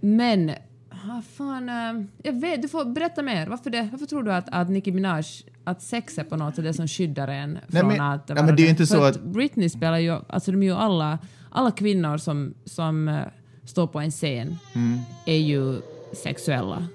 Men, 0.00 0.50
ah, 0.90 1.22
fan, 1.36 1.68
eh, 1.68 2.04
jag 2.22 2.40
vet, 2.40 2.62
du 2.62 2.68
får 2.68 2.84
berätta 2.84 3.22
mer. 3.22 3.46
Varför, 3.46 3.70
det, 3.70 3.88
varför 3.92 4.06
tror 4.06 4.22
du 4.22 4.32
att, 4.32 4.48
att 4.52 4.70
Nicki 4.70 4.92
Minaj, 4.92 5.24
att 5.64 5.82
sex 5.82 6.18
är 6.18 6.24
på 6.24 6.36
något 6.36 6.54
sätt 6.56 6.64
det 6.64 6.74
som 6.74 6.88
skyddar 6.88 7.28
en 7.28 7.52
Nej, 7.52 7.80
från 7.80 7.88
men- 7.88 8.00
att 8.00 8.24
ja, 8.28 8.34
vara 8.34 8.46
men 8.46 8.56
det 8.56 8.62
är 8.62 8.64
ju 8.64 8.70
inte 8.70 8.86
så 8.86 9.02
att 9.02 9.22
Britney 9.22 9.68
spelar 9.68 9.98
ju, 9.98 10.18
alltså 10.28 10.50
de 10.52 10.62
är 10.62 10.66
ju 10.66 10.74
alla, 10.74 11.18
alla 11.50 11.70
kvinnor 11.70 12.16
som, 12.18 12.54
som 12.64 13.08
eh, 13.08 13.20
står 13.64 13.86
på 13.86 14.00
en 14.00 14.10
scen 14.10 14.56
Mm. 14.74 14.98
är 15.26 15.36
ju 15.38 15.80
sexuella. 16.12 16.86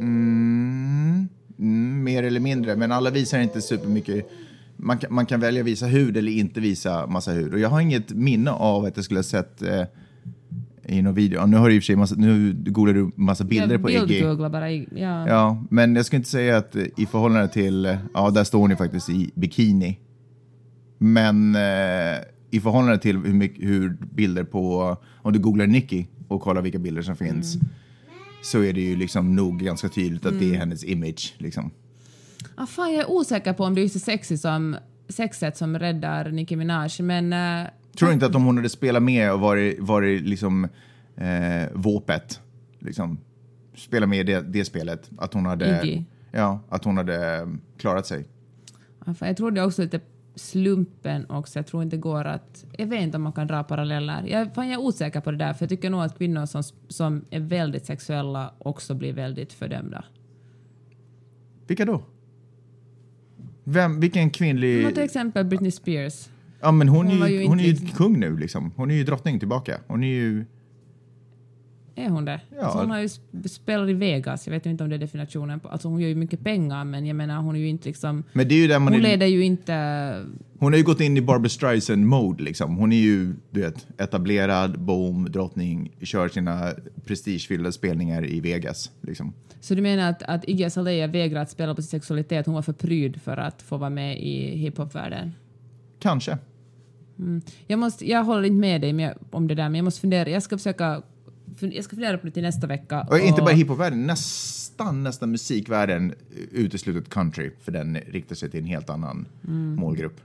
Mm, 0.00 1.28
mm, 1.58 2.04
mer 2.04 2.22
eller 2.22 2.40
mindre, 2.40 2.76
men 2.76 2.92
alla 2.92 3.10
visar 3.10 3.40
inte 3.40 3.60
supermycket. 3.60 4.30
Man 4.76 4.98
kan, 4.98 5.14
man 5.14 5.26
kan 5.26 5.40
välja 5.40 5.60
att 5.60 5.66
visa 5.66 5.86
hud 5.86 6.16
eller 6.16 6.32
inte 6.32 6.60
visa 6.60 7.06
massa 7.06 7.30
hud. 7.32 7.52
Och 7.54 7.60
jag 7.60 7.68
har 7.68 7.80
inget 7.80 8.10
minne 8.12 8.50
av 8.50 8.84
att 8.84 8.96
jag 8.96 9.04
skulle 9.04 9.18
ha 9.18 9.24
sett 9.24 9.62
eh, 9.62 9.82
i 10.86 11.02
någon 11.02 11.14
video. 11.14 11.40
Ja, 11.40 11.46
Nu 11.46 11.56
har 11.56 11.68
du 11.68 11.74
i 11.74 11.78
och 11.78 11.82
för 11.82 11.86
sig 11.86 11.96
massa, 11.96 12.14
nu 12.14 12.52
googlar 12.52 12.94
du 12.94 13.10
massa 13.16 13.44
bilder 13.44 13.70
jag 13.74 13.82
på 13.82 13.90
Iggy. 13.90 14.06
bildgooglar 14.06 14.48
bara. 14.48 14.70
Ja. 14.72 15.28
Ja, 15.28 15.64
men 15.70 15.96
jag 15.96 16.06
ska 16.06 16.16
inte 16.16 16.28
säga 16.28 16.56
att 16.56 16.76
eh, 16.76 16.82
i 16.96 17.06
förhållande 17.06 17.48
till, 17.48 17.86
eh, 17.86 17.96
ja 18.14 18.30
där 18.30 18.44
står 18.44 18.58
hon 18.58 18.70
ju 18.70 18.76
faktiskt 18.76 19.10
i 19.10 19.30
bikini. 19.34 19.98
Men 20.98 21.54
eh, 21.54 22.18
i 22.50 22.60
förhållande 22.60 22.98
till 22.98 23.16
hur, 23.16 23.66
hur 23.66 23.96
bilder 24.14 24.44
på, 24.44 24.96
om 25.22 25.32
du 25.32 25.38
googlar 25.38 25.66
Nicki 25.66 26.06
och 26.28 26.40
kollar 26.42 26.62
vilka 26.62 26.78
bilder 26.78 27.02
som 27.02 27.16
finns, 27.16 27.56
så 28.42 28.62
är 28.62 28.72
det 28.72 28.80
ju 28.80 28.96
liksom 28.96 29.36
nog 29.36 29.58
ganska 29.58 29.88
tydligt 29.88 30.26
att 30.26 30.38
det 30.38 30.54
är 30.54 30.58
hennes 30.58 30.84
image. 30.84 31.34
Liksom. 31.38 31.70
Ah, 32.54 32.66
fan, 32.66 32.92
jag 32.92 33.00
är 33.00 33.10
osäker 33.10 33.52
på 33.52 33.64
om 33.64 33.74
det 33.74 33.80
är 33.80 33.82
just 33.82 34.04
sexy 34.04 34.36
som, 34.36 34.76
sexet 35.08 35.56
som 35.56 35.78
räddar 35.78 36.30
Nicki 36.30 36.56
Minaj, 36.56 36.90
men 37.00 37.32
eh, 37.32 37.70
Tror 37.98 38.08
du 38.08 38.14
inte 38.14 38.26
att 38.26 38.34
om 38.34 38.44
hon 38.44 38.56
hade 38.56 38.68
spelat 38.68 39.02
med 39.02 39.32
och 39.32 39.40
varit, 39.40 39.80
varit 39.80 40.22
liksom 40.22 40.68
eh, 41.16 41.68
våpet, 41.74 42.40
liksom, 42.78 43.18
spelat 43.76 44.08
med 44.08 44.20
i 44.20 44.32
det, 44.32 44.40
det 44.40 44.64
spelet, 44.64 45.10
att 45.18 45.34
hon 45.34 45.46
hade, 45.46 45.80
Iggy. 45.84 46.04
ja, 46.30 46.60
att 46.68 46.84
hon 46.84 46.96
hade 46.96 47.36
eh, 47.36 47.46
klarat 47.78 48.06
sig? 48.06 48.24
ah, 49.06 49.14
fan, 49.14 49.28
jag 49.28 49.36
tror 49.36 49.50
det 49.50 49.60
är 49.60 49.66
också 49.66 49.82
lite 49.82 50.00
slumpen 50.34 51.26
också. 51.30 51.58
Jag 51.58 51.66
tror 51.66 51.82
inte 51.82 51.96
det 51.96 52.00
går 52.00 52.24
att... 52.24 52.64
Jag 52.78 52.86
vet 52.86 53.02
inte 53.02 53.16
om 53.16 53.22
man 53.22 53.32
kan 53.32 53.46
dra 53.46 53.62
paralleller. 53.64 54.24
Jag, 54.26 54.54
fan, 54.54 54.68
jag 54.68 54.80
är 54.80 54.86
osäker 54.86 55.20
på 55.20 55.30
det 55.30 55.36
där, 55.36 55.52
för 55.52 55.62
jag 55.64 55.68
tycker 55.70 55.90
nog 55.90 56.00
att 56.02 56.18
kvinnor 56.18 56.46
som, 56.46 56.62
som 56.88 57.24
är 57.30 57.40
väldigt 57.40 57.86
sexuella 57.86 58.54
också 58.58 58.94
blir 58.94 59.12
väldigt 59.12 59.52
fördömda. 59.52 60.04
Vilka 61.66 61.84
då? 61.84 62.02
Vem, 63.64 64.00
vilken 64.00 64.30
kvinnlig... 64.30 64.84
Men 64.84 64.94
till 64.94 65.02
exempel 65.02 65.44
Britney 65.44 65.70
Spears. 65.70 66.28
Ja, 66.60 66.72
men 66.72 66.88
hon, 66.88 67.06
Hon 67.06 67.22
är 67.22 67.26
ju 67.26 67.46
hon 67.46 67.60
är 67.60 67.64
ju 67.64 67.70
inte- 67.70 67.96
kung 67.96 68.20
nu 68.20 68.36
liksom. 68.36 68.72
Hon 68.76 68.90
är 68.90 68.94
ju 68.94 69.04
drottning 69.04 69.38
tillbaka. 69.38 69.80
Hon 69.86 70.02
är 70.04 70.08
ju... 70.14 70.44
Är 71.94 72.08
hon 72.08 72.24
det? 72.24 72.40
Ja. 72.50 72.64
Alltså 72.64 72.78
hon 72.78 72.90
har 72.90 72.98
ju 72.98 73.06
sp- 73.06 73.48
spelat 73.48 73.88
i 73.88 73.92
Vegas. 73.92 74.46
Jag 74.46 74.52
vet 74.52 74.66
inte 74.66 74.84
om 74.84 74.90
det 74.90 74.96
är 74.96 74.98
definitionen. 74.98 75.60
Alltså 75.64 75.88
hon 75.88 76.00
gör 76.00 76.08
ju 76.08 76.14
mycket 76.14 76.44
pengar, 76.44 76.84
men 76.84 77.06
jag 77.06 77.16
menar 77.16 77.42
hon 77.42 77.56
är 77.56 77.60
ju 77.60 77.68
inte 77.68 77.88
liksom... 77.88 78.24
Men 78.32 78.48
det 78.48 78.54
är 78.54 78.58
ju 78.58 78.66
där 78.66 78.78
man 78.78 78.92
Hon 78.92 79.04
är, 79.04 79.08
leder 79.08 79.26
ju 79.26 79.44
inte... 79.44 79.74
Hon 80.58 80.72
har 80.72 80.78
ju 80.78 80.84
gått 80.84 81.00
in 81.00 81.16
i 81.16 81.20
Barbra 81.20 81.48
Streisand-mode 81.48 82.44
liksom. 82.44 82.76
Hon 82.76 82.92
är 82.92 82.96
ju, 82.96 83.34
du 83.50 83.60
vet, 83.60 83.86
etablerad, 83.98 84.78
boom, 84.78 85.24
drottning, 85.30 85.92
kör 86.02 86.28
sina 86.28 86.72
prestigefyllda 87.04 87.72
spelningar 87.72 88.26
i 88.26 88.40
Vegas 88.40 88.90
liksom. 89.00 89.32
Så 89.60 89.74
du 89.74 89.82
menar 89.82 90.10
att, 90.10 90.22
att 90.22 90.48
Iggy 90.48 90.64
Azalea 90.64 91.06
vägrar 91.06 91.42
att 91.42 91.50
spela 91.50 91.74
på 91.74 91.82
sin 91.82 91.90
sexualitet? 91.90 92.46
Hon 92.46 92.54
var 92.54 92.62
för 92.62 92.72
pryd 92.72 93.20
för 93.22 93.36
att 93.36 93.62
få 93.62 93.76
vara 93.76 93.90
med 93.90 94.22
i 94.22 94.56
hiphopvärlden? 94.56 95.32
Kanske. 95.98 96.38
Jag, 97.66 97.78
måste, 97.78 98.10
jag 98.10 98.24
håller 98.24 98.42
inte 98.42 98.60
med 98.60 98.80
dig 98.80 98.92
med, 98.92 99.18
om 99.30 99.48
det 99.48 99.54
där, 99.54 99.68
men 99.68 99.74
jag 99.74 99.84
måste 99.84 100.00
fundera. 100.00 100.30
Jag 100.30 100.42
ska 100.42 100.58
försöka... 100.58 101.02
Jag 101.62 101.84
ska 101.84 101.96
fundera 101.96 102.18
på 102.18 102.26
det 102.26 102.32
till 102.32 102.42
nästa 102.42 102.66
vecka. 102.66 103.06
Och 103.10 103.18
inte 103.18 103.42
bara 103.42 103.54
hiphopvärlden, 103.54 104.06
nästan, 104.06 105.02
nästan 105.02 105.30
musikvärlden 105.30 106.14
uteslutet 106.50 107.08
country, 107.08 107.50
för 107.60 107.72
den 107.72 107.96
riktar 107.96 108.34
sig 108.34 108.50
till 108.50 108.60
en 108.60 108.66
helt 108.66 108.90
annan 108.90 109.26
målgrupp. 109.76 110.20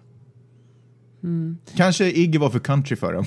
Kanske 1.76 2.12
Iggy 2.12 2.38
var 2.38 2.50
för 2.50 2.60
country 2.60 2.96
för 2.96 3.14
dem. 3.14 3.26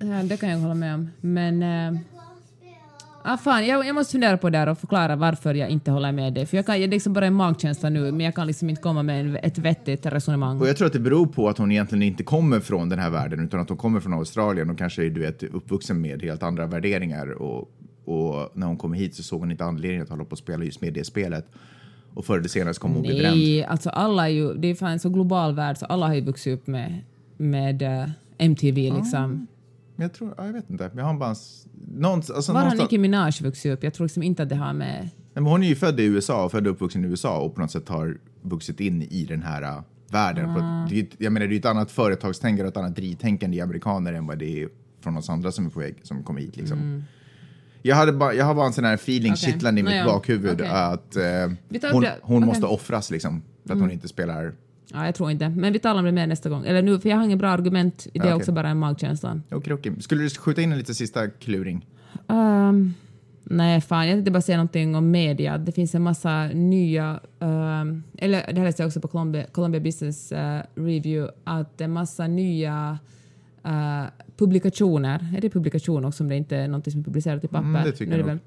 Ja, 0.00 0.22
det 0.22 0.36
kan 0.36 0.48
jag 0.48 0.58
hålla 0.58 0.74
med 0.74 0.94
om. 0.94 1.10
Men... 1.20 1.62
eh, 1.62 2.00
Ah, 3.24 3.36
fan, 3.36 3.66
jag, 3.66 3.86
jag 3.86 3.94
måste 3.94 4.12
fundera 4.12 4.36
på 4.36 4.50
det 4.50 4.58
här 4.58 4.68
och 4.68 4.78
förklara 4.78 5.16
varför 5.16 5.54
jag 5.54 5.70
inte 5.70 5.90
håller 5.90 6.12
med 6.12 6.32
dig. 6.32 6.46
För 6.46 6.56
jag 6.56 6.66
kan, 6.66 6.74
jag 6.74 6.84
är 6.84 6.88
liksom 6.88 7.12
bara 7.12 7.26
en 7.26 7.34
magkänsla 7.34 7.88
nu, 7.88 8.12
men 8.12 8.20
jag 8.20 8.34
kan 8.34 8.46
liksom 8.46 8.70
inte 8.70 8.82
komma 8.82 9.02
med 9.02 9.20
en, 9.20 9.36
ett 9.36 9.58
vettigt 9.58 10.06
resonemang. 10.06 10.60
Och 10.60 10.68
jag 10.68 10.76
tror 10.76 10.86
att 10.86 10.92
det 10.92 11.00
beror 11.00 11.26
på 11.26 11.48
att 11.48 11.58
hon 11.58 11.72
egentligen 11.72 12.02
inte 12.02 12.22
kommer 12.22 12.60
från 12.60 12.88
den 12.88 12.98
här 12.98 13.10
världen 13.10 13.44
utan 13.44 13.60
att 13.60 13.68
hon 13.68 13.78
kommer 13.78 14.00
från 14.00 14.14
Australien 14.14 14.70
och 14.70 14.78
kanske 14.78 15.06
är 15.06 15.10
du 15.10 15.20
vet, 15.20 15.42
uppvuxen 15.42 16.00
med 16.00 16.22
helt 16.22 16.42
andra 16.42 16.66
värderingar. 16.66 17.42
Och, 17.42 17.70
och 18.04 18.50
när 18.54 18.66
hon 18.66 18.76
kom 18.76 18.92
hit 18.92 19.14
så 19.14 19.22
såg 19.22 19.40
hon 19.40 19.50
inte 19.50 19.64
anledning 19.64 20.00
att 20.00 20.08
hålla 20.08 20.24
på 20.24 20.32
och 20.32 20.38
spela 20.38 20.64
just 20.64 20.80
med 20.80 20.94
det 20.94 21.04
spelet. 21.04 21.46
Och 22.14 22.24
förr 22.24 22.38
eller 22.38 22.48
senare 22.48 22.74
så 22.74 22.80
kommer 22.80 22.94
hon 22.94 23.02
bli 23.02 23.18
bränd. 23.18 23.36
Nej, 23.36 23.64
alltså 23.64 23.90
alla 23.90 24.28
är 24.28 24.32
ju, 24.32 24.54
det 24.54 24.68
är 24.68 24.74
fan 24.74 24.92
en 24.92 24.98
så 24.98 25.08
global 25.08 25.54
värld 25.54 25.76
så 25.78 25.86
alla 25.86 26.06
har 26.06 26.14
ju 26.14 26.20
vuxit 26.20 26.58
upp 26.58 26.66
med, 26.66 26.98
med 27.36 27.82
uh, 27.82 28.10
MTV 28.38 28.90
liksom. 28.90 29.46
Men 29.96 30.02
jag 30.02 30.12
tror, 30.12 30.34
ja, 30.36 30.46
jag 30.46 30.52
vet 30.52 30.70
inte. 30.70 30.90
Jag 30.94 31.04
har 31.04 31.14
bara 31.14 31.30
en, 31.30 31.36
någonstans, 31.98 32.36
alltså 32.36 32.52
Var 32.52 32.60
har 32.60 32.74
Nicki 32.76 32.98
Minaj 32.98 33.32
vuxit 33.42 33.72
upp? 33.72 33.84
Jag 33.84 33.94
tror 33.94 34.04
liksom 34.06 34.22
inte 34.22 34.42
att 34.42 34.48
det 34.48 34.54
har 34.56 34.72
med... 34.72 35.00
Nej, 35.02 35.42
men 35.42 35.46
hon 35.46 35.62
är 35.62 35.68
ju 35.68 35.74
född 35.74 36.00
i 36.00 36.04
USA 36.04 36.44
och 36.44 36.50
född 36.50 36.66
och 36.66 36.72
uppvuxen 36.72 37.04
i 37.04 37.08
USA 37.08 37.38
och 37.38 37.54
på 37.54 37.60
något 37.60 37.70
sätt 37.70 37.88
har 37.88 38.18
vuxit 38.42 38.80
in 38.80 39.02
i 39.02 39.24
den 39.24 39.42
här 39.42 39.62
äh, 39.62 39.82
världen. 40.10 40.50
Ett- 40.92 41.14
jag 41.18 41.32
menar, 41.32 41.46
det 41.46 41.50
är 41.50 41.54
ju 41.54 41.58
ett 41.58 41.66
annat 41.66 41.90
företagstänkande 41.90 42.62
och 42.64 42.68
ett 42.68 42.76
annat 42.76 42.96
drittänkande 42.96 43.56
i 43.56 43.60
amerikaner 43.60 44.12
än 44.12 44.26
vad 44.26 44.38
det 44.38 44.62
är 44.62 44.68
från 45.00 45.16
oss 45.16 45.30
andra 45.30 45.52
som 45.52 45.66
är 45.66 45.70
på 45.70 45.80
väg, 45.80 45.96
som 46.02 46.22
kommer 46.22 46.40
hit 46.40 46.56
liksom. 46.56 47.04
Jag, 47.82 47.96
hade 47.96 48.12
bara, 48.12 48.34
jag 48.34 48.44
har 48.44 48.54
bara 48.54 48.66
en 48.66 48.72
sån 48.72 48.84
här 48.84 48.94
feeling 48.94 49.32
Okej. 49.32 49.52
kittlande 49.52 49.80
i 49.80 49.84
mitt 49.84 49.90
Nåja, 49.92 50.04
bakhuvud 50.04 50.60
okej. 50.60 50.68
att 50.68 51.16
eh, 51.16 51.22
hon, 51.92 52.04
hon 52.22 52.36
Okej. 52.36 52.46
måste 52.46 52.66
offras 52.66 53.10
liksom 53.10 53.42
för 53.66 53.74
att 53.74 53.80
hon 53.80 53.90
inte 53.90 54.08
spelar. 54.08 54.54
Ja, 54.92 55.04
jag 55.04 55.14
tror 55.14 55.30
inte. 55.30 55.48
Men 55.48 55.72
vi 55.72 55.78
talar 55.78 55.98
om 55.98 56.04
det 56.04 56.12
mer 56.12 56.26
nästa 56.26 56.48
gång. 56.48 56.66
Eller 56.66 56.82
nu, 56.82 57.00
för 57.00 57.08
jag 57.08 57.16
har 57.16 57.24
ingen 57.24 57.38
bra 57.38 57.48
argument. 57.48 58.06
Det 58.12 58.18
är 58.18 58.22
okej. 58.22 58.34
också 58.34 58.52
bara 58.52 58.68
en 58.68 58.78
magkänsla. 58.78 59.40
Okej, 59.50 59.72
okej. 59.72 59.92
Skulle 60.00 60.22
du 60.22 60.30
skjuta 60.30 60.62
in 60.62 60.72
en 60.72 60.78
lite 60.78 60.94
sista 60.94 61.28
kluring? 61.28 61.86
Ehm, 62.28 62.94
nej, 63.44 63.80
fan. 63.80 64.06
Jag 64.08 64.14
tänkte 64.16 64.30
bara 64.30 64.42
säga 64.42 64.56
någonting 64.58 64.94
om 64.94 65.10
media. 65.10 65.58
Det 65.58 65.72
finns 65.72 65.94
en 65.94 66.02
massa 66.02 66.46
nya... 66.46 67.20
ehm, 67.40 68.02
eller 68.18 68.52
det 68.52 68.58
här 68.58 68.64
läste 68.64 68.82
jag 68.82 68.86
också 68.86 69.00
på 69.00 69.08
Columbia, 69.08 69.44
Columbia 69.52 69.80
Business 69.80 70.32
eh, 70.32 70.62
Review. 70.74 71.32
Att 71.44 71.78
det 71.78 71.84
är 71.84 71.88
massa 71.88 72.26
nya 72.26 72.98
eh, 73.64 74.04
publikationer. 74.36 75.34
Är 75.36 75.40
det 75.40 75.50
publikation 75.50 76.04
också 76.04 76.24
om 76.24 76.28
det 76.28 76.36
inte 76.36 76.56
är 76.56 76.68
något 76.68 76.90
som 76.92 77.00
är 77.00 77.04
publicerat 77.04 77.44
i 77.44 77.48
papper? 77.48 77.68
Mm, 77.68 77.84
det 77.84 77.92
tycker 77.92 78.18
jag 78.18 78.24
väl- 78.24 78.38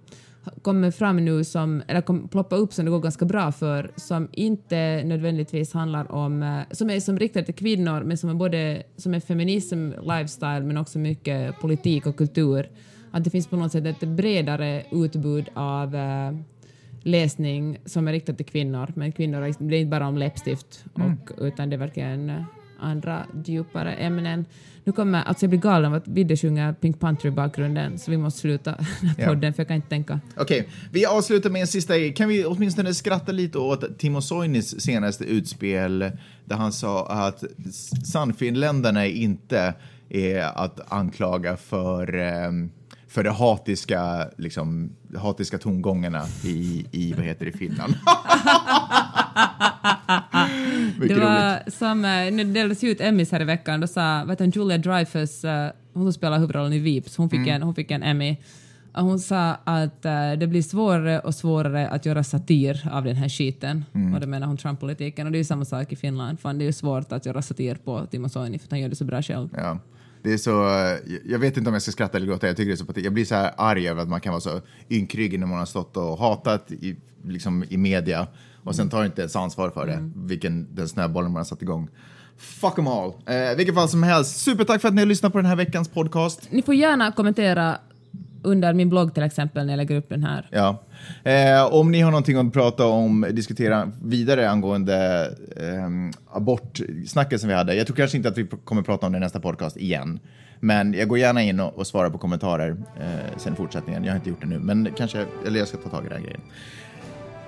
kommer 0.62 0.91
fram 0.91 1.26
nu 1.26 1.43
som, 1.43 1.84
eller 1.88 2.02
kom, 2.02 2.28
ploppa 2.28 2.56
upp 2.56 2.74
som 2.74 2.86
det 2.86 2.91
går 2.91 3.00
ganska 3.00 3.26
bra 3.26 3.52
för, 3.52 3.91
som 3.96 4.30
inte 4.32 5.04
nödvändigtvis 5.06 5.74
handlar 5.74 6.12
om, 6.12 6.43
eh, 6.43 6.60
som 6.72 6.89
är 6.89 7.00
som 7.00 7.20
riktade 7.20 7.46
till 7.46 7.56
kvinnor, 7.56 8.04
men 8.04 8.18
som 8.18 8.30
är 8.30 8.34
både 8.34 8.84
som 8.98 9.14
är 9.14 9.20
feminism, 9.20 9.91
lifestyle, 10.02 10.64
men 10.64 10.78
också 10.78 11.00
mycket 11.00 11.60
politik 11.60 12.06
och 12.06 12.18
kultur. 12.18 12.70
Att 13.12 13.24
det 13.24 13.30
finns 13.30 13.48
på 13.48 13.56
något 13.56 13.72
sätt 13.72 13.86
ett 13.86 14.10
bredare 14.10 14.84
utbud 14.91 15.50
av 15.54 15.96
eh, 15.96 16.32
läsning 17.04 17.78
som 17.86 18.08
är 18.08 18.12
riktat 18.12 18.38
till 18.38 18.46
kvinnor, 18.46 18.93
men 18.96 19.12
kvinnor 19.12 19.41
det 19.41 19.76
är 19.76 19.80
inte 19.80 19.89
bara 19.89 20.08
om 20.08 20.18
läppstift, 20.18 20.86
och, 20.93 21.32
utan 21.38 21.70
det 21.70 21.76
är 21.76 21.78
verkligen 21.78 22.30
eh, 22.30 22.43
andra 22.80 23.26
djupare 23.45 23.93
ämnen. 23.93 24.45
Nu 24.84 24.91
kommer, 24.91 25.23
alltså 25.23 25.43
jag 25.43 25.49
blir 25.49 25.59
galen 25.59 25.91
av 25.91 25.97
att 25.97 26.07
Vidde 26.07 26.38
sjunger 26.38 26.73
Pink 26.73 26.99
Panther 26.99 27.28
i 27.30 27.32
bakgrunden, 27.32 27.99
så 27.99 28.11
vi 28.11 28.17
måste 28.17 28.39
sluta 28.39 28.76
Ja. 29.17 29.28
podden, 29.28 29.53
för 29.53 29.59
jag 29.59 29.67
kan 29.67 29.76
inte 29.76 29.89
tänka. 29.89 30.19
Okej, 30.38 30.69
vi 30.91 31.05
avslutar 31.05 31.49
med 31.49 31.61
en 31.61 31.67
sista 31.67 31.97
grej. 31.97 32.13
Kan 32.13 32.30
vi 32.30 32.45
åtminstone 32.45 32.93
skratta 32.93 33.32
lite 33.32 33.57
åt 33.57 33.99
Timo 33.99 34.21
Soinis 34.21 34.82
senaste 34.82 35.23
utspel 35.23 35.99
där 36.45 36.55
han 36.55 36.71
sa 36.71 37.07
att 37.07 37.43
Sannfinländarna 38.05 39.05
inte 39.05 39.73
är 40.09 40.41
att 40.41 40.91
anklaga 40.93 41.57
för, 41.57 42.13
ehm, 42.17 42.71
för 43.07 43.23
de 43.23 43.30
hatiska, 43.30 44.30
liksom, 44.38 44.91
hatiska 45.17 45.57
tongångarna 45.57 46.23
i, 46.43 46.86
i, 46.91 47.13
vad 47.13 47.26
heter 47.26 47.45
det, 47.45 47.51
Finland. 47.51 47.95
Mycket 51.08 51.18
det 51.18 51.24
roligt. 51.24 51.66
var 51.66 51.72
som, 51.72 52.06
eh, 52.06 52.12
när 52.12 52.43
det 52.43 52.51
delades 52.51 52.84
ut 52.84 53.01
Emmys 53.01 53.32
här 53.32 53.41
i 53.41 53.45
veckan, 53.45 53.80
då 53.80 53.88
sa 53.88 54.24
vet 54.24 54.38
du, 54.38 54.45
Julia 54.45 54.78
Dreyfus, 54.78 55.43
eh, 55.43 55.72
hon 55.93 56.03
som 56.03 56.14
spelar 56.14 56.39
huvudrollen 56.39 56.74
i 56.74 56.80
Veeps, 56.80 57.18
hon 57.18 57.30
fick, 57.30 57.39
Mm. 57.39 57.49
en, 57.56 57.62
hon 57.62 57.76
fick 57.76 57.91
en 57.91 58.03
Emmy. 58.03 58.38
Hon 58.93 59.20
sa 59.20 59.51
att 59.64 60.06
eh, 60.06 60.32
det 60.39 60.47
blir 60.47 60.62
svårare 60.62 61.20
och 61.20 61.36
svårare 61.36 61.88
att 61.89 62.06
göra 62.06 62.24
satir 62.24 62.89
av 62.91 63.03
den 63.03 63.16
här 63.16 63.30
skiten. 63.30 63.86
Mm. 63.95 64.14
Och 64.14 64.20
det 64.20 64.28
menar 64.28 64.47
hon 64.47 64.58
Trump-politiken. 64.58 65.26
Och 65.28 65.32
det 65.32 65.36
är 65.38 65.39
ju 65.39 65.43
samma 65.43 65.66
sak 65.66 65.91
i 65.91 65.95
Finland. 65.95 66.39
Fan, 66.39 66.58
det 66.58 66.64
är 66.64 66.66
ju 66.66 66.74
svårt 66.74 67.12
att 67.12 67.26
göra 67.26 67.41
satir 67.41 67.76
på 67.76 68.06
Timo 68.12 68.30
Soini 68.30 68.60
för 68.60 68.68
han 68.70 68.80
gör 68.80 68.89
det 68.89 68.95
så 68.95 69.06
bra 69.06 69.22
själv. 69.22 69.49
Ja. 69.58 69.80
Det 70.24 70.34
är 70.34 70.38
så, 70.38 70.51
jag 71.26 71.39
vet 71.39 71.58
inte 71.58 71.70
om 71.70 71.74
jag 71.74 71.82
ska 71.82 71.91
skratta 71.91 72.18
eller 72.18 72.28
gråta, 72.28 72.47
jag 72.47 72.58
tycker 72.58 72.68
det 72.72 72.74
är 72.74 72.93
så. 72.93 72.99
Jag 73.06 73.14
blir 73.14 73.26
så 73.26 73.36
här 73.36 73.51
arg 73.58 73.88
över 73.89 74.01
att 74.01 74.10
man 74.10 74.22
kan 74.22 74.32
vara 74.32 74.41
så 74.41 74.62
ynkryggig 74.89 75.39
när 75.39 75.47
man 75.47 75.60
har 75.60 75.66
stått 75.66 75.97
och 75.97 76.18
hatat 76.20 76.72
i, 76.72 76.95
liksom, 77.26 77.64
i 77.70 77.78
media 77.78 78.28
och 78.66 78.76
sen 78.76 78.89
tar 78.89 79.05
inte 79.05 79.22
ens 79.22 79.36
ansvar 79.36 79.70
för 79.70 79.88
det, 79.88 80.11
vilken 80.16 80.76
den 80.76 80.88
snöbollen 80.88 81.32
man 81.32 81.39
har 81.39 81.45
satt 81.45 81.61
igång. 81.61 81.89
Fuck 82.38 82.76
them 82.76 82.88
all. 82.88 83.13
Eh, 83.26 83.57
vilket 83.57 83.76
fall 83.76 83.89
som 83.89 84.03
helst, 84.03 84.39
supertack 84.39 84.82
för 84.82 84.88
att 84.88 84.93
ni 84.93 85.01
har 85.01 85.05
lyssnat 85.05 85.32
på 85.32 85.38
den 85.38 85.45
här 85.45 85.55
veckans 85.55 85.89
podcast. 85.89 86.47
Ni 86.51 86.61
får 86.61 86.76
gärna 86.76 87.11
kommentera 87.11 87.78
under 88.45 88.74
min 88.74 88.89
blogg 88.89 89.13
till 89.13 89.24
exempel 89.24 89.66
när 89.66 89.74
jag 89.74 89.78
lägger 89.78 89.95
upp 89.95 90.09
den 90.09 90.24
här. 90.24 90.49
Ja. 90.51 90.84
Eh, 91.24 91.66
om 91.74 91.91
ni 91.91 92.01
har 92.01 92.11
någonting 92.11 92.38
att 92.38 92.53
prata 92.53 92.86
om, 92.86 93.28
diskutera 93.32 93.91
vidare 94.03 94.49
angående 94.49 95.30
eh, 95.57 96.38
abortsnacket 96.38 97.39
som 97.39 97.49
vi 97.49 97.55
hade. 97.55 97.76
Jag 97.76 97.88
tror 97.88 97.95
kanske 97.95 98.18
inte 98.18 98.30
att 98.30 98.38
vi 98.38 98.47
kommer 98.63 98.82
prata 98.82 99.05
om 99.05 99.11
det 99.11 99.18
i 99.18 99.22
nästa 99.22 99.39
podcast 99.39 99.78
igen. 99.78 100.20
Men 100.59 100.93
jag 100.93 101.07
går 101.07 101.18
gärna 101.18 101.41
in 101.41 101.59
och, 101.59 101.78
och 101.78 101.88
svarar 101.88 102.09
på 102.09 102.18
kommentarer 102.18 102.78
eh, 102.99 103.38
sen 103.38 103.53
i 103.53 103.55
fortsättningen. 103.55 104.03
Jag 104.03 104.11
har 104.11 104.18
inte 104.18 104.30
gjort 104.30 104.41
det 104.41 104.47
nu, 104.47 104.59
men 104.59 104.89
kanske, 104.97 105.26
eller 105.47 105.59
jag 105.59 105.68
ska 105.68 105.78
ta 105.78 105.89
tag 105.89 106.05
i 106.05 106.09
den 106.09 106.24
grejen. 106.24 106.41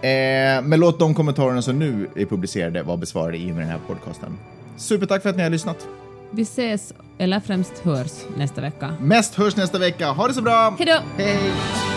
Eh, 0.02 0.62
men 0.64 0.80
låt 0.80 1.00
de 1.00 1.14
kommentarerna 1.14 1.62
som 1.62 1.80
nu 1.80 2.08
är 2.16 2.26
publicerade 2.26 2.84
vara 2.84 2.98
besvarade 2.98 3.38
i 3.38 3.52
och 3.52 3.56
med 3.56 3.64
den 3.64 3.72
här 3.72 3.80
podcasten. 3.88 4.38
Supertack 4.78 5.22
för 5.22 5.30
att 5.30 5.38
ni 5.38 5.44
har 5.44 5.50
lyssnat. 5.50 5.88
Vi 6.32 6.42
ses, 6.42 6.94
eller 7.18 7.40
främst 7.40 7.80
hörs, 7.80 8.12
nästa 8.38 8.62
vecka. 8.62 8.94
Mest 9.02 9.36
hörs 9.36 9.56
nästa 9.56 9.80
vecka. 9.80 10.12
Ha 10.12 10.28
det 10.28 10.34
så 10.34 10.42
bra! 10.42 10.76
Hej 10.80 10.86
då! 10.88 11.24
Hej! 11.24 11.97